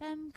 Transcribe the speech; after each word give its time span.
Yeah. 0.00 0.28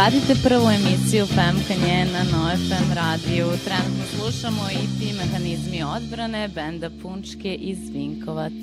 Pratite 0.00 0.34
prvu 0.42 0.70
emisiju 0.70 1.26
Femka 1.26 1.74
nje 1.84 2.06
na 2.12 2.22
NoFM 2.32 2.92
radiju. 2.94 3.46
Trenutno 3.64 4.04
slušamo 4.16 4.62
i 4.70 4.98
ti 4.98 5.12
mehanizmi 5.18 5.82
odbrane 5.82 6.48
benda 6.48 6.90
Punčke 7.02 7.54
iz 7.54 7.78
Vinkovaca. 7.92 8.59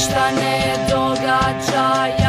ništa 0.00 0.30
ne 0.30 0.76
događa 0.90 2.19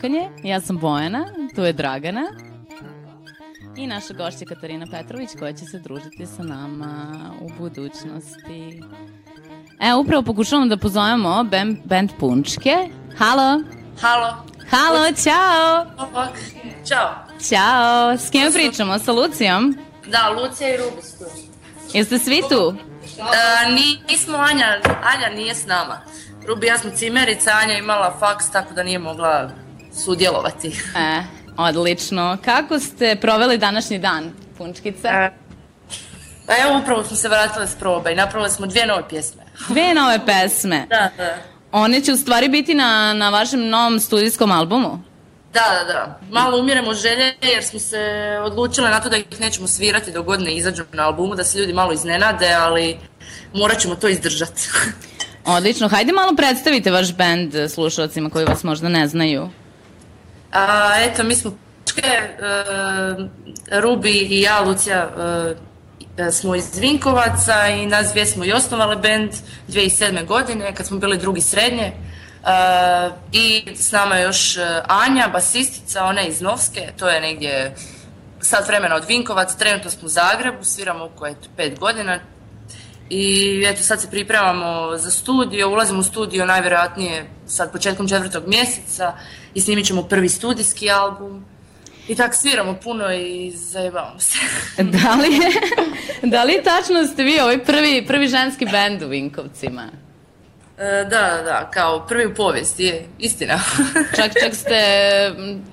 Femkanje. 0.00 0.28
Ja 0.42 0.60
sam 0.60 0.78
Bojana, 0.78 1.26
tu 1.54 1.62
je 1.62 1.72
Dragana. 1.72 2.22
I 3.76 3.86
naša 3.86 4.14
gošća 4.14 4.44
Katarina 4.48 4.86
Petrović 4.90 5.30
koja 5.38 5.52
će 5.52 5.64
se 5.64 5.78
družiti 5.78 6.26
sa 6.26 6.42
nama 6.42 7.14
u 7.40 7.48
budućnosti. 7.58 8.82
Evo, 9.80 10.00
upravo 10.00 10.22
pokušavamo 10.22 10.66
da 10.66 10.76
pozovemo 10.76 11.44
band, 11.44 11.78
band 11.84 12.10
Punčke. 12.18 12.76
Halo! 13.18 13.62
Halo. 14.00 14.44
Halo, 14.70 15.12
čao! 15.24 15.86
Ćao. 16.86 17.14
Ćao! 17.48 18.16
S 18.18 18.30
kim 18.30 18.52
pričamo? 18.52 18.98
Sa 18.98 19.12
Lucijom? 19.12 19.78
Da, 20.06 20.28
Lucija 20.28 20.74
i 20.74 20.76
Rubi 20.76 21.02
su 21.02 21.18
tu. 21.18 21.24
Jeste 21.92 22.18
svi 22.18 22.42
tu? 22.48 22.74
E, 23.18 23.72
ni, 23.72 24.12
nismo 24.12 24.38
Anja, 24.38 24.80
Anja 25.02 25.36
nije 25.36 25.54
s 25.54 25.66
nama. 25.66 26.00
Rubi 26.46 26.66
ja 26.66 26.78
smo 26.78 26.90
cimerica, 26.90 27.50
Anja 27.62 27.74
imala 27.74 28.16
faks, 28.20 28.50
tako 28.50 28.74
da 28.74 28.82
nije 28.82 28.98
mogla 28.98 29.50
sudjelovati. 30.04 30.68
E, 30.96 31.22
odlično. 31.56 32.38
Kako 32.44 32.78
ste 32.78 33.16
proveli 33.20 33.58
današnji 33.58 33.98
dan, 33.98 34.32
Punčkice? 34.58 35.08
E, 35.08 35.30
A 36.46 36.52
evo 36.62 36.78
upravo 36.82 37.04
smo 37.04 37.16
se 37.16 37.28
vratile 37.28 37.66
s 37.66 37.74
probe 37.74 38.12
i 38.12 38.16
napravili 38.16 38.50
smo 38.50 38.66
dvije 38.66 38.86
nove 38.86 39.08
pjesme. 39.08 39.42
Dve 39.68 39.94
nove 39.94 40.26
pesme. 40.26 40.86
Da, 40.88 41.10
da. 41.16 41.36
One 41.72 42.00
će 42.00 42.12
u 42.12 42.16
stvari 42.16 42.48
biti 42.48 42.74
na, 42.74 43.12
na 43.14 43.30
vašem 43.30 43.68
novom 43.68 44.00
studijskom 44.00 44.52
albumu. 44.52 45.02
Da, 45.52 45.60
da, 45.78 45.92
da. 45.92 46.20
Malo 46.30 46.60
umiremo 46.60 46.94
želje 46.94 47.34
jer 47.42 47.64
smo 47.64 47.78
se 47.78 47.98
odlučile 48.44 48.90
na 48.90 49.00
to 49.00 49.08
da 49.08 49.16
ih 49.16 49.40
nećemo 49.40 49.66
svirati 49.66 50.12
dok 50.12 50.26
god 50.26 50.40
ne 50.40 50.56
izađu 50.56 50.84
na 50.92 51.06
albumu, 51.06 51.34
da 51.34 51.44
se 51.44 51.58
ljudi 51.58 51.72
malo 51.72 51.92
iznenade, 51.92 52.52
ali 52.52 52.98
morat 53.54 53.78
ćemo 53.78 53.94
to 53.94 54.08
izdržati. 54.08 54.68
Odlično. 55.44 55.88
Hajde 55.88 56.12
malo 56.12 56.36
predstavite 56.36 56.90
vaš 56.90 57.14
bend 57.14 57.54
slušalcima 57.70 58.30
koji 58.30 58.44
vas 58.44 58.64
možda 58.64 58.88
ne 58.88 59.08
znaju. 59.08 59.48
A, 60.52 60.92
eto, 60.98 61.24
mi 61.24 61.34
smo 61.34 61.52
e, 62.04 62.36
Rubi 63.80 64.18
i 64.18 64.40
ja, 64.40 64.60
Lucija, 64.60 65.10
e, 66.16 66.32
smo 66.32 66.54
iz 66.54 66.78
Vinkovaca 66.78 67.68
i 67.68 67.86
nas 67.86 68.10
dvije 68.10 68.26
smo 68.26 68.44
i 68.44 68.52
osnovale 68.52 68.96
band 68.96 69.30
2007. 69.68 70.26
godine 70.26 70.74
kad 70.74 70.86
smo 70.86 70.98
bili 70.98 71.18
drugi 71.18 71.40
srednje. 71.40 71.86
E, 71.86 71.92
I 73.32 73.76
s 73.76 73.92
nama 73.92 74.16
je 74.16 74.22
još 74.22 74.56
e, 74.56 74.82
Anja, 74.88 75.28
basistica, 75.32 76.04
ona 76.04 76.22
iz 76.22 76.40
Novske, 76.40 76.92
to 76.98 77.08
je 77.08 77.20
negdje 77.20 77.74
sat 78.40 78.68
vremena 78.68 78.94
od 78.94 79.04
Vinkovaca, 79.08 79.58
trenutno 79.58 79.90
smo 79.90 80.06
u 80.06 80.08
Zagrebu, 80.08 80.64
sviramo 80.64 81.04
oko 81.04 81.26
eto, 81.26 81.48
pet 81.56 81.78
godina, 81.78 82.18
i 83.10 83.64
eto 83.66 83.82
sad 83.82 84.00
se 84.00 84.10
pripremamo 84.10 84.96
za 84.96 85.10
studio, 85.10 85.68
ulazimo 85.68 86.00
u 86.00 86.02
studio 86.02 86.46
najvjerojatnije 86.46 87.26
sad 87.46 87.72
početkom 87.72 88.08
četvrtog 88.08 88.42
mjeseca 88.46 89.12
i 89.54 89.60
snimit 89.60 89.86
ćemo 89.86 90.02
prvi 90.02 90.28
studijski 90.28 90.90
album. 90.90 91.44
I 92.08 92.14
tak 92.14 92.34
sviramo 92.34 92.74
puno 92.82 93.12
i 93.12 93.50
zajebavamo 93.50 94.20
se. 94.20 94.38
Da 94.82 95.14
li 95.14 95.34
je, 95.34 95.50
da 96.22 96.44
li 96.44 96.52
je 96.52 96.62
tačno 96.62 97.00
da 97.00 97.06
ste 97.06 97.22
vi 97.22 97.40
ovaj 97.40 97.64
prvi, 97.64 98.04
prvi 98.06 98.28
ženski 98.28 98.66
bend 98.66 99.02
u 99.02 99.08
Vinkovcima? 99.08 99.86
E, 100.78 101.04
da, 101.04 101.20
da, 101.20 101.42
da, 101.42 101.70
kao 101.70 102.06
prvi 102.06 102.26
u 102.26 102.34
povijesti, 102.34 102.84
je, 102.84 103.06
istina. 103.18 103.58
Čak, 104.16 104.32
čak 104.44 104.54
ste, 104.54 104.80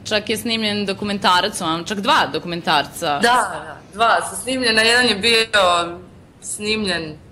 čak 0.04 0.30
je 0.30 0.38
snimljen 0.38 0.86
dokumentarac, 0.86 1.62
vam, 1.62 1.86
čak 1.86 2.00
dva 2.00 2.28
dokumentarca. 2.34 3.08
da, 3.08 3.20
da, 3.22 3.78
dva 3.94 4.30
su 4.30 4.42
snimljena, 4.42 4.82
jedan 4.82 5.06
je 5.06 5.16
bio 5.16 6.00
snimljen 6.42 7.27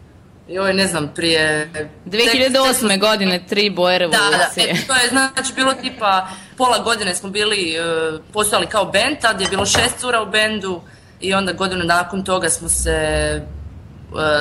joj, 0.48 0.74
ne 0.74 0.88
znam, 0.88 1.12
prije... 1.16 1.70
2008. 2.06 3.00
godine, 3.00 3.46
tri 3.48 3.70
boje 3.70 4.00
Da, 4.00 4.08
da, 4.08 4.16
revolucije. 4.16 4.70
e, 4.70 4.88
to 4.88 4.94
je 4.94 5.10
znači 5.10 5.54
bilo 5.56 5.74
tipa 5.74 6.28
pola 6.58 6.80
godine 6.80 7.16
smo 7.16 7.30
bili, 7.30 7.76
uh, 7.80 8.20
postojali 8.34 8.68
kao 8.68 8.86
band, 8.86 9.18
tad 9.22 9.42
je 9.42 9.48
bilo 9.48 9.66
šest 9.66 10.00
cura 10.00 10.22
u 10.22 10.26
bendu 10.26 10.82
i 11.22 11.34
onda 11.34 11.54
godinu 11.54 11.84
nakon 11.84 12.24
toga 12.24 12.50
smo 12.50 12.70
se, 12.70 12.92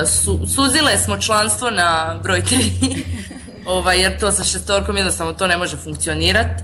e, 0.01 0.05
su, 0.05 0.39
suzile 0.55 0.97
smo 0.97 1.17
članstvo 1.17 1.69
na 1.69 2.19
broj 2.23 2.43
tri, 2.43 2.71
ovaj, 3.65 4.01
jer 4.01 4.19
to 4.19 4.31
sa 4.31 4.43
šestorkom 4.43 4.97
jednostavno 4.97 5.33
to 5.33 5.47
ne 5.47 5.57
može 5.57 5.77
funkcionirati. 5.77 6.63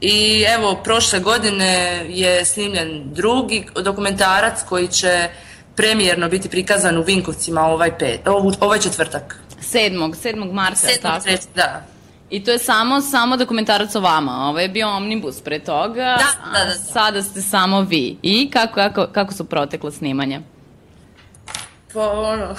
I 0.00 0.44
evo, 0.58 0.80
prošle 0.84 1.20
godine 1.20 2.04
je 2.08 2.44
snimljen 2.44 3.14
drugi 3.14 3.66
dokumentarac 3.82 4.62
koji 4.68 4.88
će 4.88 5.28
premijerno 5.76 6.28
biti 6.28 6.48
prikazan 6.48 6.98
u 6.98 7.02
Vinkovcima 7.02 7.60
ovaj, 7.60 7.98
pet, 7.98 8.20
ovaj, 8.60 8.78
četvrtak. 8.78 9.36
7. 9.60 10.14
7. 10.24 10.52
marta, 10.52 10.88
je 10.88 10.96
7. 10.96 11.02
tako? 11.02 11.28
da. 11.54 11.82
I 12.30 12.44
to 12.44 12.50
je 12.50 12.58
samo, 12.58 13.00
samo 13.00 13.36
dokumentarac 13.36 13.94
o 13.94 14.00
vama. 14.00 14.48
Ovo 14.48 14.58
je 14.58 14.68
bio 14.68 14.88
omnibus 14.88 15.40
pre 15.40 15.58
toga, 15.58 15.94
Da, 15.94 16.52
da, 16.52 16.58
da, 16.58 16.64
da. 16.64 16.74
sada 16.74 17.22
ste 17.22 17.42
samo 17.42 17.80
vi. 17.80 18.16
I 18.22 18.50
kako, 18.50 18.74
kako, 18.74 19.06
kako 19.06 19.34
su 19.34 19.44
protekle 19.44 19.92
snimanja? 19.92 20.40
Pa 21.94 22.10
ono... 22.10 22.54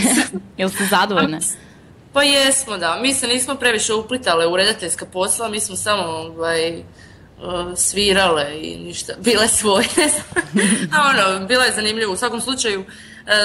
Jel 0.58 0.68
ste 0.68 0.84
zadovoljne? 0.90 1.38
Pa 2.12 2.22
jesmo, 2.22 2.76
da. 2.76 2.98
Mi 3.02 3.14
se 3.14 3.26
nismo 3.26 3.54
previše 3.54 3.94
uplitale 3.94 4.46
u 4.46 4.56
redateljska 4.56 5.06
posla, 5.06 5.48
mi 5.48 5.60
smo 5.60 5.76
samo 5.76 6.02
ovaj, 6.02 6.78
uh, 6.78 6.84
svirale 7.76 8.46
i 8.62 8.76
ništa, 8.76 9.12
bile 9.18 9.48
svoje, 9.48 9.86
ne 9.96 10.08
znam. 10.14 10.44
A 10.92 11.10
ono, 11.10 11.46
bilo 11.46 11.62
je 11.62 11.72
zanimljivo. 11.72 12.12
U 12.12 12.16
svakom 12.16 12.40
slučaju, 12.40 12.80
uh, 12.80 12.86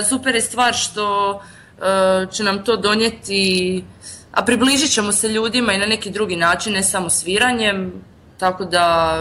super 0.10 0.36
je 0.36 0.42
stvar 0.42 0.74
što 0.74 1.30
uh, 1.36 2.34
će 2.34 2.44
nam 2.44 2.64
to 2.64 2.78
donijeti, 2.78 3.84
a 4.32 4.46
približit 4.46 4.92
ćemo 4.92 5.12
se 5.12 5.30
ljudima 5.30 5.74
i 5.74 5.78
na 5.78 5.86
neki 5.86 6.10
drugi 6.10 6.36
način, 6.36 6.74
ne 6.74 6.84
samo 6.84 7.10
sviranjem, 7.10 7.94
tako 8.38 8.66
da 8.66 9.18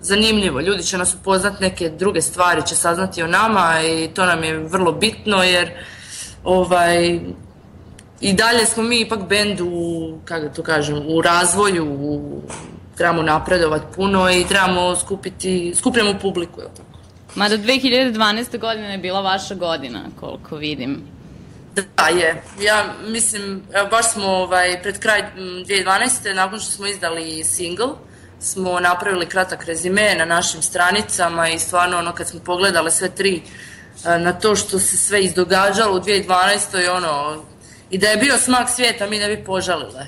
zanimljivo. 0.00 0.60
Ljudi 0.60 0.82
će 0.82 0.98
nas 0.98 1.14
upoznat 1.14 1.60
neke 1.60 1.88
druge 1.88 2.22
stvari, 2.22 2.66
će 2.66 2.74
saznati 2.74 3.22
o 3.22 3.26
nama 3.26 3.80
i 3.82 4.08
to 4.14 4.26
nam 4.26 4.44
je 4.44 4.58
vrlo 4.58 4.92
bitno 4.92 5.42
jer 5.42 5.70
ovaj, 6.44 7.20
i 8.20 8.32
dalje 8.32 8.66
smo 8.66 8.82
mi 8.82 9.00
ipak 9.00 9.28
bend 9.28 9.60
u, 9.60 10.18
kako 10.24 10.42
da 10.42 10.52
to 10.52 10.62
kažem, 10.62 11.02
u 11.08 11.22
razvoju, 11.22 11.84
u, 11.84 12.42
trebamo 12.96 13.22
napredovati 13.22 13.84
puno 13.96 14.30
i 14.30 14.44
trebamo 14.48 14.96
skupiti, 14.96 15.74
skupljamo 15.76 16.18
publiku, 16.22 16.60
je 16.60 16.66
tako? 16.76 16.98
Mada 17.34 17.58
2012. 17.58 18.58
godina 18.58 18.88
je 18.88 18.98
bila 18.98 19.20
vaša 19.20 19.54
godina, 19.54 20.00
koliko 20.20 20.56
vidim. 20.56 21.02
Da, 21.74 22.08
je. 22.08 22.42
Ja 22.60 22.84
mislim, 23.06 23.62
evo, 23.72 23.88
baš 23.90 24.12
smo 24.12 24.26
ovaj, 24.26 24.82
pred 24.82 24.98
kraj 24.98 25.20
m, 25.20 25.26
2012. 25.36 26.34
nakon 26.34 26.60
što 26.60 26.70
smo 26.70 26.86
izdali 26.86 27.44
single, 27.44 27.88
smo 28.40 28.80
napravili 28.80 29.26
kratak 29.26 29.64
rezime 29.64 30.14
na 30.18 30.24
našim 30.24 30.62
stranicama 30.62 31.48
i 31.48 31.58
stvarno 31.58 31.98
ono 31.98 32.12
kad 32.12 32.28
smo 32.28 32.40
pogledali 32.40 32.90
sve 32.90 33.10
tri 33.10 33.42
e, 34.06 34.18
na 34.18 34.32
to 34.32 34.56
što 34.56 34.78
se 34.78 34.96
sve 34.96 35.22
izdogađalo 35.22 35.96
u 35.96 36.00
2012. 36.00 36.90
ono 36.90 37.44
i 37.90 37.98
da 37.98 38.08
je 38.08 38.16
bio 38.16 38.38
smak 38.38 38.70
svijeta 38.70 39.06
mi 39.06 39.18
ne 39.18 39.36
bi 39.36 39.44
požalile. 39.44 40.06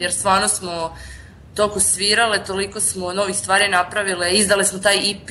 Jer 0.00 0.12
stvarno 0.12 0.48
smo 0.48 0.96
toliko 1.54 1.80
svirale, 1.80 2.44
toliko 2.44 2.80
smo 2.80 3.12
novih 3.12 3.36
stvari 3.36 3.68
napravile, 3.68 4.32
izdali 4.32 4.64
smo 4.64 4.78
taj 4.78 5.10
EP, 5.10 5.30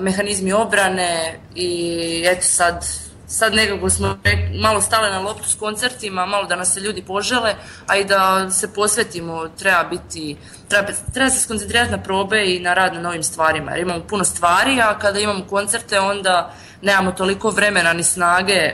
mehanizmi 0.00 0.52
obrane 0.52 1.40
i 1.54 2.24
eto 2.26 2.42
sad 2.42 2.84
sad 3.26 3.54
nekako 3.54 3.90
smo 3.90 4.18
malo 4.60 4.80
stale 4.80 5.10
na 5.10 5.20
loptu 5.20 5.48
s 5.48 5.54
koncertima, 5.54 6.26
malo 6.26 6.46
da 6.46 6.56
nas 6.56 6.74
se 6.74 6.80
ljudi 6.80 7.02
požele, 7.02 7.54
a 7.86 7.96
i 7.96 8.04
da 8.04 8.50
se 8.50 8.74
posvetimo, 8.74 9.48
treba 9.48 9.84
biti, 9.84 10.36
treba, 10.68 10.88
treba 11.14 11.30
se 11.30 11.40
skoncentrirati 11.40 11.90
na 11.90 12.02
probe 12.02 12.54
i 12.54 12.60
na 12.60 12.74
rad 12.74 12.94
na 12.94 13.00
novim 13.00 13.22
stvarima, 13.22 13.70
jer 13.70 13.80
imamo 13.80 14.04
puno 14.08 14.24
stvari, 14.24 14.80
a 14.80 14.98
kada 14.98 15.20
imamo 15.20 15.44
koncerte 15.50 16.00
onda 16.00 16.54
nemamo 16.82 17.12
toliko 17.12 17.50
vremena 17.50 17.92
ni 17.92 18.02
snage 18.02 18.70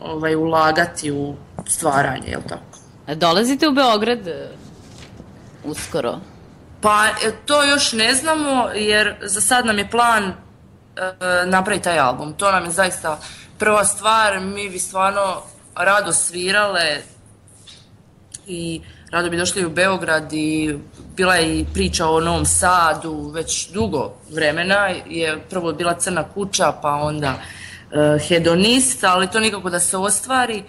ovaj, 0.00 0.34
ulagati 0.34 1.10
u 1.10 1.34
stvaranje, 1.66 2.28
jel 2.28 2.40
tako? 2.48 2.78
Dolazite 3.14 3.68
u 3.68 3.72
Beograd 3.72 4.18
uskoro. 5.64 6.20
Pa 6.80 7.06
e, 7.24 7.32
to 7.46 7.64
još 7.64 7.92
ne 7.92 8.14
znamo 8.14 8.68
jer 8.74 9.14
za 9.22 9.40
sad 9.40 9.66
nam 9.66 9.78
je 9.78 9.90
plan 9.90 10.24
e, 10.24 10.32
napraviti 11.46 11.84
taj 11.84 11.98
album. 11.98 12.32
To 12.32 12.52
nam 12.52 12.64
je 12.64 12.70
zaista 12.70 13.18
prva 13.58 13.84
stvar. 13.84 14.40
Mi 14.40 14.70
bi 14.70 14.78
stvarno 14.78 15.42
rado 15.74 16.12
svirale 16.12 17.02
i 18.46 18.80
rado 19.10 19.30
bi 19.30 19.36
došli 19.36 19.66
u 19.66 19.70
Beograd 19.70 20.32
i 20.32 20.78
bila 21.16 21.34
je 21.34 21.58
i 21.58 21.66
priča 21.74 22.06
o 22.06 22.20
Novom 22.20 22.46
Sadu 22.46 23.30
već 23.34 23.70
dugo 23.70 24.14
vremena. 24.30 24.88
Je 25.08 25.40
prvo 25.50 25.72
bila 25.72 25.94
Crna 25.94 26.24
kuća 26.34 26.72
pa 26.82 26.90
onda 26.90 27.34
e, 27.34 28.18
Hedonist, 28.28 29.04
ali 29.04 29.30
to 29.30 29.40
nikako 29.40 29.70
da 29.70 29.80
se 29.80 29.96
ostvari. 29.96 30.64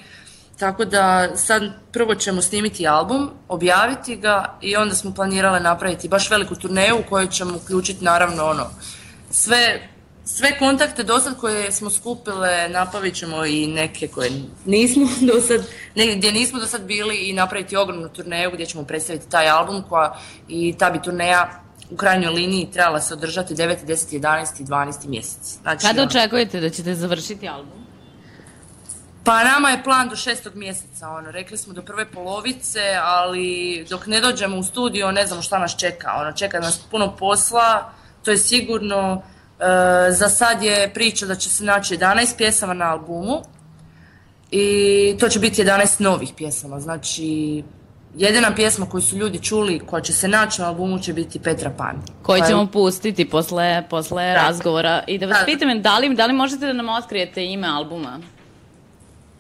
Tako 0.60 0.86
da 0.86 1.38
sad 1.38 1.64
prvo 1.92 2.16
ćemo 2.16 2.42
snimiti 2.42 2.88
album, 2.88 3.30
objaviti 3.48 4.16
ga 4.16 4.58
i 4.62 4.76
onda 4.76 4.96
smo 4.96 5.14
planirale 5.14 5.60
napraviti 5.60 6.08
baš 6.08 6.32
veliku 6.32 6.56
turneju 6.56 6.96
u 6.96 7.10
kojoj 7.10 7.30
ćemo 7.30 7.56
uključiti 7.56 8.06
naravno 8.06 8.46
ono 8.46 8.66
sve 9.32 9.90
sve 10.26 10.60
kontakte 10.60 11.04
do 11.04 11.20
sad 11.20 11.38
koje 11.38 11.72
smo 11.72 11.90
skupile 11.90 12.70
napravit 12.70 13.16
ćemo 13.16 13.46
i 13.46 13.68
neke 13.68 14.08
koje 14.08 14.32
nismo 14.66 15.08
do 15.34 15.42
sad, 15.42 15.66
ne, 15.96 16.16
gdje 16.16 16.32
nismo 16.32 16.60
do 16.60 16.66
sad 16.66 16.84
bili 16.84 17.30
i 17.30 17.34
napraviti 17.34 17.76
ogromnu 17.76 18.10
turneju 18.10 18.52
gdje 18.54 18.66
ćemo 18.66 18.84
predstaviti 18.84 19.30
taj 19.30 19.50
album 19.50 19.84
koja 19.90 20.20
i 20.48 20.76
ta 20.78 20.90
bi 20.90 21.02
turneja 21.02 21.60
u 21.92 21.96
krajnjoj 21.96 22.34
liniji 22.34 22.70
trebala 22.74 23.02
se 23.02 23.14
održati 23.14 23.56
9. 23.56 23.76
10. 23.86 24.20
11. 24.20 24.62
i 24.62 24.66
12. 24.66 25.08
mjesec. 25.08 25.58
Znači, 25.62 25.86
Kada 25.88 26.04
očekujete 26.04 26.60
da 26.60 26.70
ćete 26.70 26.96
završiti 26.96 27.48
album? 27.48 27.83
Pa 29.24 29.44
nama 29.44 29.70
je 29.70 29.84
plan 29.84 30.10
do 30.10 30.16
šestog 30.16 30.56
mjeseca, 30.56 31.10
ono, 31.10 31.32
rekli 31.32 31.58
smo 31.58 31.74
do 31.74 31.82
prve 31.82 32.06
polovice, 32.06 32.80
ali 33.04 33.86
dok 33.90 34.08
ne 34.08 34.22
dođemo 34.22 34.58
u 34.58 34.64
studio 34.64 35.12
ne 35.12 35.28
znamo 35.28 35.42
šta 35.42 35.60
nas 35.60 35.76
čeka, 35.78 36.14
ono, 36.22 36.32
čeka 36.32 36.60
nas 36.60 36.80
puno 36.92 37.16
posla, 37.16 37.92
to 38.26 38.32
je 38.32 38.38
sigurno, 38.38 39.22
e, 39.60 39.64
za 40.12 40.30
sad 40.30 40.64
je 40.64 40.92
priča 40.94 41.26
da 41.26 41.36
će 41.36 41.50
se 41.50 41.64
naći 41.64 41.98
11 41.98 42.38
pjesama 42.38 42.74
na 42.74 42.92
albumu 42.92 43.42
i 44.52 44.66
to 45.20 45.30
će 45.30 45.40
biti 45.40 45.64
11 45.64 46.02
novih 46.02 46.30
pjesama, 46.38 46.80
znači 46.80 47.64
jedina 48.18 48.56
pjesma 48.56 48.90
koju 48.90 49.02
su 49.02 49.18
ljudi 49.18 49.40
čuli 49.40 49.80
koja 49.80 50.02
će 50.02 50.14
se 50.14 50.28
naći 50.28 50.62
na 50.62 50.68
albumu 50.68 51.00
će 51.00 51.14
biti 51.14 51.40
Petra 51.40 51.70
Pan. 51.78 51.96
Koji 52.22 52.40
koja 52.40 52.46
je- 52.46 52.52
ćemo 52.52 52.68
pustiti 52.68 53.30
posle, 53.30 53.84
posle 53.90 54.34
razgovora. 54.34 55.04
I 55.08 55.18
da 55.18 55.26
vas 55.26 55.38
pitam, 55.46 55.82
da 55.82 55.98
li, 55.98 56.16
da 56.16 56.26
li 56.26 56.34
možete 56.34 56.66
da 56.66 56.74
nam 56.74 56.90
otkrijete 56.90 57.46
ime 57.46 57.68
albuma? 57.68 58.20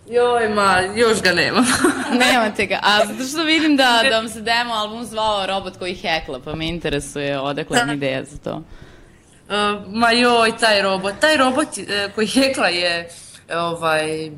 Joj, 0.09 0.49
ma, 0.49 0.79
još 0.95 1.21
ga 1.21 1.31
nema. 1.31 1.65
Nemate 2.25 2.65
ga. 2.65 2.79
A 2.83 3.05
zato 3.05 3.23
što 3.23 3.43
vidim 3.43 3.77
da, 3.77 4.03
da 4.09 4.17
vam 4.17 4.29
se 4.29 4.41
demo 4.41 4.73
album 4.73 5.05
zvao 5.05 5.45
Robot 5.45 5.77
koji 5.77 5.95
hekla, 5.95 6.39
pa 6.45 6.55
me 6.55 6.67
interesuje 6.67 7.39
odakle 7.39 7.79
vam 7.79 7.89
ideja 7.89 8.23
za 8.23 8.37
to. 8.37 8.55
Uh, 8.55 9.93
ma 9.93 10.11
joj, 10.11 10.57
taj 10.57 10.81
robot. 10.81 11.13
Taj 11.19 11.37
robot 11.37 11.67
e, 11.77 12.09
koji 12.15 12.27
hekla 12.27 12.67
je 12.67 13.09
ovaj, 13.53 14.31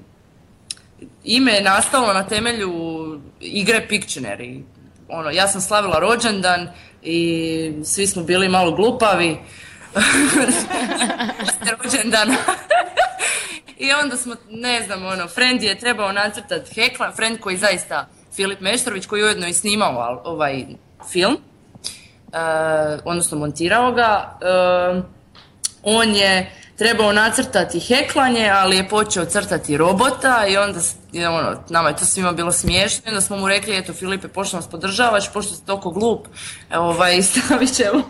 ime 1.23 1.51
je 1.51 1.63
nastalo 1.63 2.13
na 2.13 2.28
temelju 2.28 2.71
igre 3.39 3.88
Pictionary. 3.89 4.62
Ono, 5.08 5.30
ja 5.30 5.47
sam 5.47 5.62
slavila 5.62 5.99
rođendan 5.99 6.69
i 7.04 7.73
svi 7.84 8.08
smo 8.08 8.23
bili 8.23 8.49
malo 8.49 8.71
glupavi. 8.71 9.38
rođendana. 11.84 12.36
I 13.77 13.93
onda 14.03 14.17
smo, 14.17 14.35
ne 14.49 14.81
znam, 14.81 15.05
ono, 15.05 15.27
friend 15.27 15.63
je 15.63 15.79
trebao 15.79 16.11
nacrtati 16.11 16.73
hekla, 16.73 17.11
friend 17.11 17.39
koji 17.39 17.57
zaista, 17.57 18.07
Filip 18.35 18.59
Meštrović, 18.59 19.05
koji 19.05 19.19
je 19.19 19.25
ujedno 19.25 19.47
i 19.47 19.53
snimao 19.53 20.21
ovaj 20.23 20.65
film, 21.11 21.38
e, 22.33 22.38
odnosno 23.05 23.38
montirao 23.38 23.91
ga, 23.91 24.38
e, 24.41 25.14
on 25.86 26.15
je 26.15 26.52
trebao 26.78 27.13
nacrtati 27.13 27.80
heklanje, 27.80 28.50
ali 28.50 28.78
je 28.78 28.89
počeo 28.89 29.26
crtati 29.26 29.78
robota 29.78 30.45
i 30.48 30.58
onda, 30.58 30.80
ono, 31.30 31.58
nama 31.69 31.89
je 31.89 31.95
to 31.95 32.06
svima 32.06 32.32
bilo 32.32 32.52
smiješno 32.52 33.02
i 33.06 33.10
onda 33.10 33.21
smo 33.21 33.38
mu 33.38 33.48
rekli, 33.48 33.78
eto 33.78 33.93
Filipe, 33.93 34.28
pošto 34.28 34.58
nas 34.58 34.69
podržavaš, 34.69 35.34
pošto 35.34 35.54
si 35.54 35.65
toliko 35.65 35.89
glup, 35.89 36.28
ovaj, 36.76 37.21
stavit 37.24 37.74
ćemo 37.74 38.02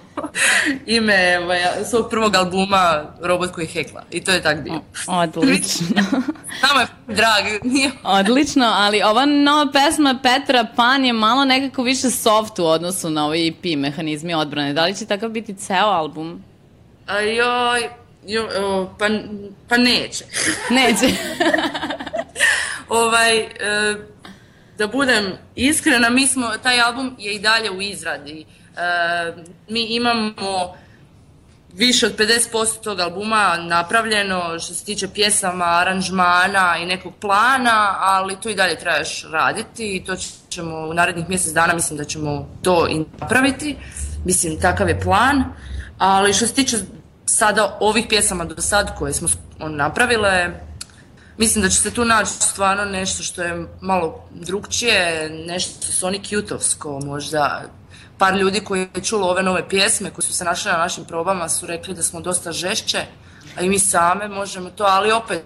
ime 0.86 1.40
ovaj, 1.44 1.60
svog 1.90 2.10
prvog 2.10 2.36
albuma 2.36 3.04
Robot 3.22 3.52
koji 3.52 3.68
hekla. 3.68 4.04
I 4.12 4.24
to 4.24 4.32
je 4.32 4.42
tak 4.42 4.64
bio. 4.64 4.82
Odlično. 5.08 5.88
Nama 6.68 6.82
je 6.82 6.88
drag, 7.08 7.44
nije 7.64 7.92
Odlično, 8.04 8.66
ali 8.76 9.02
ova 9.04 9.26
nova 9.26 9.72
pesma 9.72 10.20
Petra 10.24 10.66
Pan 10.76 11.06
je 11.06 11.14
malo 11.14 11.46
nekako 11.46 11.84
više 11.84 12.10
soft 12.10 12.60
u 12.60 12.66
odnosu 12.66 13.10
na 13.10 13.26
ovaj 13.26 13.48
EP 13.48 13.64
mehanizmi 13.78 14.34
odbrane. 14.34 14.74
Da 14.74 14.86
li 14.86 14.96
će 14.96 15.06
takav 15.06 15.30
biti 15.30 15.56
ceo 15.56 15.88
album? 15.88 16.44
A 17.08 17.20
joj, 17.20 17.90
joj, 18.26 18.58
o, 18.58 18.96
pa, 19.00 19.06
pa 19.70 19.78
neće. 19.78 20.26
Neće. 20.70 21.16
ovaj, 22.90 23.38
e, 23.40 23.50
da 24.78 24.88
budem 24.88 25.34
iskrena, 25.56 26.10
mi 26.10 26.28
smo, 26.28 26.52
taj 26.64 26.82
album 26.82 27.16
je 27.20 27.34
i 27.34 27.40
dalje 27.40 27.72
u 27.72 27.82
izradi. 27.82 28.46
E, 28.78 29.34
mi 29.70 29.96
imamo 29.96 30.76
više 31.74 32.06
od 32.06 32.18
50% 32.18 32.84
tog 32.84 33.00
albuma 33.00 33.58
napravljeno 33.58 34.60
što 34.60 34.74
se 34.74 34.86
tiče 34.86 35.08
pjesama, 35.08 35.66
aranžmana 35.66 36.78
i 36.78 36.86
nekog 36.86 37.14
plana, 37.22 37.96
ali 38.00 38.36
to 38.42 38.50
i 38.50 38.56
dalje 38.56 38.80
treba 38.80 38.98
još 38.98 39.26
raditi 39.32 39.96
i 39.96 40.04
to 40.04 40.16
ćemo 40.50 40.78
u 40.78 40.94
narednih 40.94 41.30
mjesec 41.30 41.54
dana, 41.54 41.74
mislim 41.74 41.98
da 41.98 42.04
ćemo 42.04 42.50
to 42.62 42.88
i 42.88 43.06
napraviti. 43.20 43.76
Mislim, 44.26 44.62
takav 44.62 44.90
je 44.90 45.02
plan. 45.02 45.44
Ali 45.98 46.34
što 46.34 46.48
se 46.48 46.54
tiče 46.54 46.78
sada 47.26 47.78
ovih 47.80 48.06
pjesama 48.10 48.46
do 48.46 48.62
sad 48.62 48.98
koje 48.98 49.14
smo 49.14 49.28
on, 49.60 49.76
napravile, 49.76 50.50
Mislim 51.38 51.62
da 51.62 51.70
će 51.70 51.82
se 51.82 51.92
tu 51.92 52.06
naći 52.06 52.32
stvarno 52.32 52.86
nešto 52.86 53.24
što 53.24 53.42
je 53.42 53.68
malo 53.82 54.28
drugčije, 54.32 55.30
nešto 55.48 55.88
Sonic 55.88 56.24
Youtovsko 56.32 57.06
možda. 57.06 57.62
Par 58.18 58.36
ljudi 58.36 58.60
koji 58.60 58.88
je 58.96 59.04
čulo 59.04 59.28
ove 59.28 59.44
nove 59.44 59.70
pjesme, 59.70 60.12
koji 60.12 60.26
su 60.26 60.34
se 60.34 60.44
našli 60.44 60.72
na 60.72 60.78
našim 60.78 61.06
probama, 61.06 61.50
su 61.50 61.66
rekli 61.66 61.94
da 61.94 62.04
smo 62.04 62.22
dosta 62.22 62.52
žešće, 62.52 63.06
a 63.58 63.62
i 63.62 63.70
mi 63.70 63.80
same 63.80 64.28
možemo 64.28 64.70
to, 64.70 64.84
ali 64.84 65.12
opet, 65.12 65.44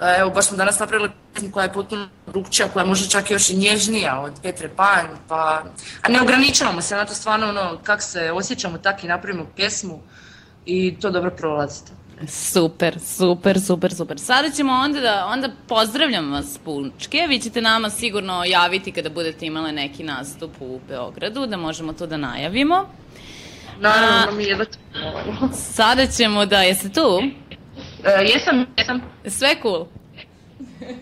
e, 0.00 0.16
evo, 0.18 0.30
baš 0.30 0.46
smo 0.46 0.56
danas 0.56 0.78
napravili 0.78 1.10
pjesmu 1.32 1.52
koja 1.52 1.64
je 1.64 1.72
potpuno 1.72 2.08
drugčija, 2.26 2.68
koja 2.68 2.82
je 2.82 2.88
možda 2.88 3.08
čak 3.08 3.30
još 3.30 3.50
i 3.50 3.56
nježnija 3.56 4.20
od 4.20 4.32
Petre 4.42 4.68
Pan, 4.76 5.06
pa, 5.28 5.64
a 6.02 6.08
ne 6.08 6.22
ograničavamo 6.22 6.82
se 6.82 6.96
na 6.96 7.04
to 7.06 7.14
stvarno, 7.14 7.48
ono, 7.48 7.78
kako 7.84 8.02
se 8.02 8.32
osjećamo, 8.32 8.78
tako 8.78 9.00
i 9.02 9.08
napravimo 9.08 9.46
pjesmu 9.56 10.02
i 10.66 10.94
to 11.00 11.10
dobro 11.10 11.30
prolazite. 11.30 11.92
Super, 12.28 12.98
super, 13.00 13.60
super, 13.60 13.94
super. 13.94 14.18
Sada 14.18 14.50
ćemo 14.50 14.72
onda 14.72 15.00
da, 15.00 15.26
onda 15.26 15.50
pozdravljam 15.68 16.32
vas 16.32 16.58
punčke. 16.64 17.26
Vi 17.28 17.38
ćete 17.38 17.60
nama 17.60 17.90
sigurno 17.90 18.44
javiti 18.44 18.92
kada 18.92 19.10
budete 19.10 19.46
imale 19.46 19.72
neki 19.72 20.02
nastup 20.04 20.50
u 20.60 20.80
Beogradu, 20.88 21.46
da 21.46 21.56
možemo 21.56 21.92
to 21.92 22.06
da 22.06 22.16
najavimo. 22.16 22.88
Naravno, 23.80 24.36
mi 24.36 24.44
jedva 24.44 24.64
čekamo. 24.64 25.52
Sada 25.52 26.06
ćemo 26.06 26.46
da, 26.46 26.62
jeste 26.62 26.88
tu? 26.88 27.22
E, 28.04 28.22
jesam, 28.22 28.66
jesam. 28.76 29.00
Sve 29.26 29.56
cool. 29.62 29.86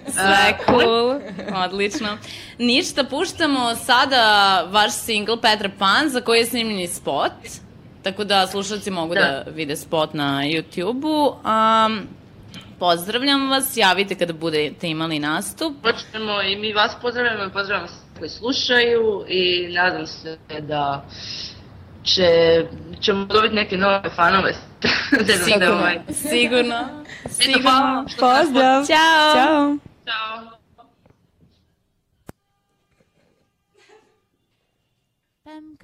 Sve 0.09 0.59
cool, 0.67 1.21
odlično. 1.65 2.09
Ništa, 2.59 3.05
puštamo 3.05 3.75
sada 3.75 4.63
vaš 4.71 4.93
single 4.93 5.41
Petra 5.41 5.71
Pan 5.79 6.09
za 6.09 6.21
koji 6.21 6.39
je 6.39 6.47
snimljeni 6.47 6.87
spot. 6.87 7.33
Tako 8.09 8.25
da 8.25 8.47
slušalci 8.47 8.91
mogu 8.91 9.15
da, 9.15 9.21
Da. 9.21 9.51
vide 9.51 9.77
spot 9.77 10.15
na 10.15 10.43
YouTube-u. 10.43 11.35
Um, 11.87 12.07
pozdravljam 12.79 13.51
vas, 13.51 13.77
javite 13.77 14.15
kada 14.15 14.33
budete 14.33 14.89
imali 14.89 15.19
nastup. 15.19 15.75
Hoćemo 15.83 16.43
i 16.43 16.57
mi 16.57 16.73
vas 16.73 16.93
pozdravljamo 17.03 17.45
i 17.45 17.53
pozdravljamo 17.53 17.89
sve 17.89 18.19
koji 18.19 18.29
slušaju 18.31 19.25
i 19.29 19.69
nadam 19.75 20.07
se 20.07 20.39
da 20.61 21.05
će, 22.05 22.29
ćemo 23.01 23.25
dobiti 23.25 23.55
neke 23.55 23.77
nove 23.77 24.11
fanove. 24.17 24.55
Da 25.27 25.33
Sigurno, 25.33 25.75
ovaj- 25.75 26.01
sigurno, 26.13 26.89
sigurno. 27.31 27.71
nas 27.71 28.15
Pozdrav. 28.15 28.87
Ćao. 28.87 29.35
Ćao. 29.35 29.77
Ćao. 30.07 30.58
Yeah. 35.49 35.79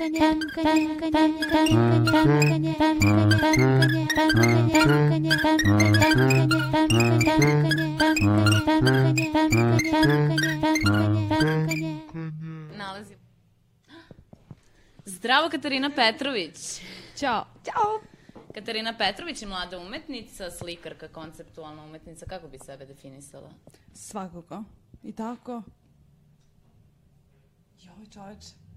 Nalazi. 0.00 0.08
Zdravo, 15.04 15.50
Katarina 15.50 15.90
Petrović. 15.96 16.56
Ćao. 17.16 17.44
Ćao. 17.64 18.00
Katarina 18.54 18.94
Petrović 18.98 19.42
je 19.42 19.48
mlada 19.48 19.78
umetnica, 19.78 20.50
slikarka, 20.50 21.08
konceptualna 21.08 21.84
umetnica. 21.84 22.26
Kako 22.26 22.48
bi 22.48 22.58
sebe 22.58 22.86
definisala? 22.86 23.50
Svakako. 23.94 24.64
I 25.02 25.12
tako. 25.12 25.62
Joj, 27.82 28.06
čoveče. 28.12 28.69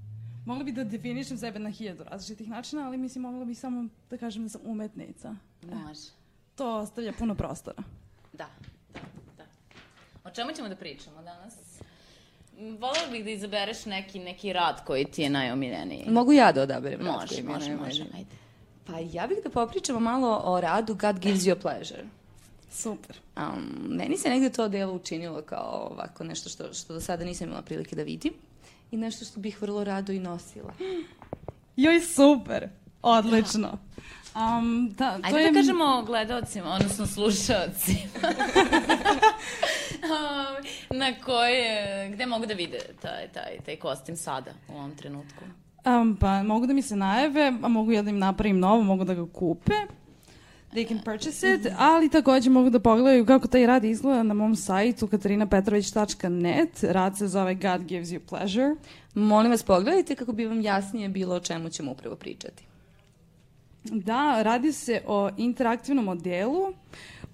Mogla 0.45 0.63
bi 0.63 0.71
da 0.71 0.83
definišem 0.83 1.37
sebe 1.37 1.59
na 1.59 1.69
hiljadu 1.69 2.03
različitih 2.03 2.49
načina, 2.49 2.87
ali 2.87 2.97
mislim 2.97 3.21
mogla 3.21 3.45
bi 3.45 3.55
samo 3.55 3.87
da 4.09 4.17
kažem 4.17 4.43
da 4.43 4.49
sam 4.49 4.61
umetnica. 4.63 5.35
Može. 5.63 6.01
To 6.55 6.77
ostavlja 6.77 7.13
puno 7.13 7.35
prostora. 7.35 7.83
Da, 8.33 8.47
da, 8.93 8.99
da. 9.37 9.43
O 10.23 10.31
čemu 10.31 10.51
ćemo 10.55 10.69
da 10.69 10.75
pričamo 10.75 11.21
danas? 11.21 11.53
Volela 12.59 13.07
bih 13.11 13.23
da 13.23 13.29
izabereš 13.29 13.85
neki, 13.85 14.19
neki 14.19 14.53
rad 14.53 14.85
koji 14.85 15.05
ti 15.05 15.21
je 15.21 15.29
najomiljeniji. 15.29 16.05
Mogu 16.07 16.33
ja 16.33 16.51
da 16.51 16.61
odaberem 16.61 16.99
rad 17.01 17.15
Može, 17.15 17.27
koji 17.27 17.43
mi 17.43 17.51
je 17.51 17.53
može, 17.53 17.75
može, 17.75 17.79
najomiljeniji? 17.79 18.15
ajde. 18.17 18.35
Pa 18.85 19.17
ja 19.19 19.27
bih 19.27 19.37
da 19.43 19.49
popričamo 19.49 19.99
malo 19.99 20.41
o 20.45 20.61
radu 20.61 20.95
God 20.95 21.19
gives 21.19 21.41
you 21.41 21.51
a 21.51 21.59
pleasure. 21.61 22.03
Super. 22.71 23.15
Um, 23.37 23.95
meni 23.97 24.17
se 24.17 24.29
negde 24.29 24.49
to 24.49 24.67
delo 24.67 24.93
učinilo 24.93 25.41
kao 25.41 25.87
ovako 25.91 26.23
nešto 26.23 26.49
što, 26.49 26.73
što 26.73 26.93
do 26.93 27.01
sada 27.01 27.25
nisam 27.25 27.47
imala 27.47 27.61
prilike 27.61 27.95
da 27.95 28.03
vidim 28.03 28.33
i 28.93 28.97
nešto 28.97 29.25
što 29.25 29.39
bih 29.39 29.61
vrlo 29.61 29.83
rado 29.83 30.13
i 30.13 30.19
nosila. 30.19 30.73
Joj, 31.75 32.01
super. 32.01 32.69
Odlično. 33.01 33.77
Um, 34.35 34.93
da, 34.97 35.17
to 35.17 35.21
Ajde 35.23 35.39
je... 35.39 35.51
da 35.51 35.59
kažemo 35.59 36.03
gledalcima, 36.05 36.73
odnosno 36.73 37.07
slušalcima. 37.07 38.27
Um, 40.03 40.65
na 40.99 41.13
koje, 41.25 42.09
gde 42.13 42.25
mogu 42.25 42.45
da 42.45 42.53
vide 42.53 42.79
taj, 43.01 43.27
taj, 43.27 43.57
taj 43.65 43.75
kostim 43.75 44.17
sada, 44.17 44.51
u 44.69 44.73
ovom 44.73 44.95
trenutku? 44.95 45.43
Um, 45.85 46.17
pa 46.19 46.43
mogu 46.43 46.67
da 46.67 46.73
mi 46.73 46.81
se 46.81 46.95
najave, 46.95 47.53
a 47.63 47.67
mogu 47.67 47.91
ja 47.91 48.01
da 48.01 48.09
im 48.09 48.19
napravim 48.19 48.59
novo, 48.59 48.83
mogu 48.83 49.03
da 49.03 49.13
ga 49.13 49.25
kupe. 49.33 49.73
They 50.73 50.87
can 50.87 50.99
purchase 50.99 51.53
it, 51.53 51.67
ali 51.77 52.09
takođe 52.09 52.49
mogu 52.49 52.69
da 52.69 52.79
pogledaju 52.79 53.25
kako 53.25 53.47
taj 53.47 53.65
rad 53.65 53.83
izgleda 53.83 54.23
na 54.23 54.33
mom 54.33 54.55
sajtu 54.55 55.07
katarinapetrović.net. 55.07 56.83
Rad 56.83 57.17
se 57.17 57.27
zove 57.27 57.55
God 57.55 57.83
Gives 57.85 58.09
You 58.09 58.19
Pleasure. 58.19 58.75
Molim 59.13 59.51
vas, 59.51 59.63
pogledajte 59.63 60.15
kako 60.15 60.31
bi 60.31 60.45
vam 60.45 60.61
jasnije 60.61 61.09
bilo 61.09 61.35
o 61.35 61.39
čemu 61.39 61.69
ćemo 61.69 61.91
upravo 61.91 62.15
pričati. 62.15 62.63
Da, 63.83 64.41
radi 64.41 64.71
se 64.71 65.01
o 65.07 65.29
interaktivnom 65.37 66.05
modelu 66.05 66.73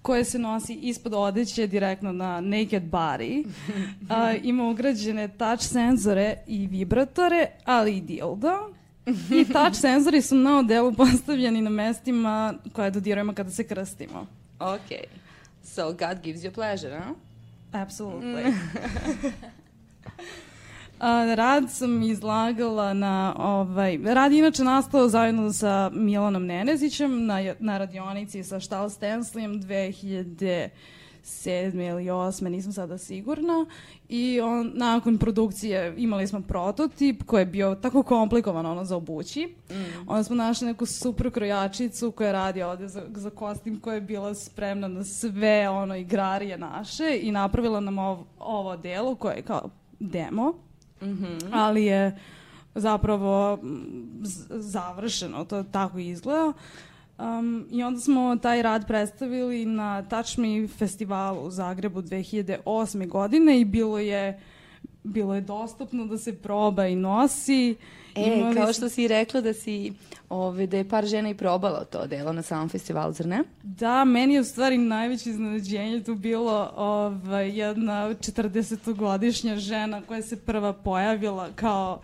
koje 0.02 0.26
se 0.26 0.40
nosi 0.40 0.74
ispod 0.74 1.14
odeće 1.14 1.68
direktno 1.68 2.12
na 2.12 2.42
naked 2.42 2.84
body. 2.84 3.46
A, 4.10 4.34
ima 4.44 4.70
ugrađene 4.70 5.28
touch 5.28 5.64
senzore 5.64 6.38
i 6.48 6.68
vibratore, 6.68 7.48
ali 7.66 7.98
i 7.98 8.02
dildo. 8.02 8.79
I 9.42 9.46
touch 9.46 9.76
senzori 9.76 10.22
su 10.22 10.36
na 10.36 10.58
odelu 10.58 10.94
postavljeni 10.94 11.62
na 11.62 11.70
mestima 11.70 12.54
koje 12.74 12.92
dodirujemo 12.92 13.34
kada 13.34 13.52
se 13.52 13.64
krstimo. 13.68 14.28
Ok. 14.60 14.90
So, 15.64 15.84
God 15.84 16.24
gives 16.24 16.44
you 16.44 16.52
pleasure, 16.52 16.96
a? 16.96 17.14
Apsolutely. 17.72 18.54
A, 21.00 21.36
rad 21.36 21.72
sam 21.72 22.02
izlagala 22.02 22.94
na, 22.94 23.36
ovaj, 23.38 24.00
rad 24.04 24.32
je 24.32 24.40
inače 24.40 24.64
nastao 24.64 25.10
zajedno 25.10 25.54
sa 25.54 25.92
Milanom 25.94 26.46
Nenezićem 26.46 27.26
na, 27.26 27.54
na 27.60 27.78
radionici 27.78 28.44
sa 28.44 28.60
Štal 28.60 28.90
Stenslijem 28.90 29.62
2007. 31.24 31.90
ili 31.90 32.04
8. 32.04 32.50
nisam 32.50 32.74
sada 32.74 32.98
sigurna 32.98 33.66
i 34.10 34.42
on, 34.42 34.72
nakon 34.76 35.18
produkcije 35.18 35.94
imali 35.98 36.28
smo 36.28 36.42
prototip 36.42 37.24
koji 37.24 37.42
je 37.42 37.46
bio 37.46 37.76
tako 37.76 38.04
komplikovan 38.04 38.66
ono 38.66 38.86
za 38.86 38.96
obući. 38.96 39.56
Mm. 39.70 39.74
Onda 40.08 40.24
smo 40.24 40.36
našli 40.36 40.68
neku 40.68 40.86
super 40.86 41.32
krojačicu 41.32 42.12
koja 42.12 42.32
radi 42.32 42.62
ovde 42.62 42.88
za, 42.88 43.04
za 43.16 43.30
kostim 43.30 43.80
koja 43.80 43.96
je 43.96 44.02
bila 44.02 44.36
spremna 44.36 44.88
na 44.88 45.04
sve 45.04 45.70
ono 45.70 45.96
igrarije 45.96 46.58
naše 46.58 47.20
i 47.22 47.32
napravila 47.32 47.80
nam 47.80 47.98
ov, 47.98 48.24
ovo 48.40 48.78
delo 48.78 49.16
koje 49.16 49.36
je 49.36 49.42
kao 49.42 49.70
demo 50.00 50.54
ali 51.52 51.86
je 51.86 52.20
zapravo 52.76 53.56
mm, 53.56 54.24
završeno, 54.50 55.46
to 55.46 55.64
tako 55.64 55.98
izgleda. 55.98 56.54
Um, 57.20 57.68
I 57.72 57.84
onda 57.84 58.00
smo 58.00 58.36
taj 58.36 58.62
rad 58.62 58.88
predstavili 58.88 59.66
na 59.66 60.04
Touch 60.04 60.40
Me 60.40 60.68
festivalu 60.68 61.48
u 61.48 61.52
Zagrebu 61.52 62.02
2008. 62.02 63.08
godine 63.08 63.60
i 63.60 63.66
bilo 63.66 64.00
je 64.00 64.40
bilo 65.04 65.36
je 65.36 65.42
dostupno 65.42 66.06
da 66.06 66.18
se 66.18 66.36
proba 66.36 66.88
i 66.88 66.96
nosi. 66.96 67.76
E, 68.16 68.38
Imali 68.38 68.56
kao 68.56 68.74
što 68.74 68.90
si 68.90 69.08
rekla 69.08 69.42
da 69.42 69.54
si, 69.54 69.94
ove, 70.30 70.68
da 70.68 70.78
je 70.78 70.90
par 70.90 71.06
žena 71.06 71.30
i 71.30 71.34
probalo 71.34 71.86
to 71.86 72.08
delo 72.08 72.34
na 72.34 72.42
samom 72.42 72.70
festivalu, 72.70 73.14
zar 73.14 73.28
ne? 73.28 73.44
Da, 73.64 74.06
meni 74.06 74.34
je 74.34 74.40
u 74.40 74.44
stvari 74.44 74.78
najveće 74.78 75.30
iznenađenje 75.30 76.04
tu 76.04 76.16
bilo 76.16 76.72
ovaj, 76.76 77.60
jedna 77.60 78.10
40-godišnja 78.10 79.56
žena 79.56 80.02
koja 80.02 80.22
se 80.22 80.38
prva 80.38 80.74
pojavila 80.74 81.50
kao 81.56 82.02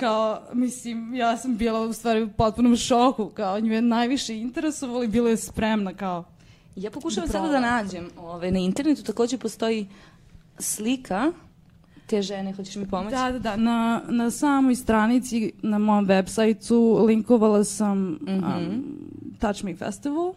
kao, 0.00 0.40
mislim, 0.52 1.14
ja 1.14 1.36
sam 1.36 1.56
bila 1.56 1.80
u 1.80 1.92
stvari 1.92 2.22
u 2.22 2.28
potpunom 2.28 2.76
šoku, 2.76 3.26
kao 3.26 3.60
nju 3.60 3.72
je 3.72 3.82
najviše 3.82 4.36
interesovalo 4.36 5.04
i 5.04 5.08
bila 5.08 5.30
je 5.30 5.36
spremna 5.36 5.94
kao 5.94 6.24
Ja 6.76 6.90
pokušavam 6.90 7.26
Da 7.26 7.32
sada 7.32 7.48
da 7.48 7.60
nađem. 7.60 8.08
Ove, 8.18 8.50
na 8.50 8.58
internetu 8.58 9.02
takođe 9.02 9.38
postoji 9.38 9.88
slika 10.58 11.32
te 12.06 12.22
žene, 12.22 12.52
hoćeš 12.52 12.76
mi 12.76 12.88
pomoći? 12.88 13.16
Da, 13.16 13.32
da, 13.32 13.38
da. 13.38 13.56
Na, 13.56 14.02
na 14.08 14.30
samoj 14.30 14.74
stranici, 14.74 15.52
na 15.62 15.78
mom 15.78 16.04
web 16.04 16.26
sajtu, 16.28 17.04
linkovala 17.06 17.64
sam 17.64 17.98
Mhm. 18.22 18.34
um, 18.34 18.84
Touch 19.40 19.64
Me 19.64 19.76
Festival. 19.76 20.34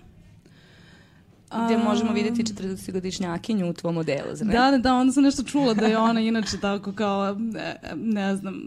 Gde 1.65 1.77
možemo 1.77 2.09
Um, 2.09 2.15
vidjeti 2.15 2.43
40-godišnjakinju 2.43 3.69
u 3.69 3.73
tvom 3.73 3.95
modelu, 3.95 4.27
zar 4.33 4.47
ne? 4.47 4.53
Da, 4.53 4.71
da, 4.71 4.77
da, 4.77 4.93
onda 4.95 5.13
sam 5.13 5.23
nešto 5.23 5.43
čula 5.43 5.73
da 5.73 5.85
je 5.85 5.97
ona 5.97 6.19
inače 6.21 6.57
tako 6.59 6.91
kao, 6.91 7.35
ne, 7.35 7.75
ne 7.95 8.35
znam, 8.35 8.61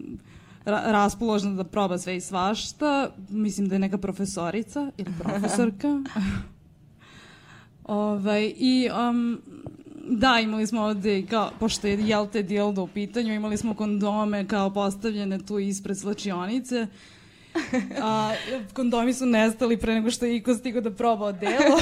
ra 0.67 0.83
raspoložena 0.87 1.55
da 1.55 1.65
proba 1.65 1.99
sve 1.99 2.17
i 2.17 2.21
svašta. 2.21 3.11
Mislim 3.29 3.69
da 3.69 3.75
je 3.75 3.79
neka 3.79 3.99
profesorica 3.99 4.91
ili 4.97 5.11
profesorka. 5.19 5.89
ovaj, 7.85 8.53
I 8.57 8.89
um, 9.11 9.41
da, 10.09 10.41
imali 10.43 10.67
smo 10.67 10.83
ovde, 10.83 11.27
kao, 11.27 11.51
pošto 11.61 11.87
je 11.87 11.99
jel 12.01 12.27
te 12.27 12.43
dildo 12.43 12.83
u 12.83 12.87
pitanju, 12.87 13.35
imali 13.35 13.57
smo 13.57 13.75
kondome 13.75 14.49
kao 14.49 14.71
postavljene 14.71 15.39
tu 15.39 15.59
ispred 15.59 15.99
slačionice. 15.99 16.87
A, 18.03 18.35
kondomi 18.75 19.15
su 19.15 19.27
nestali 19.27 19.77
pre 19.77 19.95
nego 19.95 20.11
što 20.11 20.27
je 20.27 20.37
Iko 20.37 20.55
stigao 20.55 20.81
da 20.81 20.91
proba 20.91 21.33
delo. 21.33 21.79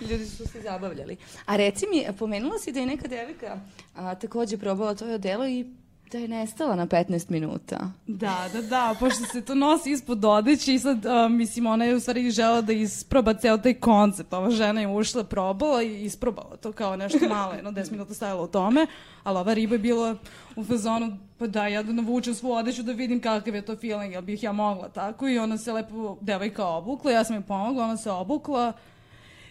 Ljudi 0.10 0.26
su 0.26 0.48
se 0.48 0.60
zabavljali. 0.62 1.16
A 1.46 1.56
reci 1.56 1.86
mi, 1.92 2.04
pomenula 2.18 2.58
si 2.58 2.72
da 2.72 2.80
je 2.80 2.86
neka 2.86 3.08
devika 3.08 3.60
a, 3.94 4.14
takođe 4.14 4.58
probala 4.58 4.94
to 4.94 5.14
odelo 5.14 5.46
i 5.46 5.66
da 6.12 6.18
je 6.18 6.28
nestala 6.28 6.76
na 6.76 6.86
15 6.86 7.30
minuta. 7.30 7.90
Da, 8.06 8.48
da, 8.52 8.62
da, 8.62 8.94
pošto 9.00 9.24
se 9.24 9.40
to 9.40 9.54
nosi 9.54 9.90
ispod 9.90 10.24
odeće 10.24 10.74
i 10.74 10.78
sad, 10.78 11.04
uh, 11.04 11.30
mislim, 11.30 11.66
ona 11.66 11.84
je 11.84 11.94
u 11.94 12.00
stvari 12.00 12.30
žela 12.30 12.60
da 12.60 12.72
isproba 12.72 13.34
ceo 13.34 13.58
taj 13.58 13.74
koncept. 13.74 14.32
Ova 14.32 14.50
žena 14.50 14.80
je 14.80 14.88
ušla, 14.88 15.24
probala 15.24 15.82
i 15.82 16.04
isprobala 16.04 16.56
to 16.56 16.72
kao 16.72 16.96
nešto 16.96 17.18
malo, 17.28 17.52
jedno 17.52 17.70
10 17.70 17.92
minuta 17.92 18.14
stajala 18.14 18.42
u 18.42 18.46
tome, 18.46 18.86
ali 19.22 19.38
ova 19.38 19.54
riba 19.54 19.74
je 19.74 19.78
bila 19.78 20.16
u 20.56 20.64
fazonu, 20.64 21.16
pa 21.38 21.46
da, 21.46 21.66
ja 21.66 21.82
da 21.82 21.92
navučem 21.92 22.34
svu 22.34 22.52
odeću 22.52 22.82
da 22.82 22.92
vidim 22.92 23.20
kakav 23.20 23.54
je 23.54 23.62
to 23.62 23.76
feeling, 23.76 24.12
jel 24.12 24.22
bih 24.22 24.42
ja 24.42 24.52
mogla 24.52 24.88
tako 24.88 25.28
i 25.28 25.38
ona 25.38 25.58
se 25.58 25.72
lepo, 25.72 26.18
devojka 26.20 26.66
obukla, 26.66 27.10
ja 27.10 27.24
sam 27.24 27.36
joj 27.36 27.42
pomogla, 27.42 27.84
ona 27.84 27.96
se 27.96 28.10
obukla, 28.10 28.72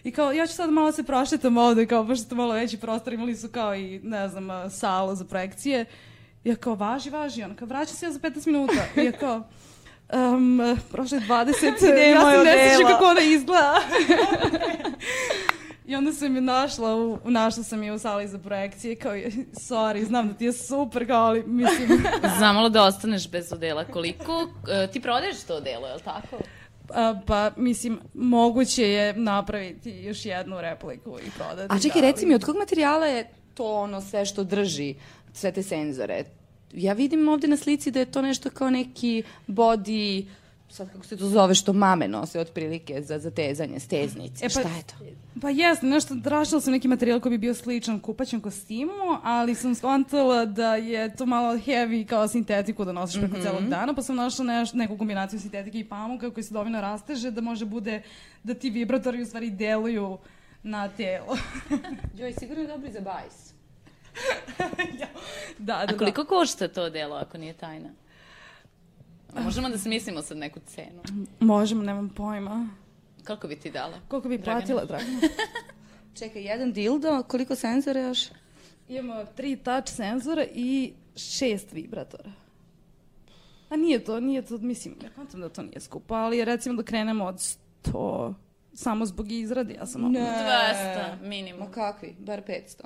I 0.04 0.10
kao, 0.10 0.32
ja 0.32 0.46
ću 0.46 0.54
sad 0.54 0.70
malo 0.70 0.92
se 0.92 1.02
prošetam 1.02 1.56
ovde, 1.56 1.86
kao, 1.86 2.06
pošto 2.06 2.34
malo 2.34 2.54
veći 2.54 2.78
prostor, 2.78 3.12
imali 3.12 3.36
su 3.36 3.48
kao 3.48 3.74
i, 3.74 4.00
ne 4.02 4.28
znam, 4.28 4.50
a, 4.50 4.70
salu 4.70 5.14
za 5.14 5.24
projekcije. 5.24 5.86
Ja 6.44 6.56
kao, 6.56 6.74
važi, 6.74 7.10
važi, 7.10 7.42
ona 7.42 7.56
kao, 7.56 7.68
vraćam 7.68 7.96
se 7.96 8.06
ja 8.06 8.12
za 8.12 8.18
15 8.18 8.46
minuta. 8.46 8.84
I 8.96 9.04
ja 9.04 9.12
kao, 9.12 9.42
um, 10.12 10.60
prošlo 10.92 11.18
je 11.18 11.22
20, 11.22 11.84
je 11.98 12.10
ja 12.10 12.20
se 12.20 12.44
ne 12.44 12.52
sjećam 12.52 12.84
odelo? 12.84 12.88
kako 12.88 13.04
ona 13.04 13.20
izgleda. 13.20 13.80
I 15.86 15.96
onda 15.96 16.12
sam 16.12 16.34
je 16.34 16.40
našla, 16.40 16.96
u, 16.96 17.18
našla 17.24 17.62
sam 17.62 17.82
je 17.82 17.92
u 17.92 17.98
sali 17.98 18.28
za 18.28 18.38
projekcije, 18.38 18.96
kao, 18.96 19.12
sorry, 19.52 20.04
znam 20.04 20.28
da 20.28 20.34
ti 20.34 20.44
je 20.44 20.52
super, 20.52 21.06
kao, 21.06 21.26
ali, 21.26 21.42
mislim, 21.46 22.04
Zamalo 22.40 22.68
da 22.68 22.82
ostaneš 22.82 23.30
bez 23.30 23.52
odela. 23.52 23.84
Koliko, 23.84 24.48
e, 24.68 24.86
ti 24.92 25.00
prodaješ 25.00 25.42
to 25.42 25.54
odelo, 25.54 25.86
je 25.86 25.94
li 25.94 26.00
tako? 26.00 26.36
a, 26.94 27.20
pa, 27.26 27.50
mislim, 27.56 28.00
moguće 28.14 28.90
je 28.90 29.12
napraviti 29.12 29.90
još 29.90 30.26
jednu 30.26 30.60
repliku 30.60 31.18
i 31.26 31.30
prodati. 31.30 31.74
A 31.74 31.78
čekaj, 31.78 32.02
da, 32.02 32.06
reci 32.06 32.26
mi, 32.26 32.34
od 32.34 32.44
kog 32.44 32.56
materijala 32.56 33.06
je 33.06 33.30
to 33.54 33.74
ono 33.74 34.00
sve 34.00 34.26
što 34.26 34.44
drži 34.44 34.94
sve 35.32 35.52
te 35.52 35.62
senzore? 35.62 36.24
Ja 36.72 36.92
vidim 36.92 37.28
ovde 37.28 37.48
na 37.48 37.56
slici 37.56 37.90
da 37.90 37.98
je 37.98 38.04
to 38.06 38.22
nešto 38.22 38.50
kao 38.50 38.70
neki 38.70 39.22
body, 39.48 40.26
sad 40.68 40.92
kako 40.92 41.04
se 41.06 41.16
to 41.16 41.26
zove, 41.26 41.54
što 41.54 41.72
mame 41.72 42.08
nose 42.08 42.40
otprilike 42.40 43.02
za 43.02 43.18
zatezanje, 43.18 43.80
steznice. 43.80 44.44
E 44.44 44.48
pa- 44.48 44.50
Šta 44.50 44.68
je 44.68 44.82
to? 44.82 44.94
Pa 45.40 45.50
jesno, 45.50 45.88
nešto, 45.88 46.16
tražila 46.24 46.60
sam 46.60 46.72
neki 46.72 46.88
materijal 46.88 47.20
koji 47.20 47.30
bi 47.30 47.38
bio 47.38 47.54
sličan 47.54 48.00
kupaćem 48.00 48.40
kostimu, 48.40 48.92
ali 49.22 49.54
sam 49.54 49.74
skontala 49.74 50.44
da 50.44 50.76
je 50.76 51.16
to 51.16 51.26
malo 51.26 51.54
heavy 51.54 52.06
kao 52.06 52.28
sintetiku 52.28 52.84
da 52.84 52.92
nosiš 52.92 53.20
preko 53.20 53.40
celog 53.42 53.62
dana, 53.64 53.94
pa 53.94 54.02
sam 54.02 54.16
našla 54.16 54.44
neš, 54.44 54.72
neku 54.72 54.98
kombinaciju 54.98 55.40
sintetike 55.40 55.78
i 55.78 55.84
pamuka 55.84 56.30
koji 56.30 56.44
se 56.44 56.54
dovoljno 56.54 56.80
rasteže 56.80 57.30
da 57.30 57.40
može 57.40 57.64
bude 57.64 58.02
da 58.42 58.54
ti 58.54 58.70
vibratori 58.70 59.22
u 59.22 59.26
stvari 59.26 59.50
deluju 59.50 60.18
na 60.62 60.88
telo. 60.88 61.36
Joj, 62.18 62.32
sigurno 62.32 62.62
je 62.62 62.68
dobri 62.68 62.92
za 62.92 63.00
bajs. 63.00 63.49
da, 65.00 65.06
da, 65.58 65.94
A 65.94 65.98
koliko 65.98 66.24
košta 66.24 66.68
to 66.68 66.82
odelo, 66.82 67.16
ako 67.16 67.38
nije 67.38 67.52
tajna? 67.52 67.88
Možemo 69.44 69.68
da 69.68 69.78
smislimo 69.78 70.22
sad 70.22 70.36
neku 70.36 70.60
cenu. 70.66 71.02
da. 71.04 71.44
Možemo, 71.46 71.82
nemam 71.82 72.08
pojma. 72.08 72.68
Koliko 73.26 73.48
bi 73.48 73.56
ti 73.56 73.70
dala? 73.70 74.00
Koliko 74.08 74.28
bi 74.28 74.38
Dragana? 74.38 74.60
platila, 74.60 74.84
Dragana? 74.84 75.20
Čekaj, 76.18 76.42
jedan 76.42 76.72
dildo, 76.72 77.22
koliko 77.22 77.54
senzora 77.54 78.00
još? 78.00 78.28
Imamo 78.88 79.24
tri 79.36 79.56
touch 79.56 79.88
senzora 79.92 80.44
i 80.54 80.92
šest 81.16 81.72
vibratora. 81.72 82.32
A 83.68 83.76
nije 83.76 84.04
to, 84.04 84.20
nije 84.20 84.42
to, 84.42 84.58
mislim, 84.58 84.96
ja 85.02 85.10
kontam 85.10 85.40
da 85.40 85.48
to 85.48 85.62
nije 85.62 85.80
skupo, 85.80 86.14
ali 86.14 86.44
recimo 86.44 86.74
da 86.76 86.82
krenemo 86.82 87.24
od 87.24 87.34
100, 87.84 88.34
samo 88.74 89.06
zbog 89.06 89.32
izrade, 89.32 89.74
ja 89.74 89.86
sam... 89.86 90.12
Ne. 90.12 90.20
200 90.20 91.28
minimum. 91.28 91.60
Ma 91.66 91.70
kakvi? 91.70 92.16
Bar 92.18 92.42
500. 92.48 92.84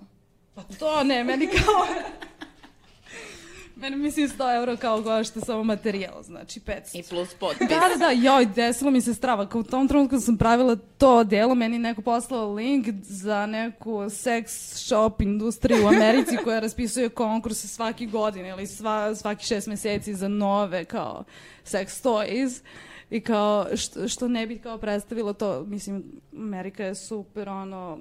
Pa 0.55 0.63
to 0.79 1.05
ne, 1.05 1.25
meni 1.25 1.47
kao... 1.47 1.87
meni 3.77 3.97
mislim 3.97 4.29
100 4.29 4.57
euro 4.57 4.77
kao 4.77 5.03
košta 5.03 5.41
samo 5.41 5.65
materijal, 5.65 6.23
znači 6.23 6.61
500. 6.61 6.99
I 6.99 7.03
plus 7.03 7.35
potpis. 7.35 7.69
Da, 7.69 7.81
da, 7.89 7.97
da, 7.99 8.11
joj, 8.11 8.47
desilo 8.47 8.91
mi 8.91 9.01
se 9.01 9.15
strava. 9.15 9.49
Kao 9.49 9.61
u 9.61 9.65
tom 9.65 9.89
trenutku 9.89 10.21
sam 10.21 10.37
pravila 10.37 10.77
to 10.99 11.25
delo, 11.25 11.55
meni 11.55 11.79
neko 11.79 12.03
poslao 12.03 12.53
link 12.53 12.87
za 13.03 13.47
neku 13.47 13.91
sex 13.91 14.45
shop 14.87 15.21
industriju 15.21 15.85
u 15.85 15.89
Americi 15.89 16.37
koja 16.45 16.61
raspisuje 16.61 17.09
konkurse 17.09 17.69
svaki 17.69 18.07
godin 18.07 18.47
ili 18.47 18.67
sva, 18.67 19.15
svaki 19.15 19.47
šest 19.47 19.67
meseci 19.67 20.15
za 20.15 20.29
nove 20.29 20.85
kao 20.85 21.25
sex 21.65 22.05
toys. 22.05 22.63
I 23.11 23.21
kao 23.21 23.67
što, 23.77 24.09
što 24.09 24.29
ne 24.29 24.47
bi 24.47 24.59
kao 24.59 24.79
predstavilo 24.79 25.33
to, 25.33 25.65
mislim, 25.65 26.05
Amerika 26.37 26.85
je 26.85 26.95
super 26.95 27.49
ono 27.49 27.99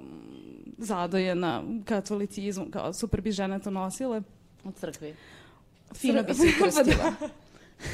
zadojena 0.78 1.62
katolicizmom, 1.84 2.70
kao 2.70 2.92
super 2.92 3.20
bi 3.20 3.32
žene 3.32 3.58
to 3.58 3.70
nosile. 3.70 4.22
U 4.64 4.72
crkvi. 4.72 5.14
Fino 5.94 6.22
bi 6.22 6.34
se 6.34 6.46
krstila. 6.62 7.12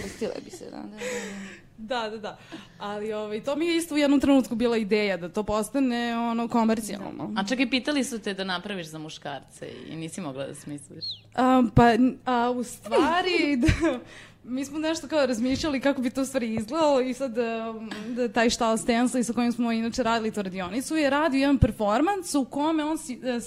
Krstila 0.03 0.35
bi 0.45 0.51
se, 0.51 0.65
da, 0.65 0.77
da, 0.77 0.83
da. 0.83 1.61
Da, 1.81 2.11
da, 2.11 2.19
da. 2.19 2.39
Ali 2.79 3.13
ovaj, 3.13 3.43
to 3.43 3.57
mi 3.57 3.67
je 3.67 3.77
isto 3.77 3.95
u 3.95 3.99
jednom 3.99 4.21
trenutku 4.21 4.55
bila 4.55 4.77
ideja 4.77 5.17
da 5.17 5.29
to 5.29 5.43
postane 5.43 6.17
ono 6.19 6.49
komercijalno. 6.49 7.33
A 7.37 7.47
čak 7.49 7.61
i 7.61 7.71
pitali 7.71 8.05
su 8.05 8.19
te 8.19 8.35
da 8.35 8.45
napraviš 8.45 8.87
za 8.87 8.99
muškarce 8.99 9.69
i 9.89 9.97
nisi 9.97 10.21
mogla 10.21 10.47
da 10.47 10.55
smisliš. 10.55 11.05
A, 11.35 11.63
pa, 11.75 11.93
a, 12.25 12.51
u 12.51 12.65
stvari, 12.65 13.57
da, 13.63 13.99
mi 14.45 14.65
smo 14.65 14.79
nešto 14.79 15.09
kao 15.09 15.27
razmišljali 15.27 15.81
kako 15.81 16.03
bi 16.03 16.11
to 16.11 16.25
stvari 16.25 16.55
izgledalo 16.55 17.01
i 17.01 17.15
sad 17.15 17.39
um, 17.39 17.91
da, 18.15 18.29
taj 18.29 18.51
štal 18.51 18.77
Stanley 18.77 19.23
sa 19.23 19.33
kojim 19.33 19.53
smo 19.53 19.73
inače 19.73 20.03
radili 20.03 20.31
tu 20.31 20.43
radionicu 20.43 20.97
je 20.97 21.11
radio 21.11 21.39
jedan 21.41 21.59
performans 21.59 22.35
u 22.35 22.45
kome 22.45 22.85
on 22.85 22.99
si, 22.99 23.21
e, 23.25 23.41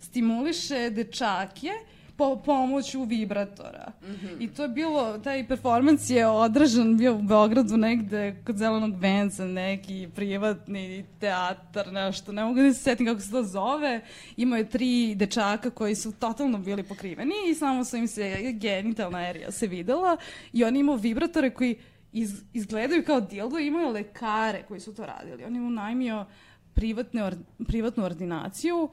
stimuliše 0.00 0.90
dečake 0.90 1.70
po 2.16 2.36
pomoću 2.36 3.04
vibratora. 3.04 3.92
I 4.40 4.48
to 4.48 4.62
je 4.62 4.68
bilo, 4.68 5.18
taj 5.18 5.48
performans 5.48 6.10
je 6.10 6.26
održan 6.26 6.96
bio 6.96 7.14
u 7.14 7.22
Beogradu 7.22 7.76
negde 7.76 8.36
kod 8.46 8.56
Zelenog 8.56 9.00
venca, 9.00 9.44
neki 9.44 10.08
privatni 10.14 11.04
teatar, 11.20 11.92
nešto, 11.92 12.32
ne 12.32 12.44
mogu 12.44 12.60
da 12.60 12.72
se 12.72 12.82
setim 12.82 13.06
kako 13.06 13.20
se 13.20 13.30
to 13.30 13.42
zove. 13.42 14.00
Imao 14.36 14.56
je 14.56 14.68
tri 14.70 15.14
dečaka 15.14 15.70
koji 15.70 15.94
su 15.94 16.12
totalno 16.12 16.58
bili 16.58 16.82
pokriveni 16.82 17.34
i 17.50 17.54
samo 17.54 17.84
su 17.84 17.96
im 17.96 18.08
se 18.08 18.52
genitalna 18.52 19.28
erija 19.28 19.50
se 19.50 19.66
videla 19.66 20.16
i 20.52 20.64
on 20.64 20.76
imao 20.76 20.96
vibratore 20.96 21.50
koji 21.50 21.76
iz, 22.12 22.42
izgledaju 22.52 23.04
kao 23.04 23.20
dildo 23.20 23.58
i 23.58 23.66
imaju 23.66 23.88
lekare 23.88 24.62
koji 24.68 24.80
su 24.80 24.94
to 24.94 25.06
radili. 25.06 25.44
On 25.44 25.56
je 25.56 25.62
unajmio 25.62 26.26
privatne 26.74 27.24
or, 27.24 27.34
privatnu 27.66 28.04
ordinaciju 28.04 28.88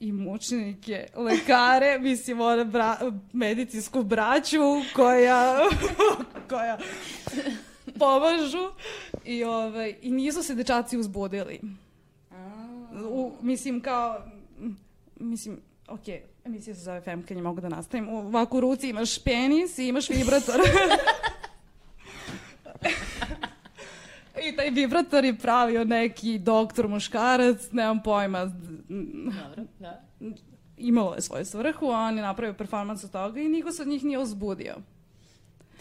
i 0.00 0.12
mučenike, 0.12 1.06
lekare, 1.14 1.98
mislim, 2.00 2.40
ona 2.40 2.64
bra, 2.64 2.96
medicinsku 3.32 4.02
braću 4.02 4.60
koja, 4.94 5.56
koja 6.48 6.78
pomažu 7.98 8.70
i, 9.24 9.44
ovaj, 9.44 9.94
i 10.02 10.10
nisu 10.10 10.42
se 10.42 10.54
dečaci 10.54 10.98
uzbudili. 10.98 11.60
U, 13.02 13.32
mislim, 13.40 13.80
kao, 13.80 14.22
mislim, 15.16 15.60
ok, 15.88 16.00
emisija 16.44 16.74
se 16.74 16.80
zove 16.80 17.00
Femkanje, 17.00 17.42
mogu 17.42 17.60
da 17.60 17.68
nastavim. 17.68 18.08
U- 18.08 18.18
Ovako 18.18 18.56
u 18.56 18.60
ruci 18.60 18.88
imaš 18.88 19.18
penis 19.18 19.78
i 19.78 19.88
imaš 19.88 20.10
vibrator. 20.10 20.60
I 24.48 24.56
taj 24.56 24.70
vibrator 24.70 25.24
je 25.24 25.38
pravio 25.38 25.84
neki 25.84 26.38
doktor 26.38 26.88
muškarac, 26.88 27.72
nemam 27.72 28.02
pojma, 28.02 28.44
Dobro, 28.44 29.64
da. 29.78 30.02
imalo 30.76 31.14
je 31.14 31.20
svoju 31.20 31.44
svrhu, 31.44 31.86
a 31.86 31.98
on 31.98 32.16
je 32.16 32.22
napravio 32.22 32.54
performans 32.54 33.04
od 33.04 33.10
toga 33.10 33.40
i 33.40 33.48
niko 33.48 33.72
se 33.72 33.82
od 33.82 33.88
njih 33.88 34.04
nije 34.04 34.18
uzbudio. 34.18 34.74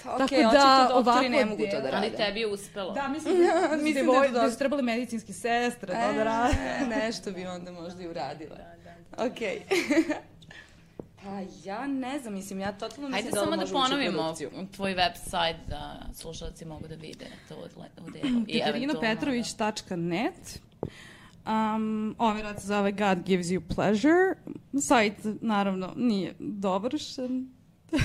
Pa, 0.04 0.18
Tako 0.18 0.36
da, 0.36 0.48
očito 0.48 0.96
doktori 0.96 1.10
ovako 1.10 1.30
ne 1.30 1.46
mogu 1.46 1.64
to 1.72 1.82
da 1.82 1.90
rade. 1.90 2.08
Ali 2.08 2.18
tebi 2.18 2.40
je 2.40 2.48
uspelo. 2.48 2.94
Da, 2.94 3.08
mislim, 3.08 3.38
Mislim 3.38 3.84
mislim 3.84 4.06
da 4.06 4.40
da, 4.40 4.42
da 4.42 4.52
su 4.52 4.58
trebali 4.58 4.84
medicinski 4.84 5.34
sestre, 5.34 5.88
to 5.88 6.14
da 6.14 6.24
rade. 6.24 6.56
E, 6.82 6.86
nešto 6.86 7.32
bi 7.32 7.46
onda 7.46 7.72
možda 7.72 8.04
i 8.04 8.08
uradila. 8.08 8.58
Okej. 9.18 9.62
Pa 11.24 11.42
ja 11.64 11.88
ne 11.88 12.20
znam, 12.20 12.34
mislim, 12.34 12.60
ja 12.60 12.72
totalno 12.72 13.10
mislim 13.10 13.14
Hajde 13.14 13.30
da 13.32 13.42
ovo 13.42 13.52
samo 13.52 13.64
da 13.64 13.72
ponovimo 13.72 14.36
tvoj 14.76 14.96
website 14.96 15.58
da 15.68 16.00
slušalci 16.14 16.66
mogu 16.66 16.88
da 16.88 16.96
vide 16.96 17.26
to 17.50 17.56
u 18.08 18.12
delu. 18.12 18.44
I 18.48 18.62
eventualno, 18.66 18.94
KatarinaPetrović.net 18.94 20.60
Um, 21.46 22.16
ovaj 22.18 22.42
rad 22.42 22.62
se 22.62 22.68
zove 22.68 22.92
God 22.92 23.24
Gives 23.26 23.48
You 23.48 23.62
Pleasure. 23.76 24.36
Sajt, 24.82 25.14
naravno, 25.42 25.94
nije 25.96 26.36
dovršen. 26.40 27.52
Pa 27.92 27.98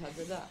da, 0.00 0.06
da, 0.16 0.24
da. 0.24 0.48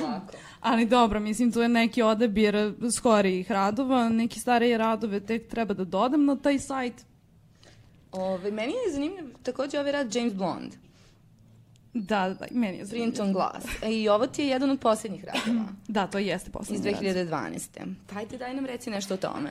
Ovako. 0.00 0.32
Ali 0.60 0.86
dobro, 0.86 1.20
mislim, 1.20 1.52
tu 1.52 1.60
je 1.60 1.68
neki 1.68 2.02
odabir 2.02 2.74
skorijih 2.96 3.50
radova, 3.50 4.08
neki 4.08 4.40
starije 4.40 4.78
radove 4.78 5.20
tek 5.20 5.48
treba 5.48 5.74
da 5.74 5.84
dodam 5.84 6.24
na 6.24 6.36
taj 6.36 6.58
sajt. 6.58 7.04
Ove, 8.12 8.50
meni 8.50 8.72
je 8.72 8.92
zanimljiv 8.92 9.24
takođe 9.42 9.80
ovaj 9.80 9.92
rad 9.92 10.14
James 10.14 10.34
Blond, 10.34 10.72
Da, 12.00 12.36
da, 12.40 12.46
meni 12.50 12.78
je 12.78 12.84
zanimljivo. 12.84 13.14
Printon 13.14 13.32
Glass. 13.32 13.66
E, 13.82 13.92
I 13.92 14.08
ovo 14.08 14.26
ti 14.26 14.42
je 14.42 14.48
jedan 14.48 14.70
od 14.70 14.80
posljednjih 14.80 15.24
radova 15.24 15.68
Da, 15.88 16.06
to 16.06 16.18
jeste 16.18 16.48
iz 16.48 16.52
poslednji 16.52 16.90
rad. 16.90 17.02
2012. 17.02 17.94
Pa 18.06 18.18
ajde, 18.18 18.38
daj 18.38 18.54
nam 18.54 18.66
reci 18.66 18.90
nešto 18.90 19.14
o 19.14 19.16
tome. 19.16 19.50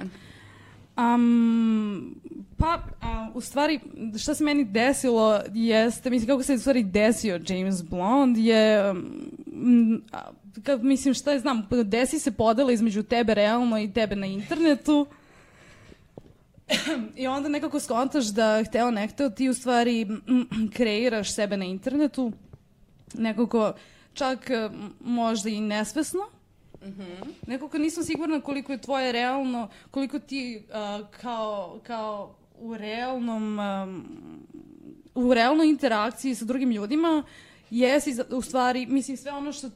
Um, 0.97 2.15
pa, 2.57 2.79
a, 3.01 3.29
u 3.33 3.41
stvari, 3.41 3.79
šta 4.17 4.35
se 4.35 4.43
meni 4.43 4.63
desilo 4.63 5.41
jeste, 5.53 6.09
mislim, 6.09 6.27
kako 6.27 6.43
se 6.43 6.53
u 6.53 6.59
stvari 6.59 6.83
desio 6.83 7.39
James 7.47 7.83
Blond 7.83 8.37
je, 8.37 8.91
um, 8.91 10.03
a, 10.11 10.21
ka, 10.63 10.77
mislim, 10.77 11.13
šta 11.13 11.31
je 11.31 11.39
znam, 11.39 11.67
desi 11.85 12.19
se 12.19 12.31
podela 12.31 12.71
između 12.71 13.03
tebe 13.03 13.33
realno 13.33 13.79
i 13.79 13.93
tebe 13.93 14.15
na 14.15 14.25
internetu 14.25 15.07
i 17.21 17.27
onda 17.27 17.49
nekako 17.49 17.79
skontaš 17.79 18.25
da 18.25 18.63
hteo 18.67 18.91
ne 18.91 19.07
hteo 19.07 19.29
ti 19.29 19.49
u 19.49 19.53
stvari 19.53 20.05
mm, 20.05 20.67
kreiraš 20.73 21.35
sebe 21.35 21.57
na 21.57 21.65
internetu, 21.65 22.31
nekako 23.13 23.73
čak 24.13 24.49
mm, 24.49 24.93
možda 24.99 25.49
i 25.49 25.61
nesvesno, 25.61 26.21
Nekako 27.47 27.77
nisam 27.77 28.03
sigurna 28.03 28.41
koliko 28.41 28.71
je 28.71 28.81
tvoje 28.81 29.11
realno, 29.11 29.69
koliko 29.91 30.19
ti 30.19 30.63
uh, 30.69 31.07
kao, 31.21 31.79
kao 31.83 32.35
u 32.59 32.77
realnom 32.77 33.59
um, 33.59 34.05
u 35.15 35.33
realnoj 35.33 35.67
interakciji 35.67 36.35
sa 36.35 36.45
drugim 36.45 36.71
ljudima 36.71 37.23
jesi 37.69 38.15
u 38.29 38.41
stvari, 38.41 38.85
mislim 38.85 39.17
sve 39.17 39.31
ono 39.31 39.51
što 39.51 39.69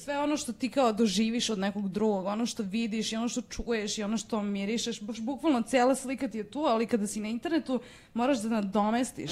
sve 0.00 0.18
ono 0.18 0.36
što 0.36 0.52
ti 0.52 0.68
kao 0.68 0.92
doživiš 0.92 1.50
od 1.50 1.58
nekog 1.58 1.88
drugog, 1.88 2.26
ono 2.26 2.46
što 2.46 2.62
vidiš 2.62 3.12
i 3.12 3.16
ono 3.16 3.28
što 3.28 3.40
čuješ 3.40 3.98
i 3.98 4.02
ono 4.02 4.16
što 4.16 4.42
mirišeš, 4.42 5.00
baš 5.00 5.20
bukvalno 5.20 5.62
cela 5.62 5.94
slika 5.94 6.28
ti 6.28 6.38
je 6.38 6.50
tu, 6.50 6.60
ali 6.60 6.86
kada 6.86 7.06
si 7.06 7.20
na 7.20 7.28
internetu 7.28 7.80
moraš 8.14 8.38
da 8.38 8.48
nadomestiš 8.48 9.30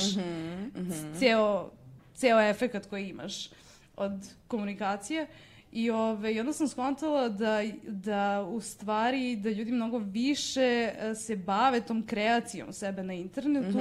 ceo, 1.18 1.70
ceo 2.14 2.40
efekat 2.40 2.86
koji 2.86 3.08
imaš 3.08 3.50
od 3.96 4.12
komunikacije. 4.48 5.26
I, 5.72 5.90
ove, 5.90 6.34
I 6.34 6.40
onda 6.40 6.52
sam 6.52 6.68
skontala 6.68 7.28
da, 7.28 7.62
da 7.82 8.46
u 8.50 8.60
stvari 8.60 9.36
da 9.36 9.50
ljudi 9.50 9.72
mnogo 9.72 9.98
više 9.98 10.92
e, 10.98 11.14
se 11.14 11.36
bave 11.36 11.80
tom 11.80 12.06
kreacijom 12.06 12.72
sebe 12.72 13.02
na 13.02 13.14
internetu. 13.14 13.78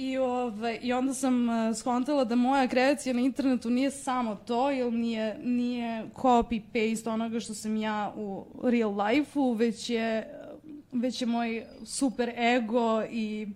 I, 0.00 0.18
ove, 0.18 0.78
I 0.82 0.92
onda 0.92 1.14
sam 1.14 1.48
uh, 1.48 1.76
skontala 1.76 2.24
da 2.24 2.34
moja 2.34 2.68
kreacija 2.68 3.14
na 3.14 3.20
internetu 3.20 3.70
nije 3.70 3.90
samo 3.90 4.34
to, 4.34 4.70
jer 4.70 4.92
nije, 4.92 5.38
nije 5.42 6.04
copy-paste 6.14 7.10
onoga 7.10 7.40
što 7.40 7.54
sam 7.54 7.76
ja 7.76 8.12
u 8.16 8.46
real 8.62 8.94
life-u, 9.06 9.52
već 9.52 9.90
je, 9.90 10.34
već 10.92 11.20
je 11.22 11.26
moj 11.26 11.66
super 11.84 12.28
ego 12.28 13.02
i 13.10 13.48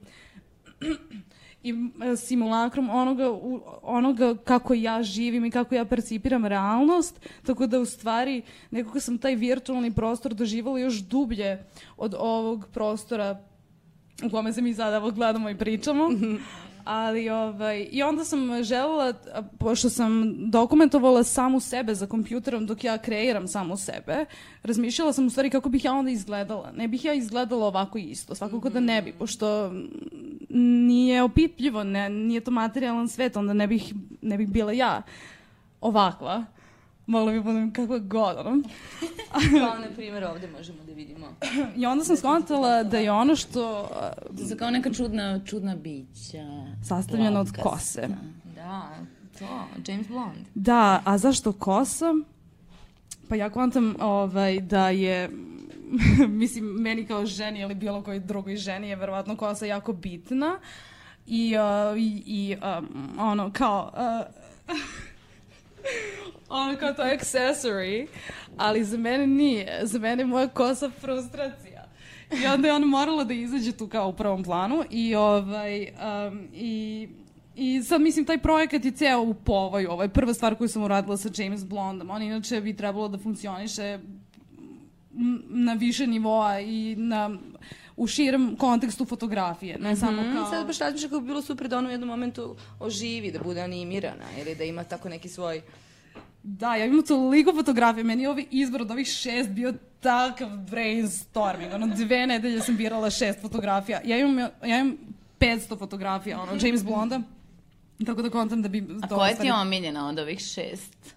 i 1.62 1.74
e, 2.12 2.16
simulakrom 2.16 2.90
onoga, 2.90 3.38
onoga 3.82 4.34
kako 4.44 4.74
ja 4.74 5.02
živim 5.02 5.44
i 5.44 5.50
kako 5.50 5.74
ja 5.74 5.84
percipiram 5.84 6.46
realnost, 6.46 7.20
tako 7.46 7.66
da 7.66 7.80
u 7.80 7.84
stvari 7.86 8.42
nekako 8.70 9.00
sam 9.00 9.18
taj 9.18 9.34
virtualni 9.34 9.94
prostor 9.94 10.34
doživala 10.34 10.78
još 10.78 10.94
dublje 10.94 11.64
od 11.96 12.14
ovog 12.18 12.68
prostora 12.72 13.44
u 14.22 14.30
kome 14.30 14.52
se 14.52 14.62
mi 14.62 14.74
sada 14.74 14.96
evo 14.96 15.10
gledamo 15.10 15.50
i 15.50 15.58
pričamo. 15.58 16.08
Ali, 16.84 17.30
ovaj, 17.30 17.88
i 17.90 18.02
onda 18.02 18.24
sam 18.24 18.62
želela, 18.62 19.12
pošto 19.58 19.90
sam 19.90 20.34
dokumentovala 20.50 21.24
samu 21.24 21.60
sebe 21.60 21.94
za 21.94 22.06
kompjuterom 22.06 22.66
dok 22.66 22.84
ja 22.84 22.98
kreiram 22.98 23.48
samu 23.48 23.76
sebe, 23.76 24.24
razmišljala 24.62 25.12
sam 25.12 25.26
u 25.26 25.30
stvari 25.30 25.50
kako 25.50 25.68
bih 25.68 25.84
ja 25.84 25.92
onda 25.92 26.10
izgledala. 26.10 26.72
Ne 26.72 26.88
bih 26.88 27.04
ja 27.04 27.14
izgledala 27.14 27.66
ovako 27.66 27.98
isto, 27.98 28.34
svakako 28.34 28.68
da 28.68 28.80
ne 28.80 29.02
bi, 29.02 29.12
pošto 29.12 29.70
mm, 29.70 30.86
nije 30.86 31.22
opipljivo, 31.22 31.84
ne, 31.84 32.08
nije 32.10 32.40
to 32.40 32.50
materijalan 32.50 33.08
svet, 33.08 33.36
onda 33.36 33.52
ne 33.52 33.66
bih, 33.66 33.94
ne 34.22 34.38
bih 34.38 34.48
bila 34.48 34.72
ja 34.72 35.02
ovakva. 35.80 36.44
Mogla 37.06 37.32
bi 37.32 37.40
budem 37.40 37.72
kakva 37.72 37.98
god, 37.98 38.36
ono. 38.38 38.62
Kao, 39.60 39.78
na 39.78 39.86
primjer, 39.94 40.24
ovde 40.24 40.48
možemo 40.48 40.84
da 40.84 40.92
vidimo. 40.92 41.26
I 41.76 41.86
onda 41.86 42.04
sam 42.04 42.16
skontala 42.16 42.82
da 42.82 42.98
je 42.98 43.12
ono 43.12 43.36
što 43.36 43.90
Da 44.30 44.46
su 44.46 44.56
kao 44.56 44.70
neka 44.70 44.92
čudna, 44.92 45.40
čudna 45.44 45.76
bića. 45.76 46.44
sastavljeno 46.84 47.40
od 47.40 47.48
kose. 47.62 48.08
Da, 48.54 48.90
to, 49.38 49.64
James 49.86 50.08
Blond. 50.08 50.46
Da, 50.54 51.02
a 51.04 51.18
zašto 51.18 51.52
kosa? 51.52 52.14
Pa 53.28 53.36
ja 53.36 53.50
kontam 53.50 53.94
ovaj, 54.00 54.60
da 54.60 54.88
je, 54.88 55.30
mislim, 56.28 56.64
meni 56.64 57.06
kao 57.06 57.26
ženi 57.26 57.60
ili 57.60 57.74
bilo 57.74 58.02
kojoj 58.02 58.20
drugoj 58.20 58.56
ženi 58.56 58.88
je 58.88 58.96
verovatno 58.96 59.36
kosa 59.36 59.66
jako 59.66 59.92
bitna. 59.92 60.58
I, 61.26 61.56
uh, 61.56 61.98
i, 61.98 62.22
i 62.26 62.56
um, 62.78 63.18
ono, 63.18 63.50
kao... 63.52 63.92
Uh, 64.68 64.76
ono 66.48 66.76
kao 66.76 66.92
to 66.92 67.02
je 67.02 67.18
accessory, 67.18 68.06
ali 68.56 68.84
za 68.84 68.96
mene 68.96 69.26
nije. 69.26 69.80
Za 69.82 69.98
mene 69.98 70.22
je 70.22 70.26
moja 70.26 70.48
kosa 70.48 70.90
frustracija. 70.90 71.84
I 72.42 72.46
onda 72.46 72.68
je 72.68 72.74
ona 72.74 72.86
morala 72.86 73.24
da 73.24 73.34
izađe 73.34 73.72
tu 73.72 73.88
kao 73.88 74.08
u 74.08 74.12
prvom 74.12 74.44
planu 74.44 74.84
i 74.90 75.14
ovaj, 75.14 75.88
um, 76.28 76.48
i 76.52 77.08
I 77.56 77.82
sad 77.82 78.00
mislim 78.00 78.24
taj 78.24 78.38
projekat 78.38 78.84
je 78.84 78.90
ceo 78.90 79.20
u 79.22 79.34
povoju, 79.34 79.90
ovo 79.90 80.02
je 80.02 80.08
prva 80.08 80.34
stvar 80.34 80.54
koju 80.54 80.68
sam 80.68 80.82
uradila 80.82 81.16
sa 81.16 81.28
James 81.36 81.64
Blondom, 81.64 82.10
on 82.10 82.22
inače 82.22 82.60
bi 82.60 82.76
trebalo 82.76 83.08
da 83.08 83.18
funkcioniše 83.18 83.98
na 85.48 85.72
više 85.72 86.06
nivoa 86.06 86.60
i 86.60 86.96
na 86.96 87.38
u 87.96 88.06
širem 88.06 88.56
kontekstu 88.56 89.04
fotografije, 89.04 89.78
ne 89.78 89.96
samo 89.96 90.22
Mm, 90.22 90.34
kao... 90.34 90.50
sad 90.50 90.66
baš 90.66 90.78
razmišljam 90.78 91.10
kako 91.10 91.20
bi 91.20 91.26
bilo 91.26 91.42
super 91.42 91.68
da 91.68 91.78
ona 91.78 91.88
u 91.88 91.92
jednom 91.92 92.08
momentu 92.08 92.56
oživi, 92.80 93.32
da 93.32 93.38
bude 93.38 93.60
animirana 93.60 94.24
ili 94.40 94.54
da 94.54 94.64
ima 94.64 94.84
tako 94.84 95.08
neki 95.08 95.28
svoj... 95.28 95.62
Da, 96.42 96.74
ja 96.76 96.84
imam 96.84 97.02
toliko 97.02 97.54
fotografija, 97.54 98.04
meni 98.04 98.22
je 98.22 98.30
ovaj 98.30 98.44
izbor 98.50 98.82
od 98.82 98.90
ovih 98.90 99.06
šest 99.06 99.50
bio 99.50 99.74
takav 100.00 100.48
brainstorming, 100.70 101.72
ono 101.74 101.86
dve 101.86 102.26
nedelje 102.26 102.60
sam 102.60 102.76
birala 102.76 103.10
šest 103.10 103.40
fotografija, 103.40 104.00
ja 104.04 104.18
imam, 104.18 104.38
ja 104.38 104.80
imam 104.80 104.96
500 105.40 105.78
fotografija, 105.78 106.40
ono, 106.42 106.52
James 106.62 106.84
Blonda, 106.84 107.20
tako 108.06 108.22
da 108.22 108.30
kontam 108.30 108.62
da 108.62 108.68
bi... 108.68 108.86
A 109.02 109.08
koja 109.08 109.34
ti 109.34 109.46
je 109.46 109.54
omiljena 109.54 110.08
od 110.08 110.18
ovih 110.18 110.38
šest? 110.38 111.14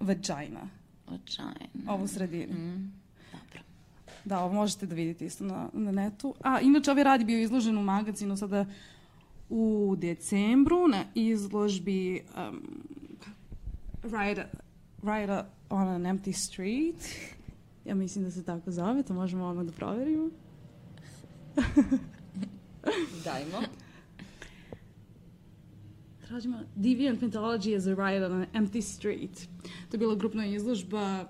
Vagina, 0.00 0.60
Očajno. 1.06 1.58
ovo 1.88 2.04
u 2.04 2.08
sredini. 2.08 2.46
Dobro. 2.46 3.03
Da, 4.24 4.40
ovo 4.40 4.54
možete 4.54 4.86
da 4.86 4.94
vidite 4.94 5.26
isto 5.26 5.44
na, 5.44 5.68
na 5.72 5.92
netu. 5.92 6.34
A, 6.42 6.60
inače, 6.60 6.90
ovaj 6.90 7.04
rad 7.04 7.20
je 7.20 7.26
bio 7.26 7.42
izložen 7.42 7.78
u 7.78 7.82
magazinu 7.82 8.36
sada 8.36 8.66
u 9.50 9.94
decembru 9.98 10.88
na 10.88 11.04
izložbi 11.14 12.22
um, 12.36 12.62
Ride, 14.02 14.46
Ride 15.02 15.42
on 15.70 15.88
an 15.88 16.02
Empty 16.02 16.32
Street. 16.32 16.96
Ja 17.84 17.94
mislim 17.94 18.24
da 18.24 18.30
se 18.30 18.44
tako 18.44 18.70
zove, 18.70 19.02
to 19.02 19.14
možemo 19.14 19.44
odmah 19.44 19.64
da 19.64 19.72
proverimo. 19.72 20.30
Dajmo. 23.24 23.62
Tražimo 26.26 26.60
Deviant 26.76 27.20
Mythology 27.20 27.76
as 27.76 27.86
a 27.86 27.94
Ride 27.94 28.26
on 28.26 28.32
an 28.32 28.46
Empty 28.52 28.82
Street. 28.82 29.48
To 29.62 29.94
je 29.94 29.98
bila 29.98 30.14
grupna 30.14 30.46
izložba 30.46 31.28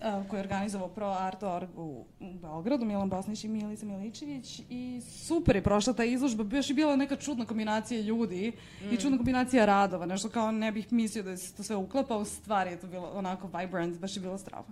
a, 0.00 0.24
koju 0.28 0.38
je 0.38 0.42
organizovao 0.42 0.88
Pro 0.88 1.06
Art 1.06 1.42
Org 1.42 1.68
u, 1.76 2.04
Beogradu, 2.20 2.84
Milan 2.84 3.08
Bosnić 3.08 3.44
i 3.44 3.48
Milica 3.48 3.86
Miličević 3.86 4.60
i 4.70 5.00
super 5.00 5.56
je 5.56 5.62
prošla 5.62 5.92
ta 5.92 6.04
izložba, 6.04 6.44
baš 6.44 6.70
je 6.70 6.74
bila 6.74 6.96
neka 6.96 7.16
čudna 7.16 7.44
kombinacija 7.44 8.00
ljudi 8.00 8.52
i 8.92 8.96
čudna 8.96 9.16
kombinacija 9.16 9.66
radova, 9.66 10.06
nešto 10.06 10.28
kao 10.28 10.52
ne 10.52 10.72
bih 10.72 10.92
mislio 10.92 11.24
da 11.24 11.36
se 11.36 11.56
to 11.56 11.62
sve 11.62 11.76
uklapa, 11.76 12.16
u 12.16 12.24
stvari 12.24 12.70
je 12.70 12.80
to 12.80 12.86
bilo 12.86 13.10
onako 13.14 13.50
vibrant, 13.58 13.98
baš 13.98 14.16
je 14.16 14.20
bilo 14.20 14.38
strava. 14.38 14.66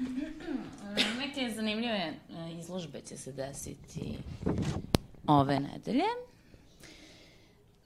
Neke 1.20 1.54
zanimljive 1.54 1.94
e, 1.94 2.14
izložbe 2.58 3.00
će 3.00 3.16
se 3.16 3.32
desiti 3.32 4.18
ove 5.26 5.60
nedelje. 5.60 6.29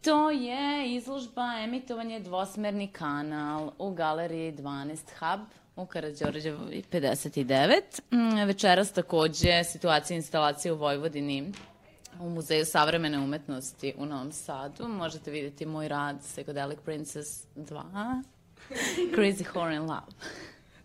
To 0.05 0.31
je 0.31 0.95
izložba 0.95 1.61
emitovanje 1.65 2.21
dvosmerni 2.21 2.87
kanal 2.87 3.71
u 3.79 3.91
galeriji 3.91 4.53
12 4.53 4.99
Hub 5.19 5.47
u 5.77 5.87
Karadžorđevovi 5.87 6.83
59. 6.93 7.81
Mm, 8.11 8.47
Večeras 8.47 8.93
takođe 8.93 9.65
situacija 9.65 10.17
instalacije 10.17 10.73
u 10.73 10.77
Vojvodini 10.77 11.53
u 12.21 12.31
Muzeju 12.31 12.65
savremene 12.65 13.19
umetnosti 13.19 13.95
u 13.99 14.07
Novom 14.07 14.33
Sadu. 14.33 14.89
Možete 14.89 15.31
vidjeti 15.31 15.67
moj 15.67 15.89
rad 15.89 16.17
Psychedelic 16.21 16.79
Princess 16.85 17.47
2 17.57 18.23
Crazy 19.17 19.47
Horror 19.47 19.73
and 19.73 19.89
Love. 19.89 20.13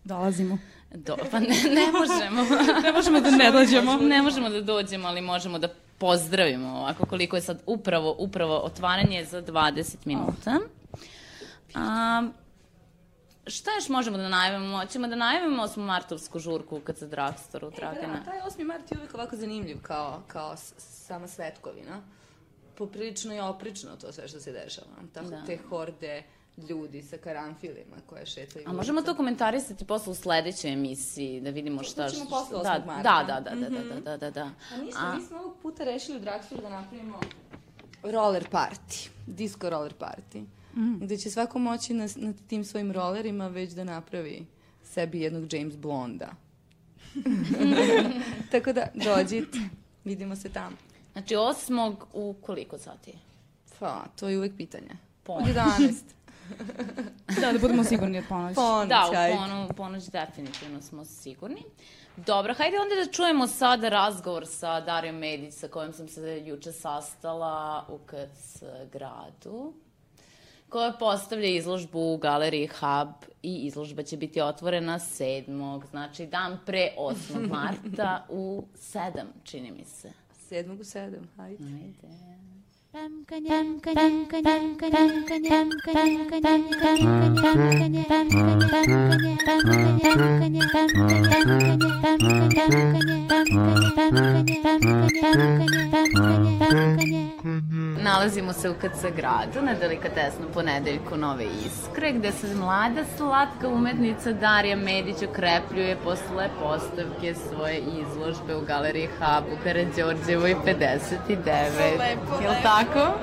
Dolazimo. 0.04 0.58
Do, 0.96 1.18
pa 1.32 1.40
ne, 1.40 1.48
ne 1.48 1.92
možemo. 1.92 2.44
Ne 2.84 2.92
možemo 2.92 3.20
da 3.20 3.32
ne 3.32 3.52
dođemo. 3.52 3.98
ne 3.98 4.22
možemo 4.22 4.50
da 4.50 4.62
dođemo, 4.62 5.08
ali 5.08 5.22
možemo 5.22 5.60
da 5.60 5.68
pozdravimo 6.00 6.70
ovako 6.70 7.06
koliko 7.06 7.36
je 7.36 7.42
sad 7.42 7.62
upravo, 7.66 8.16
upravo 8.20 8.58
otvaranje 8.58 9.26
za 9.26 9.42
20 9.42 9.96
minuta. 10.06 10.60
A, 11.76 12.24
šta 13.48 13.72
još 13.72 13.90
možemo 13.90 14.18
da 14.18 14.30
najavimo? 14.30 14.86
Ćemo 14.86 15.08
da 15.08 15.16
najavimo 15.16 15.64
8. 15.64 15.80
martovsku 15.80 16.40
žurku 16.40 16.80
kad 16.80 16.98
se 16.98 17.08
Dragstoru 17.08 17.70
Dragana. 17.72 18.20
Da, 18.20 18.24
taj 18.26 18.40
8. 18.42 18.64
mart 18.64 18.92
je 18.92 18.98
uvijek 18.98 19.14
ovako 19.14 19.36
zanimljiv 19.36 19.82
kao, 19.82 20.22
kao 20.28 20.56
sama 20.78 21.28
svetkovina. 21.28 22.02
Poprilično 22.76 23.36
i 23.36 23.40
oprično 23.40 23.96
to 23.96 24.12
sve 24.12 24.28
što 24.28 24.40
se 24.40 24.52
dešava. 24.52 24.88
Tako 25.14 25.30
Da. 25.30 25.46
te 25.46 25.58
horde 25.70 26.24
ljudi 26.70 27.02
sa 27.02 27.18
karanfilima 27.18 27.96
koje 28.06 28.26
šetaju. 28.26 28.66
A 28.70 28.74
možemo 28.74 29.02
to 29.02 29.16
komentarisati 29.16 29.86
posle 29.86 30.12
u 30.12 30.16
sledećoj 30.16 30.74
emisiji, 30.74 31.42
da 31.42 31.50
vidimo 31.50 31.84
šta... 31.84 32.10
ćemo 32.10 32.30
posle 32.30 32.58
8. 32.58 32.64
da, 32.64 32.84
marta. 32.86 33.24
Da, 33.24 33.40
da, 33.40 33.56
da, 33.56 33.70
da, 33.70 33.84
da, 33.84 34.00
da, 34.00 34.18
da, 34.18 34.32
da. 34.32 34.52
A 34.74 34.78
ništa, 34.78 35.16
mi 35.16 35.26
smo 35.26 35.38
ovog 35.38 35.58
puta 35.62 35.84
rešili 35.84 36.18
u 36.18 36.22
Dragsturu 36.22 36.62
da 36.62 36.70
napravimo 36.70 37.20
roller 38.04 38.48
party, 38.52 39.10
disco 39.28 39.70
roller 39.70 39.94
party, 40.00 40.46
mm. 40.76 41.00
gde 41.00 41.18
će 41.18 41.30
svako 41.30 41.60
moći 41.60 41.94
na, 41.94 42.08
na 42.16 42.34
tim 42.48 42.64
svojim 42.64 42.92
rollerima 42.92 43.48
već 43.48 43.72
da 43.72 43.84
napravi 43.84 44.46
sebi 44.84 45.22
jednog 45.22 45.54
James 45.54 45.78
Blonda. 45.78 46.30
Tako 48.52 48.74
da, 48.74 48.88
dođite, 48.94 49.60
vidimo 50.04 50.36
se 50.36 50.50
tamo. 50.50 50.76
Znači, 51.12 51.36
osmog 51.36 52.08
u 52.14 52.36
koliko 52.42 52.78
sati? 52.78 53.14
Pa, 53.80 54.06
to 54.16 54.30
je 54.30 54.38
uvek 54.38 54.58
pitanje. 54.58 54.98
Ponoć. 55.24 55.50
Od 55.50 55.56
11. 55.56 55.94
Da, 57.42 57.52
da 57.52 57.60
budemo 57.60 57.84
sigurni 57.84 58.18
od 58.18 58.24
ponoći. 58.30 58.56
Ponoć, 58.56 58.90
Da, 58.90 59.06
u 59.34 59.38
ponu, 59.38 59.70
ponoć 59.78 60.04
definitivno 60.04 60.82
smo 60.82 61.06
sigurni. 61.06 61.64
Dobro, 62.18 62.54
hajde 62.54 62.78
onda 62.80 62.96
da 63.06 63.12
čujemo 63.12 63.48
sada 63.48 63.90
razgovor 63.90 64.48
sa 64.48 64.82
Darijom 64.82 65.16
Medić 65.16 65.54
sa 65.54 65.68
kojom 65.68 65.94
sam 65.94 66.08
se 66.08 66.44
juče 66.46 66.72
sastala 66.72 67.86
u 67.90 67.98
KC 67.98 68.64
gradu 68.92 69.74
koja 70.70 70.92
postavlja 70.92 71.48
izložbu 71.48 72.14
u 72.14 72.18
galeriji 72.18 72.68
Hub 72.68 73.14
i 73.44 73.56
izložba 73.56 74.04
će 74.04 74.18
biti 74.18 74.42
otvorena 74.42 75.00
7. 75.00 75.90
znači 75.90 76.26
dan 76.26 76.60
pre 76.66 76.92
8. 76.98 77.48
marta 77.52 78.26
u 78.30 78.64
7, 78.76 79.10
čini 79.44 79.72
mi 79.72 79.86
se. 79.86 80.12
Sedmog 80.34 80.80
u 80.80 80.84
sedam, 80.84 81.30
ajde. 81.38 81.64
Ajde. 81.64 82.49
Nalazimo 98.04 98.54
se 98.54 98.70
u 98.70 98.74
KC 98.74 99.06
gradu 99.16 99.62
na 99.62 99.74
delikatesnom 99.74 100.48
ponedeljku 100.54 101.18
Nove 101.18 101.46
Iskre, 101.66 102.12
gde 102.12 102.32
se 102.32 102.56
mlada 102.56 103.04
slatka 103.18 103.68
umetnica 103.68 104.32
Darija 104.32 104.76
Medić 104.76 105.24
okrepljuje 105.24 105.98
posle 106.04 106.50
postavke 106.62 107.34
svoje 107.34 107.80
izložbe 107.80 108.56
u 108.56 108.62
galeriji 108.62 109.08
Hub 109.08 109.54
u 109.54 109.64
Karadžorđevoj 109.64 110.56
59. 110.66 110.70
Lepo, 111.38 112.42
Jel 112.42 112.52
lepo. 112.52 112.70
Tako? 112.94 113.20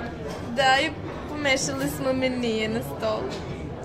Da, 0.57 0.81
i 0.81 0.91
pomešali 1.29 1.89
smo 1.97 2.13
menije 2.13 2.69
na 2.69 2.81
stolu. 2.83 3.31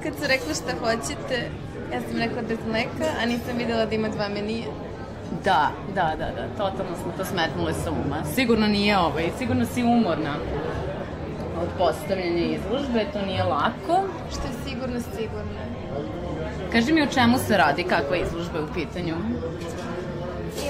Kad 0.03 0.13
su 0.13 0.21
rekli 0.27 0.53
šta 0.53 0.71
hoćete, 0.79 1.49
ja 1.93 2.01
sam 2.01 2.17
rekla 2.17 2.41
bez 2.41 2.57
mleka, 2.67 3.11
a 3.21 3.25
nisam 3.25 3.57
videla 3.57 3.85
da 3.85 3.95
ima 3.95 4.09
dva 4.09 4.29
menija. 4.29 4.67
Da, 5.43 5.71
da, 5.95 6.13
da, 6.17 6.25
da, 6.25 6.47
totalno 6.57 6.95
smo 7.03 7.11
to 7.17 7.25
smetnule 7.25 7.73
sa 7.73 7.91
uma. 7.91 8.23
Sigurno 8.35 8.67
nije 8.67 8.97
ovaj, 8.97 9.29
sigurno 9.37 9.65
si 9.65 9.83
umorna 9.83 10.35
od 11.61 11.67
postavljanja 11.77 12.43
izložbe, 12.43 13.05
to 13.13 13.25
nije 13.25 13.43
lako. 13.43 14.03
Što 14.31 14.41
je 14.47 14.53
sigurno, 14.67 14.99
sigurno. 14.99 15.61
Kaži 16.71 16.93
mi 16.93 17.01
o 17.01 17.07
čemu 17.07 17.37
se 17.37 17.57
radi, 17.57 17.83
kakva 17.83 18.15
je 18.15 18.23
izložba 18.23 18.59
u 18.61 18.73
pitanju? 18.73 19.15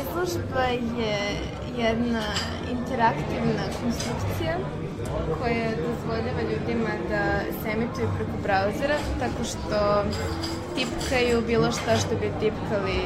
Izložba 0.02 0.64
je 0.98 1.18
jedna 1.78 2.24
interaktivna 2.72 3.64
konstrukcija 3.84 4.58
koja 5.42 5.70
dozvoljava 5.86 6.42
ljudima 6.52 6.94
da 7.10 7.24
se 7.62 7.70
emituju 7.70 8.08
preko 8.16 8.36
brauzera 8.44 8.96
tako 9.20 9.44
što 9.44 10.04
tipkaju 10.76 11.42
bilo 11.48 11.72
šta 11.72 11.98
što 11.98 12.16
bi 12.16 12.32
tipkali 12.40 13.00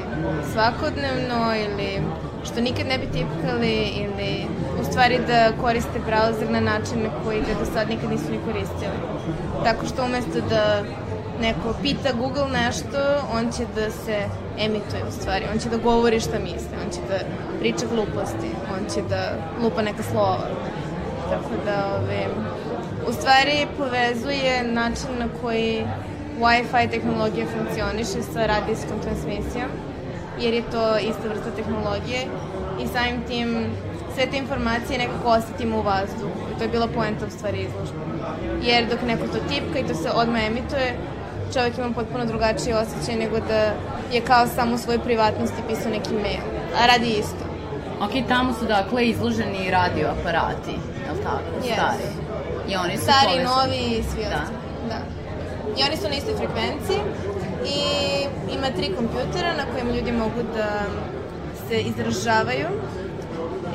svakodnevno 0.53 1.55
ili 1.65 2.01
što 2.45 2.61
nikad 2.61 2.87
ne 2.87 2.97
bi 2.97 3.05
tipkali 3.05 3.75
ili 4.03 4.45
u 4.81 4.83
stvari 4.85 5.19
da 5.27 5.51
koriste 5.61 5.99
brauzer 6.05 6.49
na 6.51 6.59
način 6.59 7.03
na 7.03 7.09
koji 7.23 7.39
ga 7.39 7.53
do 7.59 7.65
sad 7.73 7.89
nikad 7.89 8.09
nisu 8.09 8.31
ni 8.31 8.39
koristili. 8.45 8.97
Tako 9.63 9.85
što 9.85 10.05
umesto 10.05 10.41
da 10.49 10.83
neko 11.41 11.73
pita 11.81 12.13
Google 12.13 12.49
nešto, 12.51 12.99
on 13.33 13.51
će 13.51 13.63
da 13.75 13.91
se 13.91 14.17
emituje 14.59 15.03
u 15.09 15.11
stvari, 15.11 15.45
on 15.53 15.59
će 15.59 15.69
da 15.69 15.77
govori 15.77 16.19
šta 16.19 16.39
misli, 16.39 16.75
on 16.85 16.91
će 16.91 16.99
da 17.09 17.17
priča 17.59 17.85
gluposti, 17.93 18.49
on 18.75 18.93
će 18.93 19.01
da 19.09 19.21
lupa 19.63 19.81
neka 19.81 20.03
slova. 20.03 20.47
Tako 21.29 21.53
da, 21.65 21.99
ove, 21.99 22.27
u 23.09 23.13
stvari 23.13 23.67
povezuje 23.77 24.63
način 24.63 25.09
na 25.19 25.27
koji 25.41 25.85
Wi-Fi 26.39 26.89
tehnologija 26.89 27.45
funkcioniše 27.57 28.21
sa 28.33 28.45
radijskom 28.45 28.99
transmisijom, 29.03 29.69
jer 30.39 30.53
je 30.53 30.61
to 30.61 30.97
ista 30.97 31.27
vrsta 31.29 31.51
tehnologije 31.55 32.21
i 32.83 32.87
samim 32.87 33.23
tim 33.27 33.67
sve 34.13 34.25
te 34.25 34.37
informacije 34.37 34.99
nekako 34.99 35.29
osetimo 35.29 35.77
u 35.77 35.81
vazduhu. 35.81 36.31
To 36.57 36.63
je 36.63 36.69
bila 36.69 36.87
poenta 36.87 37.25
u 37.25 37.29
stvari 37.29 37.59
izložbe. 37.59 37.99
Jer 38.63 38.89
dok 38.89 39.01
neko 39.01 39.27
to 39.27 39.39
tipka 39.49 39.79
i 39.79 39.87
to 39.87 39.95
se 39.95 40.09
odmah 40.11 40.45
emituje, 40.47 40.97
čovjek 41.53 41.77
ima 41.77 41.91
potpuno 41.95 42.25
drugačiji 42.25 42.73
osjećaj 42.73 43.15
nego 43.15 43.39
da 43.39 43.59
je 44.13 44.21
kao 44.27 44.47
samo 44.47 44.75
u 44.75 44.77
svojoj 44.77 44.99
privatnosti 44.99 45.67
pisao 45.67 45.91
neki 45.91 46.13
mail. 46.13 46.43
A 46.81 46.85
radi 46.85 47.09
isto. 47.09 47.45
Ok, 48.01 48.27
tamo 48.27 48.53
su 48.53 48.65
dakle 48.65 49.07
izloženi 49.07 49.71
radio 49.71 50.07
aparati, 50.07 50.71
je 50.71 50.77
li 50.77 50.94
tako? 51.25 51.49
Yes. 51.63 51.73
Stari. 51.73 52.07
I 52.69 52.75
oni 52.75 52.97
su 52.97 53.03
Stari, 53.03 53.43
novi 53.43 54.03
svi 54.11 54.23
Da. 54.23 54.43
Da. 54.91 54.99
I 55.77 55.79
oni 55.87 55.97
su 55.97 56.09
na 56.09 56.15
istoj 56.15 56.35
frekvenciji 56.41 56.99
i 57.75 57.79
ima 58.57 58.67
tri 58.77 58.87
kompjutera 58.97 59.53
na 59.53 59.65
kojima 59.71 59.91
ljudi 59.91 60.11
mogu 60.11 60.41
da 60.55 60.69
se 61.67 61.81
izražavaju 61.81 62.67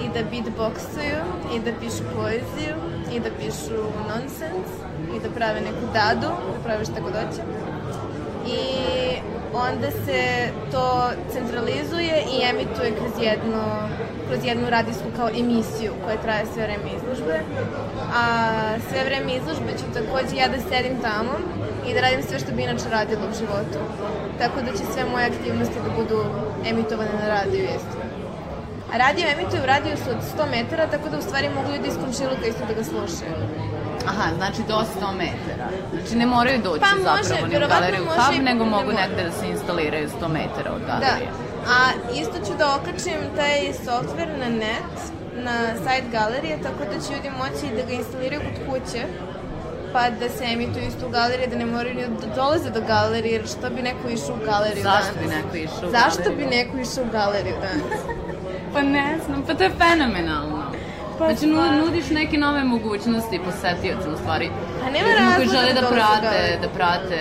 i 0.05 0.09
da 0.15 0.21
beatboxuju 0.31 1.23
i 1.55 1.61
da 1.61 1.71
pišu 1.81 2.03
poeziju 2.17 2.77
i 3.15 3.21
da 3.21 3.31
pišu 3.39 3.81
nonsens 4.09 4.71
i 5.17 5.21
da 5.21 5.29
prave 5.35 5.61
neku 5.61 5.85
dadu, 5.93 6.29
da 6.53 6.59
prave 6.65 6.85
šta 6.85 7.01
god 7.01 7.13
hoće. 7.13 7.43
I 8.47 8.61
onda 9.61 9.91
se 9.91 10.21
to 10.73 11.11
centralizuje 11.33 12.17
i 12.35 12.37
emituje 12.51 12.97
kroz 12.99 13.13
jedno 13.21 13.63
kroz 14.31 14.45
jednu 14.45 14.71
radijsku 14.71 15.09
kao 15.17 15.29
emisiju 15.29 15.93
koja 16.05 16.17
traje 16.25 16.45
sve 16.53 16.63
vreme 16.63 16.89
izložbe. 16.97 17.37
A 18.23 18.25
sve 18.89 19.05
vreme 19.05 19.31
izložbe 19.35 19.73
ću 19.79 19.87
takođe 19.99 20.37
ja 20.37 20.49
da 20.49 20.59
sedim 20.71 20.97
tamo 21.09 21.33
i 21.89 21.95
da 21.95 22.01
radim 22.01 22.23
sve 22.23 22.39
što 22.39 22.53
bi 22.53 22.63
inače 22.63 22.87
radila 22.91 23.23
u 23.31 23.39
životu. 23.41 23.79
Tako 24.41 24.59
da 24.67 24.71
će 24.79 24.85
sve 24.93 25.05
moje 25.13 25.25
aktivnosti 25.27 25.79
da 25.85 25.91
budu 26.01 26.19
emitovane 26.71 27.15
na 27.23 27.29
radiju 27.29 27.65
isto. 27.65 27.97
A 28.93 28.97
radio 29.05 29.25
emituje 29.35 29.63
u 29.63 29.73
radijusu 29.75 30.07
od 30.11 30.21
100 30.39 30.51
metara, 30.51 30.87
tako 30.87 31.09
da 31.09 31.19
u 31.19 31.23
stvari 31.23 31.49
mogu 31.49 31.69
ljudi 31.73 31.89
iz 31.89 31.99
komšiluka 32.05 32.47
isto 32.47 32.65
da 32.69 32.75
ga 32.75 32.85
slušaju. 32.85 33.35
Aha, 34.07 34.35
znači 34.37 34.61
do 34.69 34.75
100 35.01 35.13
metara. 35.15 35.67
Znači 35.93 36.17
ne 36.17 36.27
moraju 36.27 36.59
doći 36.63 36.81
Pa 36.81 37.11
može, 37.11 37.23
zapravo 37.25 37.47
ni 37.49 37.57
u 37.57 37.69
galeriju 37.69 38.05
može 38.05 38.21
Hub, 38.23 38.35
i 38.35 38.39
nego 38.41 38.65
ne 38.65 38.71
mogu 38.71 38.93
negde 38.93 39.23
da 39.25 39.33
se 39.33 39.47
instaliraju 39.49 40.09
100 40.21 40.29
metara 40.29 40.71
od 40.73 40.81
Da. 40.81 40.87
galerije. 40.87 41.31
A 41.69 41.79
isto 42.15 42.37
ću 42.47 42.53
da 42.59 42.77
okačim 42.77 43.21
taj 43.37 43.57
softver 43.75 44.29
na 44.39 44.49
net, 44.49 44.95
na 45.37 45.53
sajt 45.85 46.05
galerije, 46.13 46.63
tako 46.63 46.83
da 46.85 47.01
će 47.01 47.13
ljudi 47.15 47.31
moći 47.39 47.77
da 47.77 47.83
ga 47.83 47.93
instaliraju 47.93 48.41
kod 48.41 48.57
kuće, 48.67 49.03
pa 49.93 50.11
da 50.11 50.29
se 50.29 50.45
emituju 50.47 50.85
isto 50.85 51.07
u 51.07 51.11
galerije, 51.11 51.47
da 51.47 51.57
ne 51.57 51.67
moraju 51.67 51.95
ni 51.95 52.03
da 52.03 52.35
dolaze 52.35 52.71
do 52.71 52.81
galerije, 52.87 53.33
jer 53.33 53.47
što 53.49 53.71
bi 53.71 53.83
neko 53.83 54.09
išao 54.09 54.35
u 54.35 54.45
galeriju 54.47 54.83
Zašto 54.85 55.15
danas? 55.15 55.21
bi 55.21 55.27
neko 55.37 55.57
išao 55.59 55.89
u 55.89 55.93
Zašto 55.93 56.23
galeriju? 56.23 56.39
bi 56.41 56.57
neko 56.57 56.75
išao 56.79 57.05
u 57.05 57.13
galeriju 57.13 57.55
danas? 57.63 57.99
Pa 58.75 58.83
ne 58.83 59.19
znam, 59.27 59.43
pa 59.47 59.55
to 59.55 59.63
je 59.65 59.71
fenomenalno. 59.73 60.50
Pa 61.21 61.27
znači, 61.27 61.47
stvarno. 61.47 61.79
nudiš 61.79 62.11
neke 62.11 62.37
nove 62.39 62.65
mogućnosti 62.67 63.41
posetiocima, 63.41 64.15
u 64.15 64.19
stvari. 64.19 64.47
Pa 64.81 64.87
nema 64.87 65.09
Ljudima 65.09 65.35
koji 65.37 65.47
razloga 65.47 65.53
žele 65.57 65.73
da 65.73 65.81
da 65.81 65.87
prate, 65.89 66.21
galeriju. 66.23 66.59
da 66.63 66.69
prate 66.71 67.21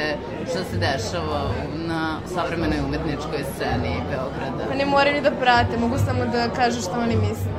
šta 0.49 0.59
se 0.63 0.75
dešava 0.79 1.41
na 1.85 2.01
savremenoj 2.27 2.79
umetničkoj 2.79 3.41
sceni 3.51 3.93
Beograda. 4.11 4.61
Pa 4.69 4.75
ne 4.75 4.85
moraju 4.85 5.13
ni 5.15 5.21
da 5.21 5.31
prate, 5.33 5.77
mogu 5.77 5.97
samo 5.97 6.25
da 6.25 6.49
kažu 6.51 6.81
šta 6.81 6.95
oni 6.99 7.15
misle. 7.17 7.51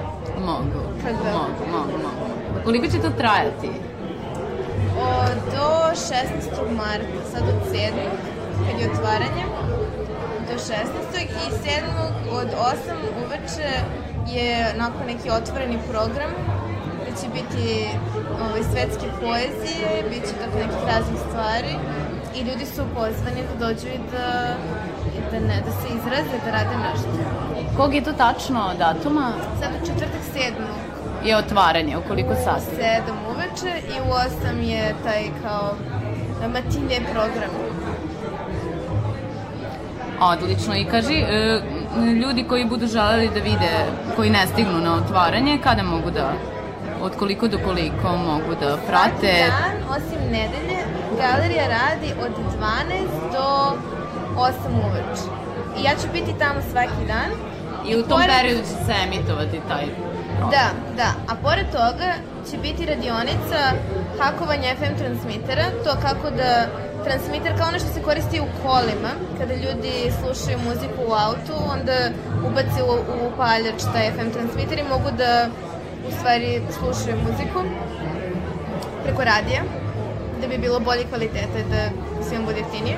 Mogu, 0.47 0.81
Pa 1.03 1.09
da. 1.15 1.31
mogu, 1.33 1.63
mogu, 1.77 1.97
mogu. 2.05 2.25
Koliko 2.65 2.87
će 2.87 2.99
to 2.99 3.11
trajati? 3.13 3.71
O, 4.99 5.11
do 5.53 5.69
16. 5.93 6.23
marta, 6.77 7.19
sad 7.33 7.43
od 7.45 7.73
7. 7.73 7.91
kad 8.67 8.81
je 8.81 8.91
otvaranje, 8.91 9.45
do 10.49 10.55
16. 10.55 10.73
i 11.39 11.47
7. 11.61 11.83
od 12.33 12.49
8 12.49 12.77
uveče 13.25 13.71
je 14.37 14.75
nakon 14.77 15.07
neki 15.07 15.31
otvoreni 15.31 15.79
program 15.91 16.31
gde 17.01 17.13
će 17.21 17.27
biti 17.39 17.89
ovaj, 18.45 18.63
svetske 18.73 19.07
poezije, 19.21 19.89
bit 20.11 20.23
će 20.29 20.35
tako 20.43 20.57
nekih 20.59 20.83
raznih 20.87 21.21
stvari 21.29 21.75
i 22.37 22.41
ljudi 22.49 22.67
su 22.67 22.83
pozvani 22.95 23.43
da 23.49 23.67
dođu 23.67 23.87
i 23.87 24.01
da, 24.13 24.55
i 25.17 25.21
da, 25.31 25.39
ne, 25.47 25.63
da 25.67 25.71
se 25.71 25.87
izraze, 25.99 26.37
da 26.45 26.51
rade 26.51 26.77
nešto. 26.87 27.09
Kog 27.77 27.95
je 27.95 28.05
to 28.05 28.13
tačno 28.13 28.71
datuma? 28.79 29.33
Sad 29.61 29.71
u 29.83 29.87
četvrtak 29.87 30.23
7. 30.35 31.29
Je 31.29 31.37
otvaranje, 31.37 31.97
u 31.97 32.09
koliko 32.09 32.35
sati? 32.35 32.77
7 32.81 33.01
uveče 33.31 33.79
i 33.89 34.01
u 34.09 34.13
8 34.53 34.61
je 34.63 34.95
taj 35.05 35.23
kao 35.43 35.75
matinje 36.49 37.01
program. 37.13 37.51
Odlično. 40.21 40.77
I 40.77 40.85
kaži, 40.85 41.15
e, 41.15 41.61
ljudi 41.97 42.45
koji 42.45 42.65
budu 42.65 42.87
želeli 42.87 43.29
da 43.29 43.41
vide, 43.41 43.71
koji 44.17 44.31
ne 44.31 44.47
stignu 44.47 44.79
na 44.81 44.95
otvaranje, 44.97 45.59
kada 45.63 45.83
mogu 45.83 46.11
da, 46.11 46.33
od 47.03 47.17
koliko 47.17 47.49
do 47.49 47.59
koliko 47.65 48.17
mogu 48.17 48.55
da 48.61 48.77
prate? 48.89 49.35
Svaki 49.37 49.51
dan, 49.51 49.97
osim 49.97 50.21
nedelje, 50.25 50.79
galerija 51.21 51.65
radi 51.69 52.13
od 52.23 52.31
12 52.31 53.33
do 53.33 53.77
8 54.37 54.51
uveče. 54.87 55.23
I 55.81 55.85
ja 55.85 55.91
ću 56.03 56.07
biti 56.13 56.39
tamo 56.39 56.61
svaki 56.71 57.05
dan. 57.07 57.31
I 57.89 57.97
u 57.97 58.03
tom 58.03 58.19
pored- 58.21 58.37
periodu 58.37 58.61
će 58.63 58.85
se 58.87 58.95
emitovati 59.07 59.61
taj 59.69 59.85
program. 59.87 60.51
Da, 60.51 60.67
da. 60.97 61.09
A 61.29 61.37
pored 61.43 61.67
toga 61.73 62.11
će 62.51 62.57
biti 62.59 62.87
radionica 62.87 63.59
hakovanja 64.21 64.69
FM 64.79 64.99
transmitera, 64.99 65.65
to 65.85 65.91
kako 66.03 66.31
da 66.31 66.67
transmiter 67.05 67.53
kao 67.59 67.69
ono 67.69 67.79
što 67.79 67.89
se 67.89 68.03
koristi 68.03 68.41
u 68.41 68.49
kolima, 68.63 69.13
kada 69.39 69.55
ljudi 69.55 69.95
slušaju 70.21 70.59
muziku 70.69 71.01
u 71.09 71.13
autu, 71.27 71.55
onda 71.75 71.97
ubace 72.49 72.83
u, 72.83 72.93
u 73.13 73.29
upaljač 73.29 73.81
taj 73.93 74.11
FM 74.15 74.31
transmiter 74.37 74.79
i 74.79 74.91
mogu 74.95 75.11
da 75.19 75.49
u 76.09 76.11
stvari 76.17 76.63
slušaju 76.79 77.17
muziku 77.27 77.61
preko 79.05 79.25
radija, 79.25 79.63
da 80.41 80.47
bi 80.49 80.59
bilo 80.59 80.81
bolje 80.81 81.05
kvalitete, 81.05 81.59
da 81.71 81.81
svima 82.25 82.45
bude 82.45 82.59
jeftinije. 82.59 82.97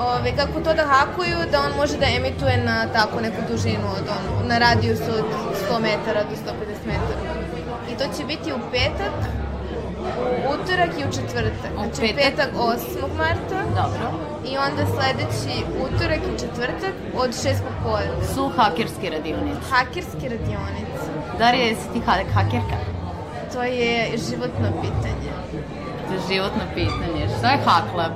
Ove, 0.00 0.36
kako 0.36 0.60
to 0.60 0.74
da 0.74 0.84
hakuju, 0.92 1.38
da 1.50 1.60
on 1.60 1.72
može 1.76 1.96
da 1.98 2.06
emituje 2.18 2.56
na 2.64 2.86
tako 2.92 3.20
neku 3.20 3.40
dužinu 3.50 3.88
od 3.98 4.06
ono, 4.16 4.48
na 4.48 4.58
radijusu 4.58 5.10
od 5.18 5.24
100 5.70 5.80
metara 5.80 6.22
do 6.30 6.34
150 6.36 6.86
metara. 6.86 7.20
I 7.90 7.96
to 7.98 8.04
će 8.16 8.24
biti 8.24 8.52
u 8.52 8.58
petak, 8.72 9.14
utorak 10.46 10.90
i 10.90 11.04
u 11.04 11.12
četvrtak. 11.12 11.72
Znači 11.74 12.00
petak? 12.00 12.16
petak 12.16 12.50
8. 12.54 12.78
marta 13.18 13.58
Dobro. 13.74 14.06
i 14.44 14.56
onda 14.58 14.82
sledeći 14.86 15.54
utorak 15.80 16.18
i 16.18 16.38
četvrtak 16.40 16.94
od 17.16 17.30
6 17.30 17.54
popodne. 17.62 18.26
Su 18.34 18.50
hakerski 18.56 19.10
radionici. 19.10 19.60
Hakerske 19.70 20.28
radionice. 20.28 21.06
Darija, 21.38 21.64
jesi 21.64 21.92
ti 21.92 22.00
ha 22.00 22.12
hakerka? 22.34 22.76
To 23.52 23.62
je 23.62 24.08
životno 24.20 24.68
pitanje. 24.82 25.30
To 26.08 26.14
je 26.14 26.20
životno 26.28 26.62
pitanje. 26.74 27.28
Šta 27.38 27.50
je 27.50 27.58
Haklab? 27.58 28.12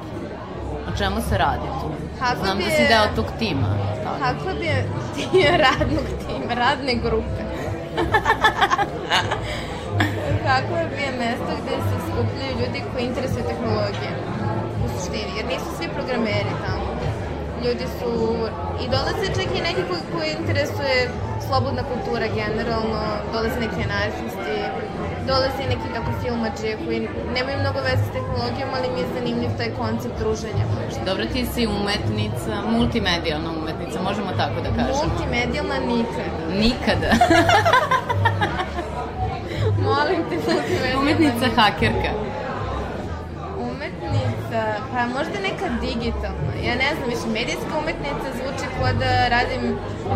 O 0.88 0.96
čemu 0.98 1.16
se 1.20 1.38
radi 1.38 1.66
tu? 1.80 1.88
Haklab 2.20 2.44
Znam 2.44 2.58
da 2.58 2.64
je- 2.64 2.70
si 2.70 2.82
deo 2.88 3.06
tog 3.16 3.26
tima. 3.38 3.76
Haklab 4.20 4.56
je 4.56 4.86
dio 5.32 5.50
radnog 5.50 6.04
tima, 6.20 6.54
radne 6.54 6.94
grupe. 6.94 7.42
Haklab 10.48 10.92
je 11.04 11.10
mesto 11.22 11.52
gde 11.60 11.76
se 11.88 11.96
skupljaju 12.08 12.52
ljudi 12.60 12.80
koji 12.92 13.04
interesuju 13.04 13.44
tehnologije. 13.50 14.10
U 14.84 14.86
suštini, 14.92 15.32
jer 15.36 15.46
nisu 15.52 15.68
svi 15.76 15.88
programeri 15.96 16.52
tamo. 16.64 16.88
Ljudi 17.64 17.86
su, 17.98 18.10
i 18.82 18.84
dolaze 18.94 19.26
čak 19.36 19.48
i 19.58 19.66
neki 19.68 19.82
koji, 19.88 20.02
koji 20.14 20.30
interesuje 20.40 20.96
slobodna 21.46 21.82
kultura 21.90 22.26
generalno, 22.40 23.02
dolaze 23.32 23.58
neki 23.66 23.80
anarhisti, 23.88 24.56
dolaze 25.28 25.60
i 25.62 25.70
neki 25.72 25.88
kako 25.96 26.10
filmađije 26.22 26.72
koji 26.84 27.00
nemaju 27.36 27.56
mnogo 27.64 27.80
veze 27.88 28.04
s 28.08 28.14
tehnologijom, 28.16 28.70
ali 28.76 28.88
mi 28.94 29.00
je 29.00 29.12
zanimljiv 29.16 29.50
taj 29.60 29.70
koncept 29.80 30.16
druženja. 30.22 30.64
Dobro, 31.08 31.24
ti 31.32 31.46
si 31.52 31.66
umetnica, 31.66 32.54
multimedijalna 32.76 33.50
umetnica, 33.60 33.96
možemo 34.08 34.30
tako 34.42 34.58
da 34.64 34.70
kažemo. 34.78 35.04
Multimedijalna 35.04 35.76
nikada. 35.92 36.44
Nikada. 36.64 37.10
Molim 39.84 40.20
te, 40.28 40.36
multimedijalna. 40.36 41.00
umetnica 41.00 41.46
hakerka. 41.56 42.10
Umetnica, 43.70 44.60
pa 44.90 45.00
možda 45.16 45.36
neka 45.48 45.66
digitalna. 45.80 46.52
Ja 46.66 46.74
ne 46.82 46.88
znam, 46.94 47.08
više 47.08 47.26
medijska 47.38 47.72
umetnica 47.82 48.26
zvuči 48.38 48.66
kao 48.76 48.92
da 49.02 49.28
radim 49.28 49.64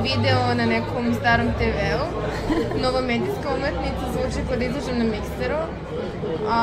video 0.02 0.54
na 0.54 0.64
nekom 0.66 1.14
starom 1.20 1.48
TV-u. 1.58 2.04
Novomedijska 2.82 3.48
umetnica 3.58 4.04
zvuči 4.12 4.40
kao 4.48 4.56
da 4.56 4.64
izlažem 4.64 4.98
na 4.98 5.04
mikseru. 5.04 5.60
A 6.50 6.58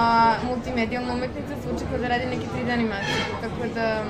multimedijalna 0.48 1.14
umetnica 1.14 1.54
zvuči 1.64 1.84
kao 1.90 1.98
da 2.00 2.08
radim 2.08 2.30
neke 2.30 2.46
3D 2.54 2.74
animacije. 2.74 3.22
Tako 3.42 3.64
da... 3.76 4.04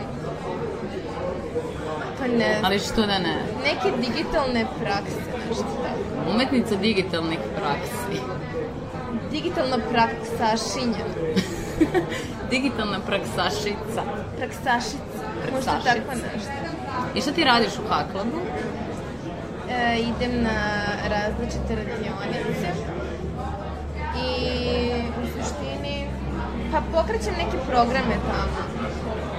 Pa 2.20 2.28
ne. 2.28 2.60
Ali 2.64 2.80
što 2.80 3.02
da 3.02 3.20
ne? 3.20 3.36
Neke 3.68 3.98
digitalne 3.98 4.66
prakse, 4.82 5.22
nešto 5.50 5.64
tako. 5.84 6.32
Umetnica 6.36 6.76
digitalnih 6.76 7.39
praksi. 7.56 8.22
Digitalna 9.36 9.78
praksa 9.92 10.50
šinja. 10.66 11.06
Digitalna 12.52 13.00
praksašica. 13.08 14.02
Praksašica. 14.38 15.24
Možda 15.52 15.72
tako 15.72 16.12
nešto. 16.12 16.52
I 17.16 17.22
šta 17.22 17.32
ti 17.32 17.44
radiš 17.44 17.74
u 17.80 17.88
Haklabu? 17.90 18.40
E, 19.70 20.00
idem 20.00 20.44
na 20.44 20.60
različite 21.14 21.76
radionice 21.76 22.70
i 24.26 24.32
u 25.22 25.26
suštini 25.34 26.08
pa 26.72 26.82
pokrećem 26.94 27.34
neke 27.34 27.58
programe 27.68 28.16
tamo. 28.30 28.62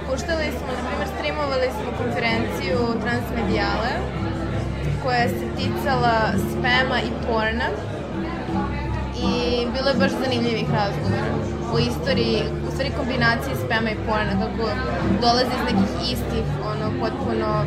Puštali 0.07 0.47
smo, 0.59 0.67
na 0.77 0.89
primjer, 0.89 1.09
streamovali 1.15 1.69
smo 1.77 1.99
konferenciju 1.99 2.79
Transmedijale 3.03 3.93
koja 5.03 5.29
se 5.29 5.47
ticala 5.57 6.17
spama 6.51 7.01
i 7.01 7.11
porna 7.27 7.69
i 9.23 9.67
bilo 9.75 9.89
je 9.89 10.01
baš 10.03 10.11
zanimljivih 10.25 10.69
razgovora 10.81 11.27
o 11.75 11.79
istoriji, 11.79 12.43
u 12.69 12.71
stvari 12.71 12.91
kombinaciji 12.99 13.63
spama 13.65 13.91
i 13.91 14.03
porna, 14.07 14.35
kako 14.43 14.65
dolazi 15.21 15.53
iz 15.59 15.65
nekih 15.71 15.91
istih, 16.13 16.47
ono, 16.73 16.87
potpuno 17.01 17.65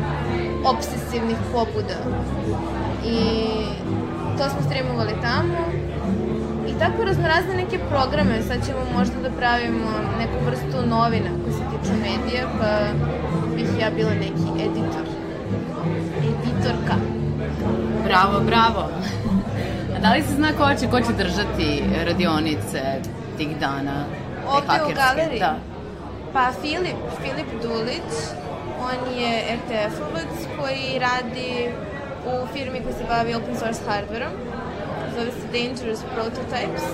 obsesivnih 0.72 1.36
pobuda. 1.52 1.98
I 3.06 3.18
to 4.38 4.44
smo 4.50 4.60
streamovali 4.66 5.14
tamo. 5.22 5.58
I 6.68 6.72
tako 6.78 7.04
raznorazne 7.04 7.54
neke 7.54 7.78
programe, 7.78 8.42
sad 8.42 8.66
ćemo 8.66 8.82
možda 8.98 9.16
da 9.22 9.30
pravimo 9.30 9.90
neku 10.18 10.38
vrstu 10.46 10.86
novina 10.86 11.30
koje 11.42 11.52
se 11.52 11.64
tiču 11.70 11.94
medija, 12.06 12.44
pa 12.60 12.70
bih 13.56 13.68
ja 13.80 13.90
bila 13.90 14.10
neki 14.10 14.46
editor. 14.66 15.06
Editorka. 16.28 16.94
Bravo, 18.04 18.40
bravo. 18.40 18.82
Da 20.02 20.12
li 20.12 20.22
se 20.22 20.34
zna 20.34 20.48
ko 20.58 20.74
će, 20.80 20.86
ko 20.90 21.00
će 21.00 21.12
držati 21.12 21.82
radionice 22.06 22.80
tih 23.38 23.56
dana? 23.60 24.04
Ovde 24.48 24.82
u 24.86 24.94
galeriji? 24.94 25.40
Da. 25.40 25.56
Pa 26.32 26.52
Filip, 26.60 27.00
Filip 27.22 27.62
Dulić, 27.62 28.10
on 28.80 29.18
je 29.18 29.58
RTF-ovac 29.58 30.32
koji 30.58 30.98
radi 30.98 31.72
u 32.26 32.46
firmi 32.52 32.80
koja 32.80 32.92
se 32.92 33.04
bavi 33.08 33.34
open 33.34 33.56
source 33.56 33.80
hardverom. 33.88 34.32
Zove 35.14 35.30
se 35.30 35.46
Dangerous 35.52 36.00
Prototypes. 36.14 36.84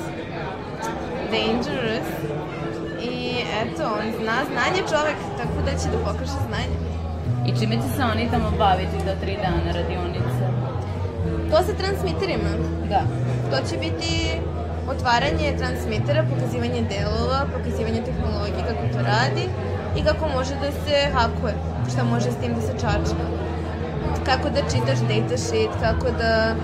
Dangerous. 1.31 2.11
I 3.03 3.35
eto, 3.63 3.85
on 3.85 4.07
zna 4.23 4.37
znanje 4.53 4.83
čovek, 4.93 5.19
tako 5.39 5.59
da 5.65 5.71
će 5.79 5.89
da 5.93 5.99
pokaže 6.05 6.39
znanje. 6.49 6.77
I 7.47 7.61
čime 7.61 7.77
će 7.77 7.89
se 7.97 8.03
oni 8.13 8.31
tamo 8.31 8.51
baviti 8.59 8.97
do 9.07 9.13
tri 9.21 9.37
dana 9.43 9.73
radionice? 9.81 10.26
To 11.51 11.57
sa 11.67 11.73
transmiterima. 11.81 12.51
Da. 12.89 13.03
To 13.51 13.57
će 13.69 13.77
biti 13.77 14.13
otvaranje 14.89 15.57
transmitera, 15.59 16.25
pokazivanje 16.33 16.83
delova, 16.95 17.41
pokazivanje 17.57 18.03
tehnologije, 18.09 18.63
kako 18.69 18.83
to 18.93 18.99
radi 18.99 19.45
i 19.97 20.05
kako 20.05 20.29
može 20.29 20.55
da 20.55 20.71
se 20.73 20.97
hakuje, 21.15 21.55
šta 21.91 22.05
može 22.05 22.31
s 22.33 22.37
tim 22.37 22.55
da 22.55 22.61
se 22.61 22.73
čačka. 22.73 23.25
Kako 24.25 24.51
da 24.51 24.61
čitaš 24.73 24.99
datasheet, 25.11 25.73
kako 25.81 26.11
da 26.19 26.55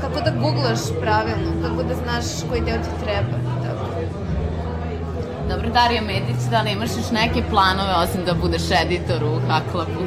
kako 0.00 0.20
da 0.20 0.30
googlaš 0.40 0.80
pravilno, 1.00 1.50
kako 1.62 1.82
da 1.82 1.94
znaš 1.94 2.24
koji 2.48 2.60
deo 2.60 2.76
ti 2.76 3.04
treba. 3.04 3.36
Tako. 3.64 3.86
Dobro, 5.48 5.68
Darija 5.70 6.02
Medić, 6.02 6.42
da 6.50 6.62
li 6.62 6.72
imaš 6.72 6.90
još 6.96 7.10
neke 7.10 7.42
planove 7.50 7.92
osim 7.94 8.24
da 8.24 8.34
budeš 8.34 8.62
editor 8.82 9.24
u 9.24 9.40
Haklabu? 9.48 10.04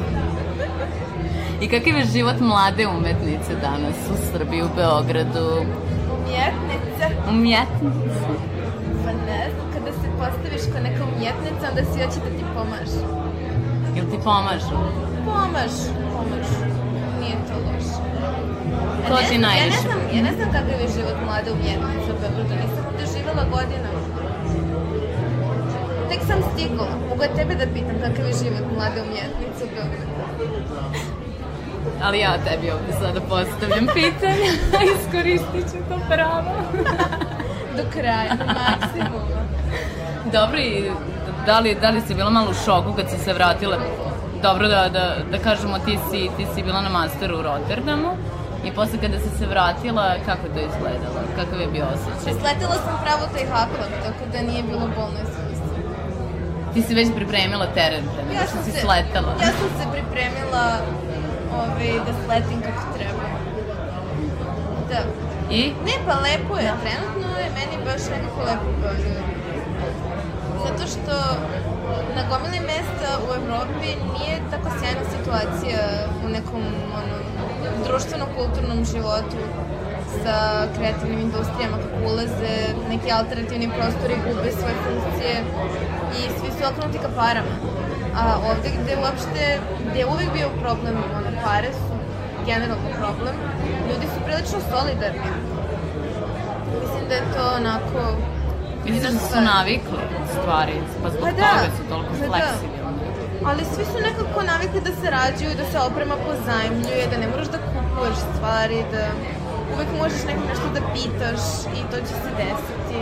I 1.60 1.68
kakav 1.68 1.94
je 1.94 2.04
život 2.06 2.38
mlade 2.42 2.86
umetnice 2.88 3.52
danas 3.62 3.96
u 4.12 4.16
Srbiji, 4.28 4.62
u 4.62 4.70
Beogradu? 4.76 5.46
Umjetnica, 6.16 7.04
Umjetnice. 7.30 8.30
pa 9.04 9.10
ne 9.26 9.42
znam, 9.50 9.66
kada 9.74 9.90
se 9.92 10.06
postaviš 10.18 10.62
kao 10.72 10.80
neka 10.82 11.02
umjetnica, 11.06 11.64
onda 11.70 11.82
si 11.84 11.96
hoće 12.00 12.18
da 12.20 12.30
ti 12.38 12.44
pomaže. 12.56 13.02
Jel 13.96 14.04
ti 14.10 14.18
pomažu? 14.24 14.76
Pomaž, 15.26 15.74
pomaž. 16.06 16.48
Nije 17.20 17.36
to 17.48 17.54
loše. 17.66 17.96
Ja 19.04 19.14
ne 19.14 19.22
ti 19.22 19.28
znam- 19.28 19.40
najviše? 19.42 19.78
Ja 19.78 19.82
ne 19.82 19.88
znam, 19.88 20.00
ja 20.16 20.22
ne 20.22 20.32
znam 20.36 20.48
kakav 20.56 20.78
je 20.82 20.88
život 20.96 21.16
mlade 21.26 21.48
umjetnice 21.52 22.08
u 22.14 22.18
Beogradu, 22.22 22.54
nisam 22.62 22.82
ovde 22.90 23.04
živela 23.14 23.44
godinama. 23.54 24.00
Tek 26.10 26.20
sam 26.28 26.38
stigla. 26.50 26.88
Mogu 27.08 27.22
ja 27.22 27.30
tebe 27.36 27.54
da 27.54 27.66
pitam 27.74 27.96
kakav 28.04 28.24
je 28.26 28.34
život 28.42 28.64
mlade 28.76 28.98
umjetnice 29.02 29.60
u 29.66 29.70
Beogradu. 29.76 30.17
Ali 32.02 32.18
ja 32.18 32.32
tebi 32.44 32.70
ovde 32.70 32.92
sada 32.92 33.20
postavljam 33.20 33.86
pitanje, 34.00 34.48
iskoristit 34.94 35.72
ću 35.72 35.78
to 35.88 35.98
pravo. 36.08 36.50
Do 37.76 37.84
kraja, 37.92 38.34
do 38.34 38.44
maksimuma. 38.44 39.40
Dobro, 40.32 40.58
i 40.58 40.90
da 41.46 41.58
li, 41.58 41.76
da 41.80 41.90
li 41.90 42.00
si 42.00 42.14
bila 42.14 42.30
malo 42.30 42.50
u 42.50 42.54
šoku 42.64 42.92
kad 42.96 43.10
si 43.10 43.18
se 43.18 43.32
vratila? 43.32 43.76
Dobro 44.42 44.68
da, 44.68 44.88
da, 44.88 45.16
da 45.32 45.38
kažemo, 45.38 45.78
ti 45.78 45.98
si, 46.10 46.30
ti 46.36 46.46
si 46.54 46.62
bila 46.62 46.80
na 46.80 46.88
masteru 46.88 47.38
u 47.38 47.42
Rotterdamu 47.42 48.10
i 48.64 48.70
posle 48.72 48.98
kada 49.00 49.18
si 49.18 49.30
se 49.38 49.46
vratila, 49.46 50.14
kako 50.26 50.46
je 50.46 50.52
to 50.54 50.60
izgledalo? 50.60 51.18
Kakav 51.36 51.60
je 51.60 51.66
bio 51.66 51.84
osjećaj? 51.94 52.32
Sletela 52.40 52.76
sam 52.84 52.94
pravo 53.04 53.24
taj 53.34 53.46
haklap, 53.52 53.92
tako 54.04 54.22
da 54.32 54.38
nije 54.50 54.62
bilo 54.62 54.86
bolno 54.96 55.18
iskustvo. 55.26 55.78
Ti 56.74 56.82
si 56.82 56.94
već 56.94 57.08
pripremila 57.16 57.66
teren 57.66 58.04
pre 58.14 58.22
nego 58.28 58.44
što 58.50 58.58
si 58.64 58.70
sletala. 58.80 59.32
Ja 59.44 59.50
sam 59.58 59.68
se 59.78 59.84
pripremila 59.94 60.64
ovaj, 61.62 61.92
da 62.06 62.12
sletim 62.24 62.60
kako 62.66 62.84
treba. 62.96 63.24
Da. 64.90 65.00
I? 65.50 65.72
Ne, 65.86 65.94
pa 66.06 66.14
lepo 66.26 66.54
je. 66.62 66.72
Trenutno 66.84 67.28
je 67.42 67.48
meni 67.58 67.76
baš 67.84 68.02
nekako 68.14 68.40
lepo 68.48 68.68
Beogradu. 68.82 69.38
Zato 70.64 70.82
što 70.92 71.14
na 72.16 72.22
gomili 72.30 72.60
mesta 72.60 73.08
u 73.26 73.28
Evropi 73.40 73.88
nije 74.14 74.36
tako 74.50 74.68
sjajna 74.78 75.04
situacija 75.16 75.80
u 76.26 76.28
nekom 76.28 76.62
ono, 77.00 77.16
društveno-kulturnom 77.86 78.84
životu 78.92 79.40
sa 80.22 80.36
kreativnim 80.76 81.20
industrijama 81.20 81.76
kako 81.82 81.98
ulaze 82.12 82.54
neki 82.90 83.08
alternativni 83.12 83.68
prostori 83.76 84.14
gube 84.24 84.50
svoje 84.58 84.76
funkcije 84.84 85.34
i 86.18 86.20
svi 86.38 86.48
su 86.56 86.62
okrenuti 86.70 86.98
ka 86.98 87.10
parama. 87.16 87.54
A 88.16 88.22
ovde 88.50 88.68
gde 88.82 88.96
uopšte, 89.02 89.42
gde 89.90 89.98
je 89.98 90.06
uvek 90.06 90.28
bio 90.32 90.48
problem, 90.62 90.96
ono, 91.18 91.30
pare 91.44 91.70
su 91.72 91.94
generalno 92.46 92.90
problem, 93.00 93.34
ljudi 93.88 94.06
su 94.14 94.18
prilično 94.26 94.58
solidarni. 94.72 95.30
Mislim 96.80 97.02
da 97.08 97.14
je 97.14 97.24
to 97.34 97.42
onako... 97.60 98.00
Misliš 98.84 99.02
da 99.02 99.18
su 99.18 99.40
navikli 99.54 100.02
stvari, 100.34 100.76
pa 101.02 101.08
zbog 101.10 101.22
Pa 101.24 101.30
da, 101.40 101.50
toga 101.52 101.70
su 101.76 101.82
toliko 101.90 102.12
pa 102.20 102.26
da. 102.26 102.28
fleksibilni. 102.28 103.06
Ali 103.48 103.62
svi 103.72 103.84
su 103.92 103.98
nekako 104.08 104.38
navikli 104.52 104.80
da 104.88 104.92
sarađuju, 105.02 105.58
da 105.60 105.64
se 105.70 105.78
oprema 105.88 106.16
pozajmljuje, 106.26 107.04
da 107.12 107.16
ne 107.22 107.28
moraš 107.32 107.48
da 107.54 107.58
kupuješ 107.70 108.18
stvari, 108.30 108.78
da 108.92 109.02
uvek 109.74 109.90
možeš 110.00 110.22
nekog 110.28 110.46
nešto 110.52 110.68
da 110.76 110.80
pitaš 110.94 111.42
i 111.78 111.80
to 111.90 111.96
će 112.06 112.14
se 112.22 112.30
desiti. 112.42 113.00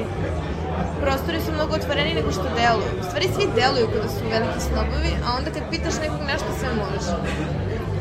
Prostori 1.03 1.41
su 1.41 1.51
mnogo 1.53 1.75
otvoreni 1.75 2.15
nego 2.15 2.31
što 2.33 2.43
deluju. 2.61 2.91
U 3.01 3.05
stvari 3.09 3.27
svi 3.35 3.47
deluju 3.61 3.87
kada 3.95 4.09
su 4.09 4.23
veliki 4.35 4.61
snobovi, 4.69 5.13
a 5.25 5.27
onda 5.39 5.49
kad 5.55 5.63
pitaš 5.71 5.97
nekog 6.05 6.23
nešto 6.33 6.49
sve 6.59 6.71
može. 6.83 7.13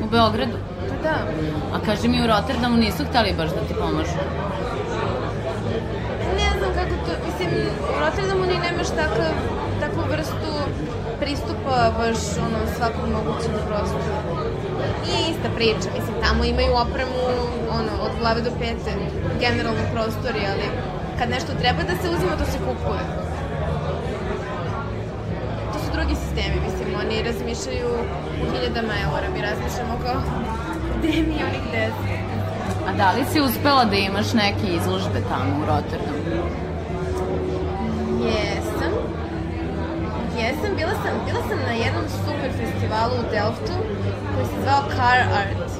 U 0.03 0.05
Beogradu? 0.13 0.57
Pa 0.89 0.95
da. 1.05 1.15
A 1.75 1.77
kaži 1.85 2.07
mi, 2.07 2.23
u 2.23 2.27
Rotterdamu 2.27 2.77
nisu 2.77 3.01
hteli 3.09 3.37
baš 3.39 3.49
da 3.57 3.61
ti 3.67 3.73
pomažu. 3.81 4.21
Ne 6.39 6.49
znam 6.57 6.71
kako 6.77 6.95
to, 7.05 7.11
mislim, 7.27 7.49
u 7.95 7.99
Rotterdamu 8.03 8.43
ni 8.51 8.57
nemaš 8.65 8.89
takav, 8.99 9.31
takvu 9.81 10.01
vrstu 10.13 10.51
pristupa 11.21 11.75
baš 11.99 12.19
ono, 12.45 12.59
svakom 12.77 13.07
mogućem 13.17 13.53
prostoru. 13.67 14.13
Nije 15.05 15.21
ista 15.31 15.49
priča, 15.57 15.87
mislim, 15.97 16.15
tamo 16.25 16.43
imaju 16.43 16.71
opremu 16.85 17.21
ono, 17.79 17.93
od 18.05 18.11
glave 18.19 18.41
do 18.41 18.51
pete, 18.59 18.91
generalno 19.39 19.83
prostori, 19.93 20.41
ali 20.53 20.67
kad 21.19 21.29
nešto 21.29 21.51
treba 21.61 21.81
da 21.83 21.95
se 22.01 22.09
uzima, 22.15 22.37
to 22.41 22.45
se 22.45 22.57
kupuje. 22.57 23.03
To 25.73 25.79
su 25.79 25.89
drugi 25.93 26.15
sistemi, 26.15 26.55
mislim, 26.67 26.87
oni 27.03 27.23
razmišljaju 27.23 27.89
u 28.41 28.45
hiljadama 28.51 28.93
eura, 29.05 29.27
mi 29.33 29.41
razmišljamo 29.41 29.95
kao 30.03 30.17
gde 30.97 31.07
mi 31.07 31.37
onih 31.49 31.65
deset. 31.71 32.25
A 32.87 32.93
da 32.97 33.11
li 33.11 33.25
si 33.31 33.41
uspela 33.41 33.85
da 33.85 33.95
imaš 33.95 34.33
neke 34.33 34.67
izložbe 34.67 35.19
tamo 35.29 35.51
u 35.61 35.65
Rotterdamu? 35.69 36.21
Jesam. 38.27 38.93
Jesam, 40.39 40.71
bila 40.75 40.93
sam, 41.03 41.13
bila 41.25 41.41
sam 41.47 41.59
na 41.69 41.73
jednom 41.83 42.05
super 42.25 42.49
festivalu 42.59 43.13
u 43.19 43.29
Delftu 43.31 43.75
koji 44.33 44.45
se 44.45 44.57
zvao 44.63 44.81
Car 44.95 45.19
Art. 45.39 45.71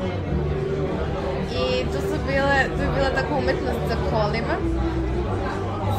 I 1.63 1.86
to 1.91 1.99
su 2.07 2.15
bile, 2.27 2.57
to 2.75 2.83
je 2.83 2.89
bila 2.95 3.09
tako 3.09 3.36
umetnost 3.38 3.79
sa 3.89 3.95
kolima. 4.09 4.55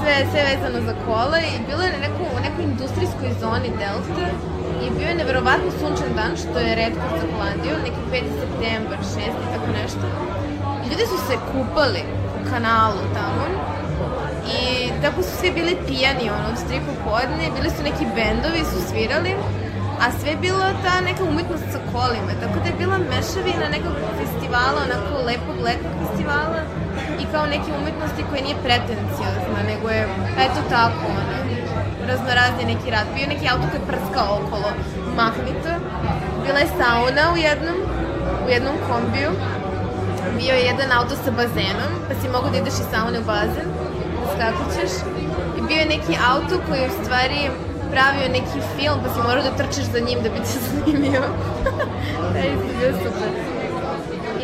Sve, 0.07 0.27
sve 0.31 0.43
vezano 0.51 0.79
za 0.89 0.95
kola 1.07 1.39
i 1.39 1.67
bilo 1.69 1.83
je 1.83 1.95
na 1.97 2.01
neku, 2.07 2.23
u 2.37 2.41
nekoj 2.47 2.65
industrijskoj 2.73 3.31
zoni 3.43 3.71
Delfta 3.81 4.27
i 4.83 4.85
bio 4.97 5.09
je 5.09 5.21
neverovatno 5.21 5.71
sunčan 5.81 6.11
dan, 6.19 6.33
što 6.41 6.57
je 6.65 6.79
redko 6.83 7.07
za 7.21 7.27
Holandiju, 7.33 7.85
neki 7.87 8.03
5. 8.13 8.15
septembar, 8.41 8.99
6. 8.99 9.53
tako 9.53 9.69
nešto. 9.81 10.07
Ljudi 10.89 11.05
su 11.13 11.19
se 11.29 11.35
kupali 11.53 12.03
u 12.39 12.41
kanalu 12.51 13.03
tamo 13.17 13.45
i 14.59 14.61
tako 15.03 15.19
su 15.27 15.33
svi 15.41 15.51
bili 15.59 15.83
pijani, 15.87 16.27
ono, 16.37 16.47
od 16.53 16.59
tri 16.69 16.79
popodne, 16.89 17.45
bili 17.57 17.71
su 17.75 17.81
neki 17.89 18.05
bendovi, 18.17 18.71
su 18.73 18.79
svirali, 18.89 19.33
a 20.03 20.07
sve 20.19 20.31
je 20.31 20.43
bila 20.47 20.69
ta 20.85 20.95
neka 21.09 21.23
umetnost 21.25 21.67
sa 21.75 21.81
kolima, 21.93 22.33
tako 22.43 22.57
da 22.63 22.67
je 22.69 22.81
bila 22.83 22.97
mešavina 23.13 23.67
nekog 23.77 23.95
festivala, 24.21 24.79
onako 24.87 25.13
lepog, 25.29 25.57
lepog 25.69 25.93
festivala 26.01 26.61
kao 27.33 27.47
neke 27.47 27.71
umetnosti 27.81 28.29
koje 28.29 28.43
nije 28.43 28.63
pretenciozna, 28.65 29.61
nego 29.71 29.87
je, 29.97 30.03
eto 30.45 30.61
tako, 30.71 31.05
ono, 31.21 31.37
raznorazni 32.11 32.65
neki 32.73 32.91
rad. 32.91 33.07
Bio 33.15 33.27
neki 33.35 33.47
auto 33.53 33.67
koji 33.71 33.81
je 33.81 33.91
prskao 33.93 34.31
okolo, 34.41 34.69
mahnito. 35.21 35.73
Bila 36.45 36.59
je 36.59 36.75
sauna 36.81 37.25
u 37.35 37.37
jednom, 37.49 37.79
u 38.47 38.49
jednom 38.55 38.77
kombiju. 38.89 39.31
Bio 40.39 40.55
je 40.55 40.69
jedan 40.73 40.89
auto 40.99 41.15
sa 41.25 41.31
bazenom, 41.41 41.93
pa 42.07 42.13
si 42.19 42.35
mogu 42.35 42.47
da 42.53 42.57
ideš 42.59 42.77
iz 42.83 42.89
saune 42.93 43.19
u 43.21 43.25
bazen, 43.35 43.69
da 44.19 44.27
skakućeš. 44.33 44.93
I 45.59 45.61
bio 45.69 45.79
je 45.83 45.93
neki 45.97 46.15
auto 46.33 46.55
koji 46.69 46.81
u 46.87 46.97
stvari 47.01 47.41
pravio 47.93 48.37
neki 48.39 48.59
film, 48.77 48.99
pa 49.03 49.09
si 49.13 49.19
morao 49.29 49.43
da 49.49 49.59
trčeš 49.61 49.85
za 49.95 50.01
njim 50.07 50.19
da 50.23 50.29
bi 50.35 50.39
te 50.47 50.59
snimio. 50.67 51.23
Taj 52.33 52.47
je 52.51 52.57
bio 52.79 52.93
super. 53.03 53.56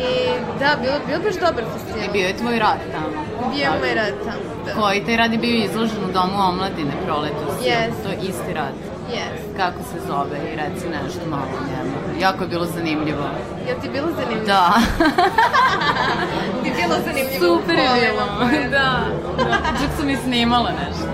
I 0.03 0.13
da, 0.59 0.69
bilo, 0.81 0.95
bilo 1.07 1.19
baš 1.23 1.35
dobar 1.35 1.63
I 1.63 1.71
festival. 1.73 2.13
bio 2.13 2.27
je 2.27 2.37
tvoj 2.37 2.59
rad 2.59 2.79
tamo. 2.93 3.17
Bio 3.53 3.63
je 3.63 3.69
moj 3.79 3.93
rad 3.95 4.13
tamo. 4.25 4.43
Da. 4.65 4.71
Koji 4.73 5.05
taj 5.05 5.17
rad 5.17 5.31
je 5.31 5.37
bio 5.37 5.55
izložen 5.57 6.03
u 6.09 6.13
Domu 6.13 6.37
omladine 6.49 6.95
proletos. 7.05 7.53
Yes. 7.61 7.91
To 8.03 8.09
je 8.09 8.17
isti 8.21 8.53
rad. 8.53 8.75
Yes. 9.11 9.57
Kako 9.57 9.79
se 9.83 9.97
zove 10.07 10.37
i 10.49 10.55
reci 10.55 10.85
nešto 10.89 11.19
malo 11.29 11.47
o 11.53 11.63
njemu. 11.69 11.95
Jako 12.21 12.43
je 12.43 12.47
bilo 12.47 12.65
zanimljivo. 12.65 13.25
Jel 13.67 13.75
ti 13.81 13.89
bilo 13.89 14.07
zanimljivo? 14.11 14.45
Da. 14.45 14.73
Ti 16.63 16.69
je 16.69 16.73
bilo 16.75 16.95
zanimljivo. 17.05 17.39
Super 17.39 17.75
je 17.75 17.89
bilo. 18.01 18.25
Da. 18.71 18.99
da. 19.37 19.55
Čak 19.79 19.89
sam 19.97 20.09
i 20.09 20.17
snimala 20.17 20.71
nešto. 20.71 21.05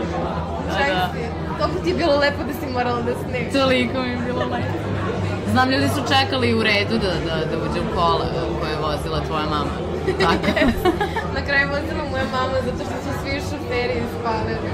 Da, 0.68 0.78
Čak 0.78 0.88
da. 0.90 1.10
si. 1.14 1.20
Toliko 1.60 1.80
ti 1.84 1.90
je 1.90 1.96
bilo 1.96 2.18
lepo 2.18 2.44
da 2.44 2.54
si 2.54 2.74
morala 2.74 3.02
da 3.02 3.12
snimiš. 3.16 3.54
Toliko 3.54 4.02
mi 4.02 4.10
je 4.10 4.18
bilo 4.18 4.40
lepo. 4.46 4.89
Znam, 5.52 5.70
ljudi 5.70 5.88
su 5.96 6.02
čekali 6.14 6.54
u 6.54 6.64
redu 6.64 6.96
da, 7.06 7.12
da, 7.28 7.36
da 7.50 7.56
uđe 7.58 7.82
u 7.82 7.96
kola 7.96 8.26
koje 8.60 8.72
je 8.72 8.80
vozila 8.88 9.20
tvoja 9.28 9.46
mama. 9.46 9.76
Tako. 10.22 10.52
Na 11.36 11.42
kraju 11.48 11.70
vozila 11.70 12.04
moja 12.12 12.28
mama 12.38 12.58
zato 12.66 12.82
što 12.88 12.98
su 13.04 13.12
svi 13.22 13.42
šoferi 13.50 13.96
ispalili. 14.06 14.70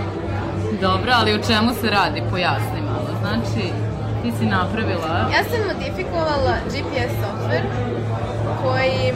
Dobro, 0.82 1.12
ali 1.20 1.34
o 1.34 1.44
čemu 1.48 1.74
se 1.82 1.90
radi? 1.90 2.24
Pojasni 2.32 2.82
malo. 2.92 3.10
Znači, 3.22 3.64
ti 4.22 4.32
si 4.38 4.46
napravila... 4.46 5.12
Ja 5.36 5.44
sam 5.50 5.60
modifikovala 5.72 6.54
GPS 6.74 7.14
software 7.24 7.68
koji 8.64 9.14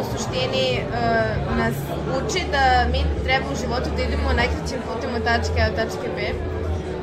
u 0.00 0.02
suštini 0.10 0.66
uh, 0.80 1.56
nas 1.58 1.76
uči 2.16 2.42
da 2.54 2.64
mi 2.92 3.00
treba 3.24 3.46
u 3.52 3.56
životu 3.62 3.88
da 3.96 4.02
idemo 4.02 4.28
najkraćim 4.40 4.78
putem 4.88 5.10
od 5.14 5.24
tačke 5.24 5.58
A 5.62 5.70
do 5.70 5.76
tačke 5.76 6.08
B. 6.16 6.18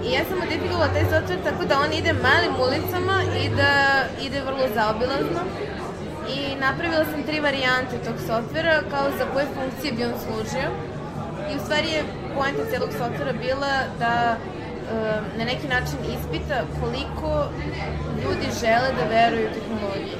I 0.06 0.12
ja 0.12 0.22
sam 0.28 0.40
modifikovala 0.40 0.88
taj 0.94 1.06
software 1.12 1.44
tako 1.44 1.64
da 1.66 1.80
on 1.86 1.92
ide 1.94 2.14
malim 2.14 2.54
ulicama 2.66 3.18
i 3.44 3.50
da 3.60 3.72
ide 4.26 4.42
vrlo 4.42 4.66
zaobilazno. 4.76 5.42
I 6.38 6.56
napravila 6.66 7.06
sam 7.06 7.24
tri 7.24 7.40
varijante 7.40 7.96
tog 8.06 8.18
softvera 8.28 8.76
kao 8.92 9.06
za 9.18 9.26
koje 9.34 9.46
funkcije 9.56 9.94
bi 9.94 10.04
on 10.04 10.16
služio. 10.26 10.70
I 11.52 11.56
u 11.58 11.60
stvari 11.66 11.90
je 11.90 12.04
poenta 12.36 12.64
celog 12.72 12.92
softvera 13.00 13.34
bila 13.46 13.74
da 14.00 14.14
e, 14.36 14.38
na 15.38 15.44
neki 15.52 15.68
način 15.68 16.00
ispita 16.16 16.58
koliko 16.82 17.30
ljudi 18.24 18.48
žele 18.62 18.90
da 18.98 19.04
veruju 19.16 19.48
u 19.48 19.54
tehnologiji. 19.58 20.18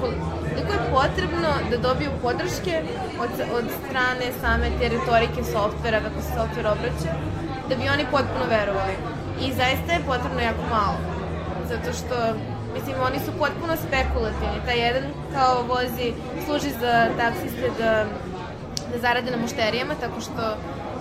Koliko 0.00 0.72
je 0.72 0.90
potrebno 0.98 1.50
da 1.70 1.76
dobiju 1.88 2.10
podrške 2.22 2.74
od, 3.24 3.32
od 3.58 3.64
strane 3.80 4.26
same 4.42 4.66
te 4.78 4.88
retorike 4.88 5.40
softvera, 5.52 6.00
kako 6.06 6.20
se 6.22 6.30
softver 6.36 6.66
obraća, 6.66 7.12
da 7.70 7.76
bi 7.76 7.88
oni 7.94 8.04
potpuno 8.10 8.44
verovali. 8.56 8.94
I 9.44 9.52
zaista 9.52 9.92
je 9.92 10.06
potrebno 10.12 10.40
jako 10.40 10.62
malo. 10.70 10.98
Zato 11.72 11.88
što, 11.98 12.16
mislim, 12.74 12.96
oni 13.08 13.18
su 13.24 13.30
potpuno 13.38 13.72
spekulativni. 13.86 14.64
Taj 14.66 14.78
jedan 14.86 15.04
kao 15.34 15.62
vozi, 15.62 16.08
služi 16.46 16.70
za 16.80 16.94
taksiste 17.20 17.70
da 17.78 18.04
da 18.92 18.98
zarade 18.98 19.30
na 19.30 19.36
mušterijama, 19.36 19.94
tako 20.00 20.20
što 20.20 20.42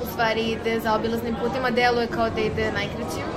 u 0.03 0.05
stvari 0.11 0.41
ide 0.41 0.79
za 0.79 0.95
obilaznim 0.95 1.35
putima, 1.41 1.69
deluje 1.69 2.07
kao 2.07 2.29
da 2.29 2.41
ide 2.41 2.71
najkraćim 2.71 3.27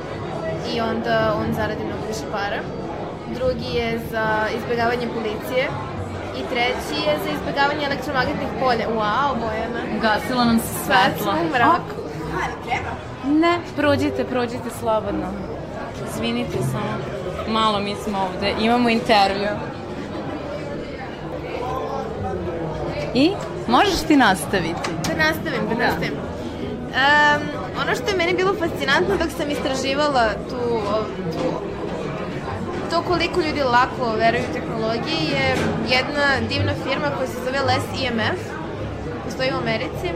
i 0.75 0.81
onda 0.81 1.35
on 1.41 1.55
zaradi 1.55 1.85
mnogo 1.85 2.05
više 2.09 2.27
para. 2.33 2.61
Drugi 3.35 3.71
je 3.79 4.01
za 4.11 4.27
izbjegavanje 4.59 5.07
policije 5.17 5.65
i 6.39 6.43
treći 6.51 6.97
je 7.09 7.19
za 7.25 7.31
izbjegavanje 7.37 7.87
elektromagnetnih 7.87 8.49
polja. 8.61 8.87
Wow, 8.89 9.31
Bojana! 9.43 9.81
Ugasilo 9.99 10.45
nam 10.45 10.59
se 10.59 10.75
Sad 10.87 11.13
svetlo. 11.13 11.33
smo 11.33 11.43
u 11.43 11.51
mraku. 11.53 11.97
Ne, 13.25 13.59
prođite, 13.77 14.25
prođite 14.25 14.71
slobodno. 14.81 15.27
Izvinite 16.09 16.59
samo. 16.73 17.23
Malo 17.49 17.81
mi 17.81 17.95
smo 17.95 18.19
ovde, 18.19 18.55
imamo 18.61 18.89
intervju. 18.89 19.49
I? 23.15 23.31
Možeš 23.69 24.01
ti 24.09 24.17
nastaviti? 24.17 24.91
Da 25.09 25.25
nastavim, 25.25 25.69
da 25.69 25.87
nastavim. 25.87 26.15
Um, 26.15 27.43
ono 27.83 27.95
što 27.95 28.11
je 28.11 28.17
meni 28.17 28.35
bilo 28.37 28.55
fascinantno 28.55 29.17
dok 29.17 29.31
sam 29.37 29.51
istraživala 29.51 30.29
tu, 30.49 30.81
tu 31.33 31.73
to 32.93 33.03
koliko 33.03 33.41
ljudi 33.41 33.63
lako 33.63 34.17
veruju 34.19 34.43
u 34.51 34.53
tehnologiji 34.53 35.25
je 35.37 35.57
jedna 35.89 36.27
divna 36.49 36.73
firma 36.85 37.11
koja 37.17 37.27
se 37.27 37.39
zove 37.45 37.61
Les 37.61 37.85
IMF, 38.03 38.41
postoji 39.43 39.59
u 39.59 39.63
Americi 39.63 40.09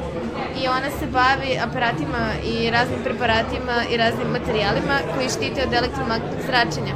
i 0.62 0.68
ona 0.68 0.90
se 0.98 1.06
bavi 1.06 1.58
aparatima 1.66 2.24
i 2.52 2.70
raznim 2.70 3.00
preparatima 3.04 3.76
i 3.90 3.96
raznim 3.96 4.28
materijalima 4.28 4.96
koji 5.14 5.28
štite 5.28 5.66
od 5.66 5.72
elektromagnetnog 5.72 6.40
zračenja. 6.48 6.94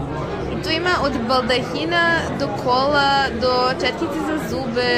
I 0.52 0.62
tu 0.62 0.70
ima 0.70 0.94
od 1.06 1.12
baldahina 1.28 2.04
do 2.40 2.46
kola, 2.64 3.10
do 3.40 3.54
četkice 3.80 4.18
za 4.28 4.36
zube, 4.50 4.92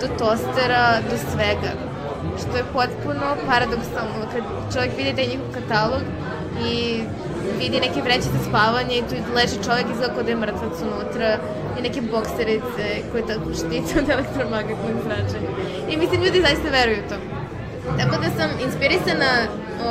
do 0.00 0.06
tostera, 0.18 0.84
do 1.10 1.16
svega. 1.30 1.72
Što 2.40 2.56
je 2.56 2.70
potpuno 2.72 3.26
paradoksalno 3.46 4.22
kad 4.32 4.42
čovjek 4.74 4.92
vidi 4.96 5.16
taj 5.16 5.26
njihov 5.26 5.48
katalog 5.58 6.02
i 6.70 7.02
vidi 7.58 7.80
neke 7.80 8.02
vreće 8.02 8.28
za 8.36 8.40
spavanje 8.48 8.94
i 8.96 9.06
tu 9.08 9.14
leži 9.36 9.64
čovjek 9.66 9.86
izgleda 9.90 10.14
kao 10.14 10.22
da 10.22 10.30
je 10.30 10.36
mrtvac 10.36 10.76
unutra 10.82 11.38
i 11.78 11.82
neke 11.82 12.00
bokserice 12.00 12.84
koje 13.10 13.26
tako 13.26 13.54
štite 13.54 14.00
od 14.00 14.08
elektromagnetnog 14.10 14.96
zračenja. 15.06 15.50
I 15.90 15.96
mislim, 15.96 16.22
ljudi 16.22 16.40
zaista 16.40 16.68
veruju 16.68 17.02
to. 17.08 17.16
Tako 17.98 18.16
da 18.22 18.28
sam 18.38 18.50
inspirisana 18.66 19.32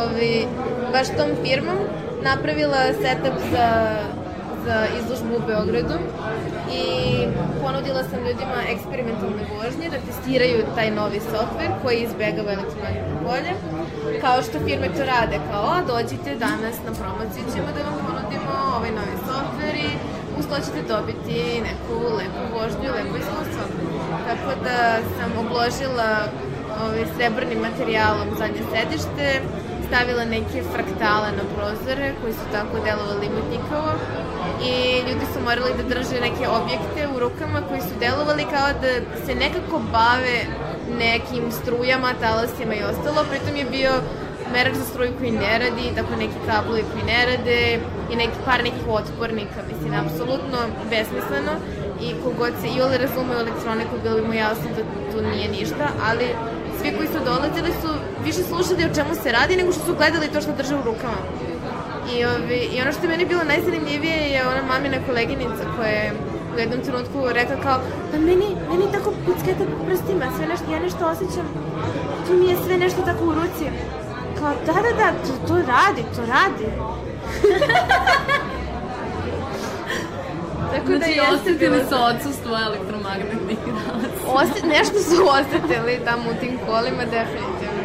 ovi, 0.03 0.47
baš 0.91 1.07
tom 1.17 1.29
firmom 1.43 1.77
napravila 2.23 2.81
setup 3.01 3.37
za, 3.51 3.67
za 4.65 4.77
izložbu 4.99 5.35
u 5.35 5.47
Beogradu 5.47 5.97
i 6.81 6.85
ponudila 7.61 8.03
sam 8.09 8.19
ljudima 8.27 8.59
eksperimentalne 8.73 9.43
vožnje 9.53 9.87
da 9.93 10.05
testiraju 10.07 10.57
taj 10.75 10.91
novi 10.91 11.19
softver 11.31 11.69
koji 11.83 11.97
izbegava 11.97 12.51
elektromagnetno 12.57 13.15
polje. 13.27 13.51
Kao 14.21 14.37
što 14.45 14.65
firme 14.65 14.87
to 14.95 15.03
rade, 15.13 15.37
kao 15.51 15.75
dođite 15.93 16.29
danas 16.47 16.75
na 16.85 16.91
promociju 16.99 17.43
ćemo 17.53 17.69
da 17.75 17.81
vam 17.87 17.97
ponudimo 18.07 18.51
ovaj 18.77 18.91
novi 18.99 19.15
softver 19.29 19.75
i 19.87 19.89
uz 20.39 20.45
to 20.49 20.55
ćete 20.65 20.81
dobiti 20.93 21.61
neku 21.67 21.95
lepu 22.17 22.41
vožnju, 22.53 22.89
lepo 22.97 23.15
iskustvo. 23.17 23.63
Tako 24.27 24.49
da 24.63 24.77
sam 25.17 25.29
obložila 25.45 26.11
ovaj, 26.83 27.05
srebrnim 27.15 27.59
materijalom 27.67 28.27
zadnje 28.39 28.63
sedište, 28.71 29.41
stavila 29.87 30.25
neke 30.25 30.57
fraktale 30.73 31.29
na 31.39 31.45
prozore 31.55 32.13
koji 32.21 32.33
su 32.33 32.45
tako 32.51 32.75
delovali 32.85 33.29
mutnikovo 33.35 33.91
i 34.69 34.73
ljudi 35.07 35.25
su 35.33 35.39
morali 35.47 35.71
da 35.77 35.83
drže 35.83 36.17
neke 36.27 36.45
objekte 36.59 37.01
u 37.15 37.19
rukama 37.19 37.59
koji 37.69 37.81
su 37.81 37.93
delovali 37.99 38.43
kao 38.53 38.67
da 38.81 38.91
se 39.25 39.35
nekako 39.35 39.75
bave 39.91 40.37
nekim 40.99 41.51
strujama, 41.51 42.19
talasima 42.21 42.73
i 42.75 42.83
ostalo, 42.91 43.29
pritom 43.29 43.55
je 43.55 43.65
bio 43.77 43.93
merač 44.53 44.73
za 44.75 44.85
struju 44.85 45.11
koji 45.19 45.31
ne 45.31 45.59
radi, 45.59 45.95
tako 45.95 46.15
neki 46.15 46.39
kablovi 46.47 46.83
koji 46.91 47.03
ne 47.13 47.25
rade 47.25 47.79
i 48.11 48.15
neki, 48.15 48.37
par 48.45 48.63
nekih 48.63 48.85
otpornika, 48.87 49.59
mislim, 49.71 49.93
apsolutno 50.03 50.59
besmisleno 50.89 51.53
i 52.01 52.07
kogod 52.23 52.53
se 52.61 52.67
i 52.67 52.81
ole 52.81 52.97
razume 52.97 53.31
u 53.35 53.39
elektroniku, 53.43 53.95
bilo 54.03 54.15
bi 54.15 54.27
mu 54.27 54.33
jasno 54.33 54.67
da 54.77 54.83
tu 55.11 55.17
nije 55.29 55.47
ništa, 55.57 55.85
ali 56.07 56.25
svi 56.79 56.89
koji 56.97 57.07
su 57.07 57.19
dolazili 57.25 57.71
su 57.81 57.89
više 58.25 58.41
slušali 58.49 58.85
o 58.85 58.95
čemu 58.95 59.13
se 59.23 59.31
radi 59.31 59.55
nego 59.55 59.71
što 59.71 59.85
su 59.85 59.95
gledali 59.99 60.31
to 60.33 60.41
što 60.41 60.51
drže 60.59 60.75
u 60.75 60.87
rukama. 60.89 61.21
I, 62.13 62.25
ovi, 62.25 62.59
I 62.73 62.81
ono 62.81 62.91
što 62.91 63.01
je 63.03 63.09
meni 63.09 63.25
bilo 63.25 63.43
najzanimljivije 63.43 64.17
je 64.33 64.47
ona 64.47 64.61
mamina 64.71 64.97
koleginica 65.07 65.63
koja 65.75 65.89
je 65.89 66.13
u 66.55 66.59
jednom 66.59 66.81
trenutku 66.81 67.17
rekla 67.39 67.55
kao 67.63 67.77
pa 68.11 68.17
meni, 68.17 68.49
meni 68.69 68.85
tako 68.95 69.09
pucketa 69.25 69.63
po 69.71 69.85
prstima, 69.85 70.25
sve 70.37 70.47
nešto, 70.47 70.71
ja 70.71 70.79
nešto 70.79 71.01
osjećam, 71.13 71.47
tu 72.27 72.33
mi 72.33 72.45
je 72.45 72.55
sve 72.65 72.77
nešto 72.77 73.01
tako 73.01 73.23
u 73.25 73.33
ruci. 73.33 73.65
Kao, 74.39 74.51
da, 74.65 74.73
da, 74.73 74.91
da, 75.01 75.07
to, 75.25 75.33
to 75.47 75.55
radi, 75.55 76.03
to 76.15 76.21
radi. 76.35 76.67
Tako 80.73 80.91
da 80.91 80.97
Znači, 80.97 81.19
osetili 81.33 81.57
bilo 81.57 81.77
su 81.89 81.95
odsustvo 82.11 82.57
elektromagnetnih 82.67 83.57
dalaca. 83.65 84.21
Oset, 84.39 84.63
nešto 84.63 84.99
su 85.09 85.17
osetili 85.39 86.01
tamo 86.05 86.23
u 86.31 86.39
tim 86.39 86.59
kolima, 86.67 87.03
definitivno. 87.17 87.83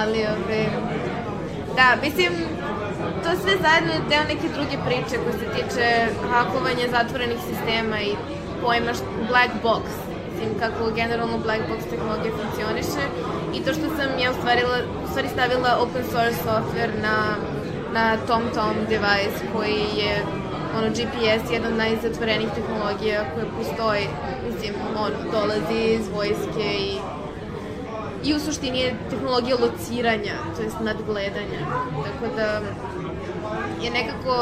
Ali, 0.00 0.18
ove, 0.18 0.66
da, 1.76 1.86
mislim, 2.02 2.32
to 3.22 3.30
sve 3.42 3.52
zajedno 3.64 3.92
je 3.92 4.06
deo 4.10 4.24
neke 4.32 4.46
druge 4.56 4.76
priče 4.86 5.16
koja 5.22 5.34
se 5.40 5.46
tiče 5.56 5.86
hakovanja 6.32 6.86
zatvorenih 6.96 7.38
sistema 7.48 8.00
i 8.00 8.12
pojma 8.62 8.92
št- 8.98 9.28
black 9.30 9.52
box. 9.64 9.84
Mislim, 10.30 10.50
kako 10.62 10.90
generalno 11.00 11.38
black 11.38 11.62
box 11.70 11.80
tehnologija 11.90 12.32
funkcioniše 12.40 13.02
i 13.56 13.58
to 13.64 13.70
što 13.76 13.86
sam 13.96 14.08
ja 14.22 14.30
u 14.30 14.34
stvari, 14.34 14.62
u 15.04 15.08
stvari 15.10 15.28
stavila 15.28 15.70
open 15.84 16.04
source 16.12 16.38
software 16.48 16.94
na, 17.06 17.16
na 17.92 18.16
TomTom 18.26 18.74
device 18.88 19.44
koji 19.56 19.84
je 19.96 20.24
ono, 20.78 20.88
GPS 20.90 21.50
je 21.50 21.52
jedna 21.52 21.68
od 21.68 21.76
najzatvorenih 21.76 22.48
tehnologija 22.54 23.24
koja 23.34 23.46
postoji. 23.58 24.06
Mislim, 24.46 24.74
ono, 24.96 25.30
dolazi 25.32 25.80
iz 25.98 26.08
vojske 26.08 26.64
i 26.78 26.98
i 28.24 28.34
u 28.34 28.40
suštini 28.40 28.78
je 28.78 28.94
tehnologija 29.10 29.56
lociranja, 29.56 30.34
to 30.56 30.62
jest 30.62 30.76
nadgledanja. 30.80 31.60
Tako 32.04 32.34
da 32.36 32.60
je 33.82 33.90
nekako 33.90 34.34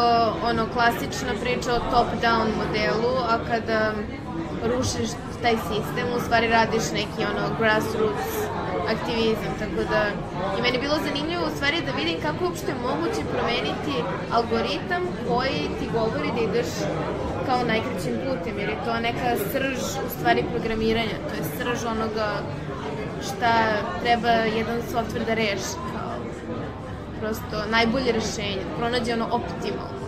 ono 0.45 0.67
klasična 0.75 1.33
priča 1.41 1.75
o 1.75 1.91
top-down 1.93 2.49
modelu, 2.61 3.17
a 3.29 3.39
kada 3.49 3.93
rušiš 4.65 5.11
taj 5.43 5.57
sistem, 5.57 6.07
u 6.17 6.21
stvari 6.21 6.49
radiš 6.49 6.83
neki 6.93 7.25
ono 7.35 7.57
grassroots 7.59 8.50
aktivizam, 8.97 9.53
tako 9.63 9.81
da 9.93 10.01
i 10.59 10.63
meni 10.63 10.77
je 10.77 10.85
bilo 10.87 10.97
zanimljivo 11.09 11.43
u 11.47 11.55
stvari 11.57 11.87
da 11.87 11.93
vidim 11.93 12.17
kako 12.27 12.39
je 12.45 12.49
uopšte 12.49 12.73
moguće 12.87 13.23
promeniti 13.35 13.95
algoritam 14.37 15.03
koji 15.29 15.61
ti 15.79 15.87
govori 15.99 16.31
da 16.37 16.41
ideš 16.41 16.71
kao 17.47 17.61
najkraćim 17.73 18.15
putem, 18.27 18.55
jer 18.61 18.69
je 18.69 18.85
to 18.85 18.93
neka 19.09 19.29
srž 19.53 19.81
u 20.07 20.09
stvari 20.17 20.45
programiranja, 20.53 21.17
to 21.29 21.33
je 21.39 21.45
srž 21.57 21.79
onoga 21.95 22.29
šta 23.27 23.53
treba 24.03 24.35
jedan 24.59 24.79
softver 24.93 25.23
da 25.29 25.35
reši 25.35 25.75
kao 25.93 26.11
prosto 27.21 27.57
najbolje 27.71 28.13
rešenje, 28.13 28.65
pronađe 28.79 29.13
ono 29.13 29.27
optimalno. 29.39 30.01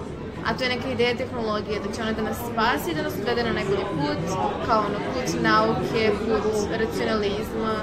A 0.47 0.55
to 0.57 0.65
je 0.65 0.71
neka 0.71 0.89
ideja 0.89 1.17
tehnologije, 1.17 1.81
da 1.81 1.95
će 1.95 2.03
ona 2.03 2.13
da 2.13 2.23
nas 2.23 2.37
spasi, 2.53 2.95
da 2.95 3.03
nas 3.03 3.15
odvede 3.21 3.45
na 3.45 3.53
najbolji 3.53 3.85
put, 3.97 4.37
kao 4.67 4.79
ono 4.79 4.99
put 5.13 5.43
nauke, 5.43 6.11
put 6.25 6.71
racionalizma 6.81 7.75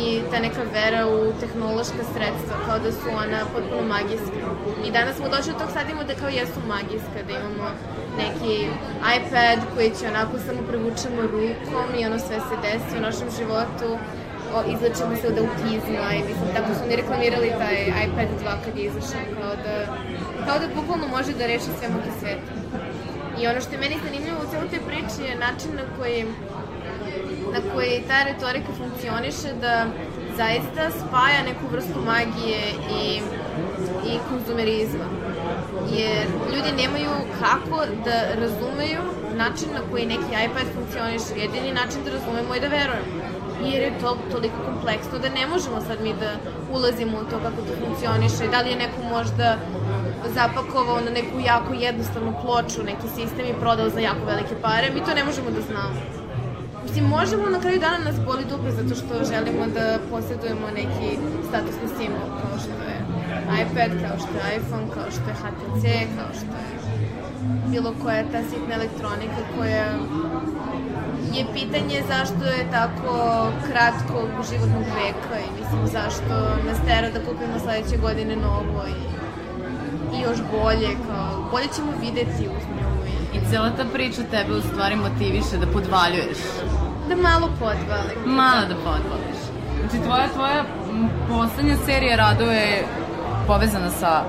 i 0.00 0.22
ta 0.30 0.38
neka 0.40 0.62
vera 0.72 1.02
u 1.08 1.32
tehnološka 1.40 2.02
sredstva, 2.12 2.54
kao 2.66 2.78
da 2.78 2.92
su 2.92 3.08
ona 3.24 3.40
potpuno 3.52 3.82
magijska. 3.94 4.38
I 4.86 4.90
danas 4.90 5.16
smo 5.16 5.28
došli 5.28 5.52
do 5.52 5.58
tog 5.58 5.70
sad 5.74 5.84
imamo 5.88 6.04
da 6.04 6.14
kao 6.14 6.28
jesu 6.28 6.58
magijska, 6.74 7.18
da 7.26 7.32
imamo 7.40 7.66
neki 8.22 8.54
iPad 9.16 9.58
koji 9.74 9.88
će 9.98 10.04
onako 10.12 10.34
samo 10.46 10.60
prevučemo 10.68 11.20
rukom 11.34 11.88
i 11.98 12.06
ono 12.06 12.18
sve 12.18 12.38
se 12.48 12.54
desi 12.64 12.98
u 12.98 13.06
našem 13.08 13.28
životu 13.38 13.88
o, 14.54 14.58
izlečemo 14.74 15.16
se 15.20 15.26
od 15.28 15.38
autizma 15.42 16.08
i 16.14 16.20
mislim, 16.28 16.48
tako 16.56 16.70
su 16.74 16.80
oni 16.86 16.96
reklamirali 16.96 17.58
taj 17.58 17.76
iPad 18.06 18.28
2 18.44 18.64
kad 18.64 18.78
je 18.78 18.84
izašao, 18.84 19.24
kao 19.40 19.54
da, 19.64 19.74
kao 20.46 20.56
da 20.58 20.74
bukvalno 20.74 21.06
može 21.16 21.32
da 21.32 21.46
reši 21.46 21.70
sve 21.78 21.88
muke 21.94 22.10
sveta. 22.20 22.52
I 23.40 23.46
ono 23.46 23.60
što 23.60 23.72
je 23.72 23.78
meni 23.78 23.96
zanimljivo 24.04 24.38
u 24.40 24.50
celoj 24.50 24.68
toj 24.68 24.82
priči 24.88 25.20
je 25.28 25.42
način 25.46 25.70
na 25.80 25.84
koji 25.96 26.26
na 27.54 27.60
koji 27.72 28.04
ta 28.08 28.18
retorika 28.30 28.72
funkcioniše 28.78 29.50
da 29.60 29.86
zaista 30.36 30.82
spaja 31.00 31.40
neku 31.50 31.64
vrstu 31.72 31.98
magije 32.12 32.62
i, 33.02 33.04
i 34.10 34.12
konzumerizma. 34.28 35.06
Jer 35.98 36.26
ljudi 36.54 36.82
nemaju 36.82 37.10
kako 37.40 37.78
da 38.04 38.16
razumeju 38.40 39.02
način 39.36 39.68
na 39.74 39.80
koji 39.90 40.06
neki 40.06 40.30
iPad 40.46 40.66
funkcioniše. 40.74 41.40
Jedini 41.44 41.72
način 41.72 42.04
da 42.04 42.10
razumemo 42.10 42.54
je 42.54 42.60
da 42.60 42.68
verujemo 42.68 43.34
jer 43.64 43.82
je 43.82 43.98
to 44.00 44.18
toliko 44.32 44.56
kompleksno 44.64 45.18
da 45.18 45.28
ne 45.28 45.46
možemo 45.46 45.80
sad 45.80 45.98
mi 46.02 46.14
da 46.20 46.30
ulazimo 46.72 47.18
u 47.18 47.24
to 47.24 47.36
kako 47.44 47.60
to 47.66 47.72
funkcioniše. 47.84 48.50
Da 48.50 48.60
li 48.60 48.70
je 48.70 48.76
neko 48.76 49.02
možda 49.10 49.56
zapakovao 50.34 51.00
na 51.00 51.10
neku 51.10 51.40
jako 51.46 51.74
jednostavnu 51.74 52.34
ploču, 52.42 52.82
neki 52.82 53.08
sistem 53.08 53.46
i 53.46 53.60
prodao 53.60 53.88
za 53.90 54.00
jako 54.00 54.24
velike 54.26 54.54
pare, 54.62 54.90
mi 54.94 55.04
to 55.04 55.14
ne 55.14 55.24
možemo 55.24 55.50
da 55.50 55.60
znamo. 55.60 56.23
Mislim, 56.84 57.04
možemo 57.04 57.46
na 57.50 57.60
kraju 57.60 57.80
dana 57.80 57.98
nas 57.98 58.16
boli 58.26 58.44
dupe 58.50 58.70
zato 58.70 58.94
što 59.00 59.24
želimo 59.32 59.66
da 59.74 59.98
posjedujemo 60.10 60.66
neki 60.80 61.18
statusni 61.48 61.88
simbol, 61.96 62.28
kao 62.40 62.58
što 62.62 62.76
je 62.90 62.96
iPad, 63.62 63.90
kao 64.04 64.16
što 64.22 64.32
je 64.38 64.56
iPhone, 64.56 64.86
kao 64.94 65.08
što 65.14 65.26
je 65.30 65.40
HTC, 65.42 65.84
kao 66.16 66.30
što 66.38 66.54
je 66.62 66.74
bilo 67.74 67.94
koja 68.02 68.22
ta 68.32 68.42
sitna 68.50 68.74
elektronika 68.74 69.40
koja 69.56 69.86
je 71.32 71.44
pitanje 71.54 72.02
zašto 72.08 72.44
je 72.44 72.70
tako 72.70 73.14
kratkog 73.66 74.28
životnog 74.50 74.84
veka 75.00 75.36
i 75.46 75.60
mislim 75.60 75.86
zašto 75.86 76.34
nas 76.66 76.78
tera 76.86 77.08
da 77.10 77.20
kupimo 77.26 77.58
sledeće 77.62 77.96
godine 77.96 78.36
novo 78.36 78.80
i, 78.88 79.00
i 80.16 80.20
još 80.20 80.38
bolje, 80.52 80.90
kao 81.06 81.48
bolje 81.50 81.68
ćemo 81.76 81.92
videti 82.00 82.48
uz 82.56 82.64
nju 82.76 82.90
i 83.34 83.36
I 83.36 83.50
cela 83.50 83.70
ta 83.76 83.84
priča 83.92 84.22
tebe 84.30 84.52
u 84.54 84.62
stvari 84.62 84.96
motiviše 84.96 85.56
da 85.60 85.66
podvaljuješ. 85.66 86.38
Da 87.08 87.16
malo 87.16 87.48
podvalim. 87.58 88.18
Malo 88.24 88.66
da 88.68 88.74
podvališ. 88.74 89.40
Znači, 89.80 90.04
tvoja, 90.04 90.28
tvoja 90.28 90.64
poslednja 91.28 91.76
serija 91.86 92.16
radova 92.16 92.52
je 92.52 92.84
povezana 93.46 93.90
sa 93.90 94.22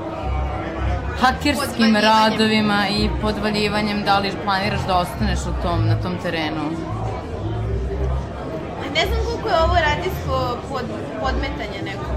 hakerskim 1.21 1.95
radovima 1.95 2.87
i 2.89 3.09
podvaljivanjem, 3.21 4.03
da 4.03 4.19
li 4.19 4.31
planiraš 4.43 4.81
da 4.87 4.97
ostaneš 4.97 5.39
u 5.39 5.61
tom, 5.63 5.87
na 5.87 5.95
tom 6.01 6.17
terenu? 6.23 6.63
Ne 8.95 9.03
znam 9.07 9.19
koliko 9.25 9.49
je 9.49 9.63
ovo 9.65 9.75
radijsko 9.89 10.57
pod, 10.69 10.85
podmetanje 11.21 11.79
neko. 11.89 12.09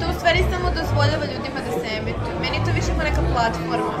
To 0.00 0.04
u 0.10 0.14
stvari 0.18 0.44
samo 0.52 0.66
dozvoljava 0.78 1.24
ljudima 1.32 1.60
da 1.66 1.72
se 1.80 1.88
emituju. 2.00 2.34
Meni 2.42 2.64
to 2.64 2.70
više 2.78 2.90
kao 2.96 3.04
neka 3.08 3.22
platforma. 3.34 3.92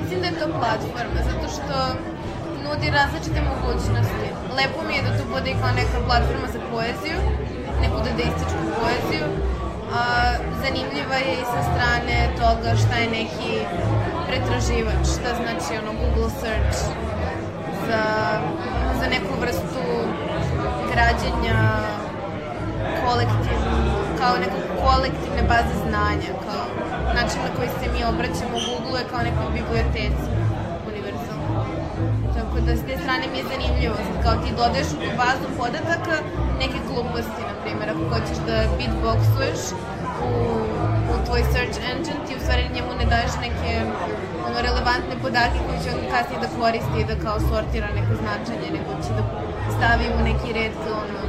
Mislim 0.00 0.20
da 0.20 0.26
je 0.26 0.38
to 0.40 0.46
platforma, 0.60 1.20
zato 1.30 1.46
što 1.54 1.74
nudi 2.64 2.88
različite 2.98 3.40
mogućnosti. 3.52 4.26
Lepo 4.58 4.80
mi 4.88 4.94
je 4.96 5.02
da 5.06 5.10
to 5.18 5.24
bude 5.34 5.48
i 5.50 5.58
kao 5.60 5.70
neka 5.82 5.98
platforma 6.08 6.48
za 6.54 6.60
poeziju, 6.70 7.18
neku 7.82 7.98
dadaističku 8.06 8.62
poeziju. 8.80 9.26
A, 9.98 10.02
zanimljiva 10.62 11.18
je 11.26 11.32
i 11.42 11.50
sa 11.54 11.60
strane 11.70 12.16
toga 12.40 12.70
šta 12.82 12.94
je 13.02 13.14
neki 13.20 13.52
pretraživač, 14.26 15.02
šta 15.14 15.30
znači 15.40 15.72
ono 15.82 15.92
Google 16.00 16.30
search 16.40 16.78
za, 17.86 18.04
za 19.00 19.06
neku 19.14 19.32
vrstu 19.42 19.84
građenja 20.92 21.58
kolektivno, 23.04 23.76
kao 24.20 24.34
neke 24.44 24.60
kolektivne 24.84 25.42
baze 25.52 25.76
znanja, 25.86 26.30
kao 26.46 26.64
način 27.14 27.40
na 27.46 27.50
koji 27.56 27.68
se 27.68 27.86
mi 27.94 28.04
obraćamo 28.12 28.56
Google 28.68 29.00
je 29.00 29.08
kao 29.10 29.20
nekoj 29.28 29.48
biblioteci. 29.58 30.33
Tako 32.54 32.66
da 32.66 32.76
s 32.76 32.82
te 32.88 32.94
strane 33.02 33.24
mi 33.32 33.38
je 33.38 33.44
zanimljivo, 33.52 33.94
sad 34.06 34.16
kao 34.24 34.34
ti 34.42 34.50
dodaješ 34.60 34.90
u 35.06 35.10
bazu 35.20 35.46
podataka 35.60 36.16
neke 36.62 36.78
gluposti, 36.88 37.42
na 37.50 37.54
primjer, 37.62 37.88
ako 37.92 38.04
hoćeš 38.12 38.38
da 38.48 38.56
beatboxuješ 38.78 39.62
u, 40.28 40.30
u 41.12 41.14
tvoj 41.26 41.42
search 41.52 41.76
engine, 41.90 42.20
ti 42.26 42.32
u 42.38 42.42
stvari 42.44 42.74
njemu 42.76 42.90
ne 43.00 43.06
daješ 43.12 43.34
neke 43.46 43.70
ono, 44.46 44.58
relevantne 44.66 45.14
podatke 45.24 45.58
koje 45.66 45.78
će 45.82 45.88
on 45.96 46.04
kasnije 46.12 46.38
da 46.44 46.48
koristi 46.58 46.96
i 47.00 47.08
da 47.10 47.14
kao 47.24 47.36
sortira 47.48 47.88
neko 47.98 48.14
značenje, 48.22 48.68
nego 48.76 48.90
će 49.04 49.10
da 49.18 49.22
stavi 49.76 50.06
u 50.18 50.20
neki 50.28 50.48
red 50.58 50.74
ono, 51.02 51.20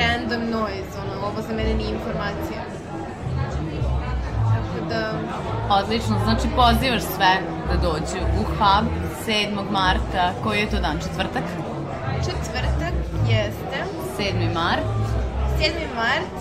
random 0.00 0.42
noise, 0.56 0.94
ono, 1.02 1.14
ovo 1.28 1.38
za 1.46 1.52
mene 1.58 1.72
nije 1.80 1.90
informacija. 1.98 2.60
Tako 4.52 4.78
da, 4.90 5.00
Odlično, 5.78 6.14
znači 6.24 6.46
pozivaš 6.60 7.04
sve 7.16 7.34
da 7.68 7.74
dođu 7.86 8.20
u 8.40 8.42
hub 8.56 8.86
7. 9.26 9.70
marta, 9.70 10.32
koji 10.42 10.58
je 10.58 10.70
to 10.70 10.80
dan, 10.80 10.98
četvrtak? 10.98 11.42
četvrtak 12.24 12.94
jeste 13.28 13.78
7. 14.18 14.54
mart. 14.54 14.82
7. 15.58 15.70
mart 15.94 16.34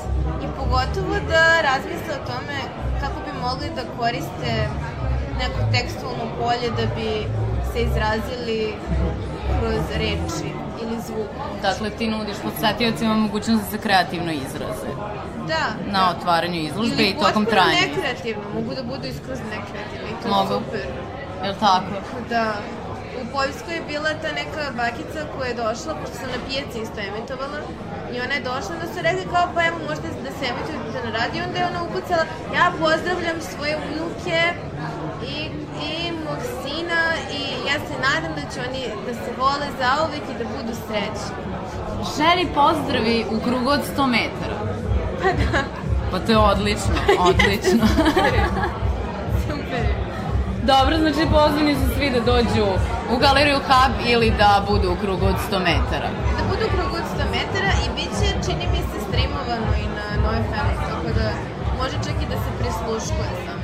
i 0.43 0.47
pogotovo 0.57 1.15
da 1.29 1.61
razmisle 1.61 2.13
o 2.13 2.25
tome 2.27 2.57
kako 3.01 3.19
bi 3.21 3.39
mogli 3.41 3.69
da 3.75 3.81
koriste 3.99 4.67
neko 5.39 5.59
tekstualno 5.71 6.25
polje 6.39 6.69
da 6.71 6.95
bi 6.95 7.09
se 7.73 7.81
izrazili 7.81 8.73
kroz 9.59 9.83
reči 9.95 10.47
ili 10.81 11.01
zvuk. 11.01 11.27
Dakle, 11.61 11.89
ti 11.89 12.07
nudiš 12.07 12.35
podsetiocima 12.43 13.13
mogućnost 13.15 13.63
da 13.63 13.69
se 13.69 13.77
kreativno 13.77 14.31
izraze 14.31 14.89
Da. 15.47 15.91
na 15.91 16.09
otvaranju 16.11 16.59
izložbe 16.59 17.03
i 17.03 17.13
tokom 17.13 17.23
potpuno 17.25 17.45
trajanja. 17.45 17.79
nekreativno, 17.87 18.43
mogu 18.55 18.75
da 18.75 18.83
budu 18.83 19.07
iskroz 19.07 19.39
nekreativni 19.39 20.09
i 20.09 20.23
to 20.23 20.27
je 20.27 20.33
Mogu. 20.33 20.47
super. 20.53 20.87
Je 21.43 21.49
li 21.49 21.55
tako? 21.59 21.93
Da. 22.29 22.53
U 23.21 23.23
Poljskoj 23.35 23.73
je 23.75 23.87
bila 23.91 24.09
ta 24.21 24.29
neka 24.41 24.63
bakica 24.81 25.19
koja 25.33 25.47
je 25.49 25.59
došla, 25.63 25.91
pošto 25.99 26.15
sam 26.17 26.29
na 26.35 26.39
pijaci 26.47 26.77
isto 26.85 26.99
emitovala, 27.09 27.59
i 28.13 28.15
ona 28.25 28.33
je 28.37 28.47
došla, 28.51 28.71
onda 28.75 28.87
su 28.93 28.99
rekli 29.07 29.25
kao, 29.33 29.45
pa 29.55 29.59
evo, 29.67 29.77
možete 29.89 30.07
da 30.27 30.31
se 30.37 30.43
emitujete 30.51 30.99
na 31.07 31.11
radio, 31.19 31.39
onda 31.47 31.57
je 31.59 31.69
ona 31.71 31.81
ukucala, 31.87 32.23
ja 32.57 32.65
pozdravljam 32.83 33.37
svoje 33.51 33.73
unuke 33.89 34.39
i, 35.33 35.37
i 35.87 35.91
mog 36.25 36.41
sina 36.61 37.01
i 37.39 37.41
ja 37.69 37.77
se 37.87 37.95
nadam 38.07 38.31
da 38.39 38.43
će 38.51 38.57
oni 38.67 38.83
da 39.07 39.13
se 39.13 39.29
vole 39.41 39.67
zauvek 39.83 40.23
i 40.31 40.37
da 40.39 40.45
budu 40.55 40.73
srećni. 40.85 41.35
Želi 42.17 42.45
pozdravi 42.59 43.25
u 43.35 43.37
krugu 43.45 43.69
od 43.69 43.81
100 43.97 44.07
metara. 44.15 44.57
Pa 45.21 45.29
da. 45.39 45.59
Pa 46.11 46.19
to 46.19 46.31
je 46.31 46.37
odlično, 46.37 46.97
odlično. 47.29 47.87
Dobro, 50.71 50.97
znači 50.97 51.23
pozvani 51.37 51.75
su 51.75 51.87
svi 51.95 52.09
da 52.09 52.19
dođu 52.19 52.65
u 53.13 53.17
galeriju 53.17 53.59
Hub 53.67 53.93
ili 54.13 54.29
da 54.41 54.65
budu 54.69 54.87
u 54.91 54.95
krugu 55.01 55.25
od 55.25 55.37
100 55.51 55.59
metara. 55.69 56.09
Da 56.37 56.43
budu 56.49 56.63
u 56.67 56.71
krugu 56.75 56.95
od 57.01 57.07
100 57.15 57.23
metara 57.37 57.71
i 57.85 57.87
bit 57.95 58.11
će, 58.19 58.27
čini 58.45 58.65
mi 58.73 58.81
se, 58.89 58.97
streamovano 59.07 59.69
i 59.83 59.85
na 59.97 60.05
Nove 60.23 60.39
FM, 60.49 60.69
tako 60.89 61.09
da 61.19 61.27
može 61.79 61.97
čak 62.05 62.15
i 62.23 62.29
da 62.31 62.37
se 62.43 62.49
prisluškuje 62.59 63.31
samo. 63.45 63.63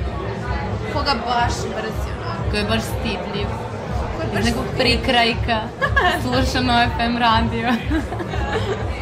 Koga 0.92 1.14
baš 1.26 1.54
mrzi, 1.76 2.08
onako. 2.16 2.50
Koji 2.50 2.60
je 2.60 2.68
baš 2.72 2.82
stidljiv. 2.82 3.48
Ko 4.14 4.22
je 4.22 4.28
Iz 4.28 4.34
baš 4.34 4.44
nekog 4.44 4.66
prikrajka. 4.78 5.58
Sluša 6.22 6.60
no 6.60 6.74
FM 6.96 7.16
radio. 7.26 7.68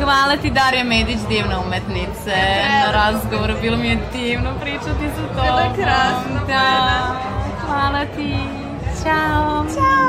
Hvala 0.00 0.36
ti 0.42 0.50
Darija 0.50 0.84
Medić, 0.84 1.18
divna 1.28 1.60
umetnice, 1.66 2.36
na 2.84 2.92
razgovoru. 2.92 3.54
Bilo 3.62 3.76
mi 3.76 3.88
je 3.88 3.98
divno 4.12 4.50
pričati 4.60 5.06
sa 5.16 5.22
tobom. 5.22 5.44
Bilo 5.44 5.58
je 5.58 5.70
krasno, 5.74 6.46
Da. 6.46 6.66
Hvala 7.66 8.04
ti. 8.16 8.36
Ćao. 9.02 9.66
Ćao. 9.74 10.06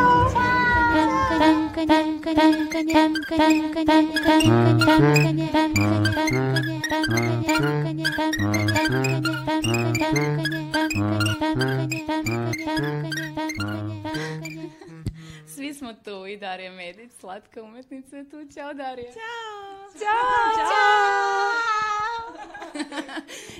Svi 15.57 15.73
smo 15.73 15.93
tu 15.93 16.25
i 16.25 16.37
Darija 16.37 16.71
Medić, 16.71 17.11
slatka 17.19 17.63
umetnica 17.63 18.17
je 18.17 18.29
tu. 18.29 18.37
Ćao 18.53 18.73
Darija. 18.73 19.11
Ćao. 19.11 19.99
Ćao. 19.99 20.67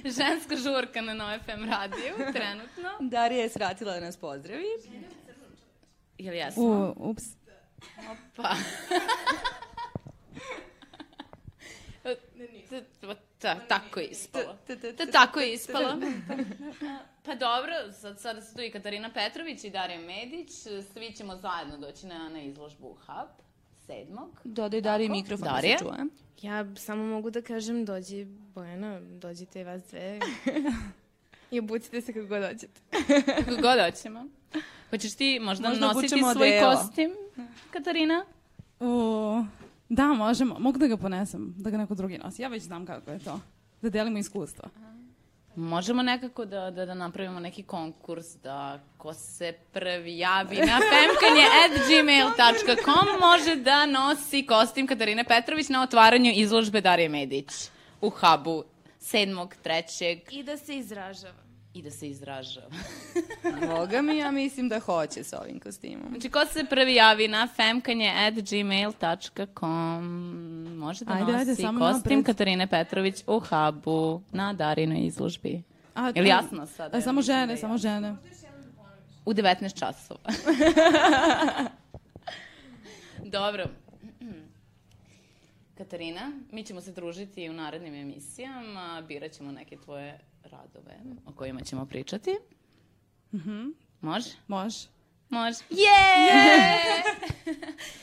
Ženska 0.18 0.56
žurka 0.56 1.02
na 1.02 1.14
Nove 1.14 1.40
FM 1.40 1.70
radiju, 1.70 2.16
trenutno. 2.38 2.90
Darija 3.00 3.44
je 3.44 3.50
svratila 3.50 3.94
da 3.94 4.00
nas 4.00 4.18
pozdravi. 4.18 4.66
Ili 6.18 6.38
jesmo? 6.38 6.64
U, 6.64 7.10
ups. 7.10 7.24
Pa. 8.36 8.56
Ta, 13.40 13.56
tako 13.68 14.00
je 14.00 14.08
ispalo. 14.08 14.58
Ta, 14.98 15.06
tako 15.12 15.40
je 15.40 15.54
ispalo. 15.54 16.00
Pa 17.28 17.36
dobro, 17.36 17.74
sad, 18.02 18.20
sada 18.20 18.42
su 18.42 18.56
tu 18.56 18.62
i 18.62 18.72
Katarina 18.72 19.10
Petrović 19.14 19.64
i 19.64 19.70
Darija 19.70 20.00
Medić. 20.00 20.52
Svi 20.94 21.12
ćemo 21.12 21.36
zajedno 21.36 21.78
doći 21.78 22.06
na, 22.06 22.30
na 22.30 22.42
izložbu 22.42 22.88
Hub, 22.88 23.30
sedmog. 23.86 24.30
Dodaj 24.44 24.82
Dariji 24.82 25.10
mikrofon 25.10 25.48
Darija? 25.48 25.74
da 25.74 25.78
se 25.78 25.86
čuje. 25.86 26.06
Ja 26.42 26.76
samo 26.76 27.04
mogu 27.04 27.30
da 27.30 27.42
kažem, 27.42 27.86
dođi 27.86 28.26
Bojana, 28.26 29.00
dođite 29.00 29.62
i 29.62 29.64
vas 29.64 29.82
dve. 29.90 30.20
I 31.52 31.60
obucite 31.60 32.02
se 32.02 32.14
kako 32.14 32.28
god 32.28 32.42
dođete. 32.42 32.82
Kako 33.46 33.62
god 33.62 33.80
hoćemo. 33.86 34.26
Hoćeš 34.90 35.16
ti 35.16 35.40
možda, 35.40 35.70
Možda 35.70 35.88
nositi 35.88 36.20
svoj 36.20 36.32
odelo. 36.32 36.76
kostim, 36.76 37.12
Katarina? 37.72 38.26
O, 38.80 39.44
da, 39.90 40.08
možemo. 40.08 40.60
Mogu 40.60 40.80
da 40.80 40.88
ga 40.88 40.98
ponesem, 40.98 41.54
da 41.58 41.70
ga 41.70 41.78
neko 41.78 41.96
drugi 41.96 42.18
nosi. 42.18 42.42
Ja 42.42 42.48
već 42.48 42.64
znam 42.64 42.86
kako 42.86 43.12
je 43.12 43.20
to. 43.20 43.40
Da 43.82 43.90
delimo 43.90 44.18
iskustva. 44.18 44.70
Možemo 45.58 46.04
nekako 46.04 46.46
da, 46.46 46.72
da, 46.72 46.86
da 46.86 46.94
napravimo 46.94 47.40
neki 47.40 47.64
konkurs 47.64 48.26
da 48.44 48.80
ko 48.98 49.14
se 49.14 49.54
prvi 49.74 50.18
javi 50.18 50.56
na 50.56 50.80
femkanje 50.92 51.46
at 51.66 51.88
gmail.com 51.88 53.20
može 53.30 53.56
da 53.56 53.86
nosi 53.86 54.46
kostim 54.46 54.88
Katarine 54.88 55.24
Petrović 55.24 55.70
na 55.70 55.84
otvaranju 55.84 56.32
izložbe 56.36 56.82
Darije 56.82 57.10
Medić 57.10 57.52
u 58.02 58.10
hubu 58.10 58.64
7. 59.02 59.48
3. 59.64 60.20
I 60.32 60.44
da 60.44 60.58
se 60.58 60.78
izražava. 60.78 61.47
I 61.78 61.82
da 61.82 61.92
se 61.92 62.10
izražava. 62.10 62.68
Boga 63.68 64.02
mi, 64.02 64.18
ja 64.18 64.32
mislim 64.32 64.70
da 64.70 64.80
hoće 64.80 65.24
s 65.24 65.34
ovim 65.34 65.60
kostimom. 65.60 66.08
Znači, 66.10 66.30
ko 66.30 66.46
se 66.46 66.66
prvi 66.70 66.96
javi 66.96 67.28
na 67.28 67.48
femkanje 67.56 68.14
at 68.18 68.34
gmail.com 68.50 70.04
može 70.78 71.06
da 71.06 71.14
Ajde, 71.14 71.32
nosi 71.32 71.50
ajde, 71.50 71.56
kostim 71.80 72.18
napred. 72.18 72.26
Katarine 72.26 72.68
Petrović 72.68 73.24
u 73.28 73.40
hubu 73.40 74.22
na 74.32 74.54
Darinoj 74.54 75.06
izložbi. 75.06 75.64
A, 75.96 76.12
Ili 76.16 76.30
jasno 76.30 76.66
sad? 76.66 76.96
A, 76.96 77.02
samo 77.02 77.22
žene, 77.22 77.58
samo 77.58 77.78
žene. 77.78 78.16
U 79.26 79.34
19 79.34 79.80
časova. 79.80 80.20
Dobro. 83.38 83.66
Katarina, 85.78 86.32
mi 86.52 86.64
ćemo 86.64 86.82
se 86.82 86.92
družiti 86.92 87.50
u 87.50 87.54
narednim 87.54 87.94
emisijama, 87.94 89.04
birat 89.08 89.32
ćemo 89.32 89.52
neke 89.52 89.78
tvoje 89.78 90.20
radove 90.48 90.96
o 91.26 91.32
kojima 91.32 91.62
ćemo 91.62 91.86
pričati. 91.86 92.38
Može? 94.02 94.30
Može. 94.48 94.88
Može. 95.30 95.58
Je! 95.70 95.88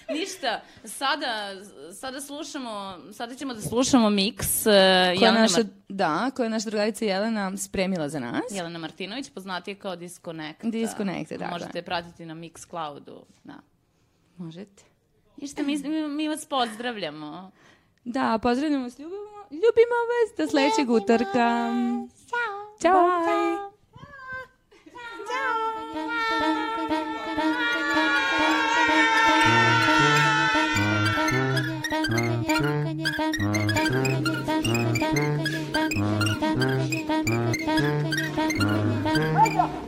Ništa, 0.18 0.61
sada, 0.84 1.53
sada 1.92 2.20
slušamo, 2.20 2.99
sada 3.12 3.34
ćemo 3.34 3.55
da 3.55 3.61
slušamo 3.61 4.11
miks 4.11 4.47
uh, 4.59 4.64
Koja 4.64 4.76
je 4.76 5.14
Jelene, 5.14 5.40
naša, 5.40 5.57
Mar 5.57 5.66
da, 5.88 6.30
koja 6.30 6.45
je 6.45 6.51
naša 6.51 6.70
drugarica 6.70 7.05
Jelena 7.05 7.57
spremila 7.57 8.09
za 8.09 8.20
nas. 8.20 8.42
Jelena 8.51 8.78
Martinović, 8.78 9.30
poznatija 9.30 9.74
kao 9.74 9.97
Disconnect. 9.97 10.64
Disconnect, 10.64 11.28
tako 11.30 11.51
Možete 11.51 11.78
je. 11.78 11.80
je 11.80 11.84
pratiti 11.84 12.26
na 12.26 12.34
Mixcloudu. 12.34 13.22
Da. 13.45 13.55
Možete. 14.36 14.82
Ništa, 15.36 15.62
mi, 15.62 15.78
mi- 15.78 16.09
mi 16.09 16.28
vas 16.28 16.47
pozdravljamo. 16.47 17.51
Da, 18.05 18.38
pozdravljamo 18.38 18.84
vas, 18.84 18.99
ljubimo, 18.99 19.20
ljubimo 19.51 19.97
vas 20.05 20.38
do 20.38 20.47
sledećeg 20.47 20.90
utorka. 20.90 21.70
Ćao. 22.81 22.93
Ćao. 22.93 23.64
Bye. 39.05 39.55
Thank 39.55 39.81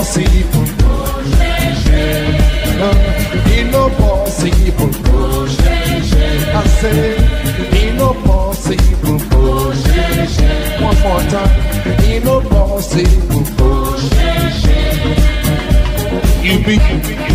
possible. 0.00 0.64
It 3.52 3.66
no 3.70 3.90
possible. 4.00 4.90
I 6.56 6.66
say 6.80 7.16
it 7.78 7.94
no 7.96 8.14
possible. 8.14 9.18
One 10.80 10.98
more 11.02 11.22
time. 11.28 11.52
It 12.00 12.24
no 12.24 12.40
possible. 12.40 13.44
You 16.42 16.64
be. 16.64 17.29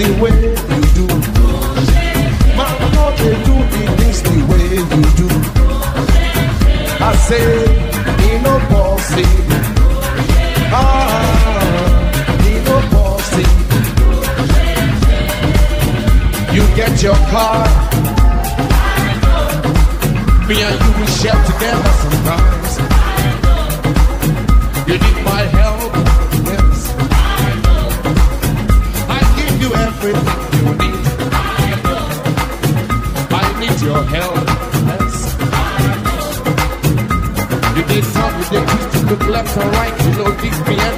the 0.00 0.08
way 0.22 0.32
you 0.32 0.86
do. 0.96 1.06
Mama, 2.56 2.86
no, 2.96 3.04
they 3.20 3.36
do 3.44 3.54
the 3.72 3.82
things 3.98 4.20
the 4.22 4.36
way 4.48 4.66
you 4.96 5.04
do. 5.20 5.28
I 7.02 7.06
say, 7.28 7.48
ain't 8.26 8.42
no 8.42 8.54
possible. 8.72 9.60
Ah, 10.72 10.86
ain't 12.48 12.64
no 12.64 12.76
possible. 12.94 13.60
You 16.54 16.64
get 16.76 16.92
your 17.02 17.18
car. 17.32 17.64
Me 20.48 20.54
and 20.62 20.76
you, 20.82 20.90
we 20.98 21.06
share 21.18 21.40
together. 21.44 21.99
left 39.42 39.56
and 39.56 39.72
right, 39.72 40.04
you 40.04 40.12
know, 40.18 40.40
deep 40.40 40.66
beyond. 40.66 40.89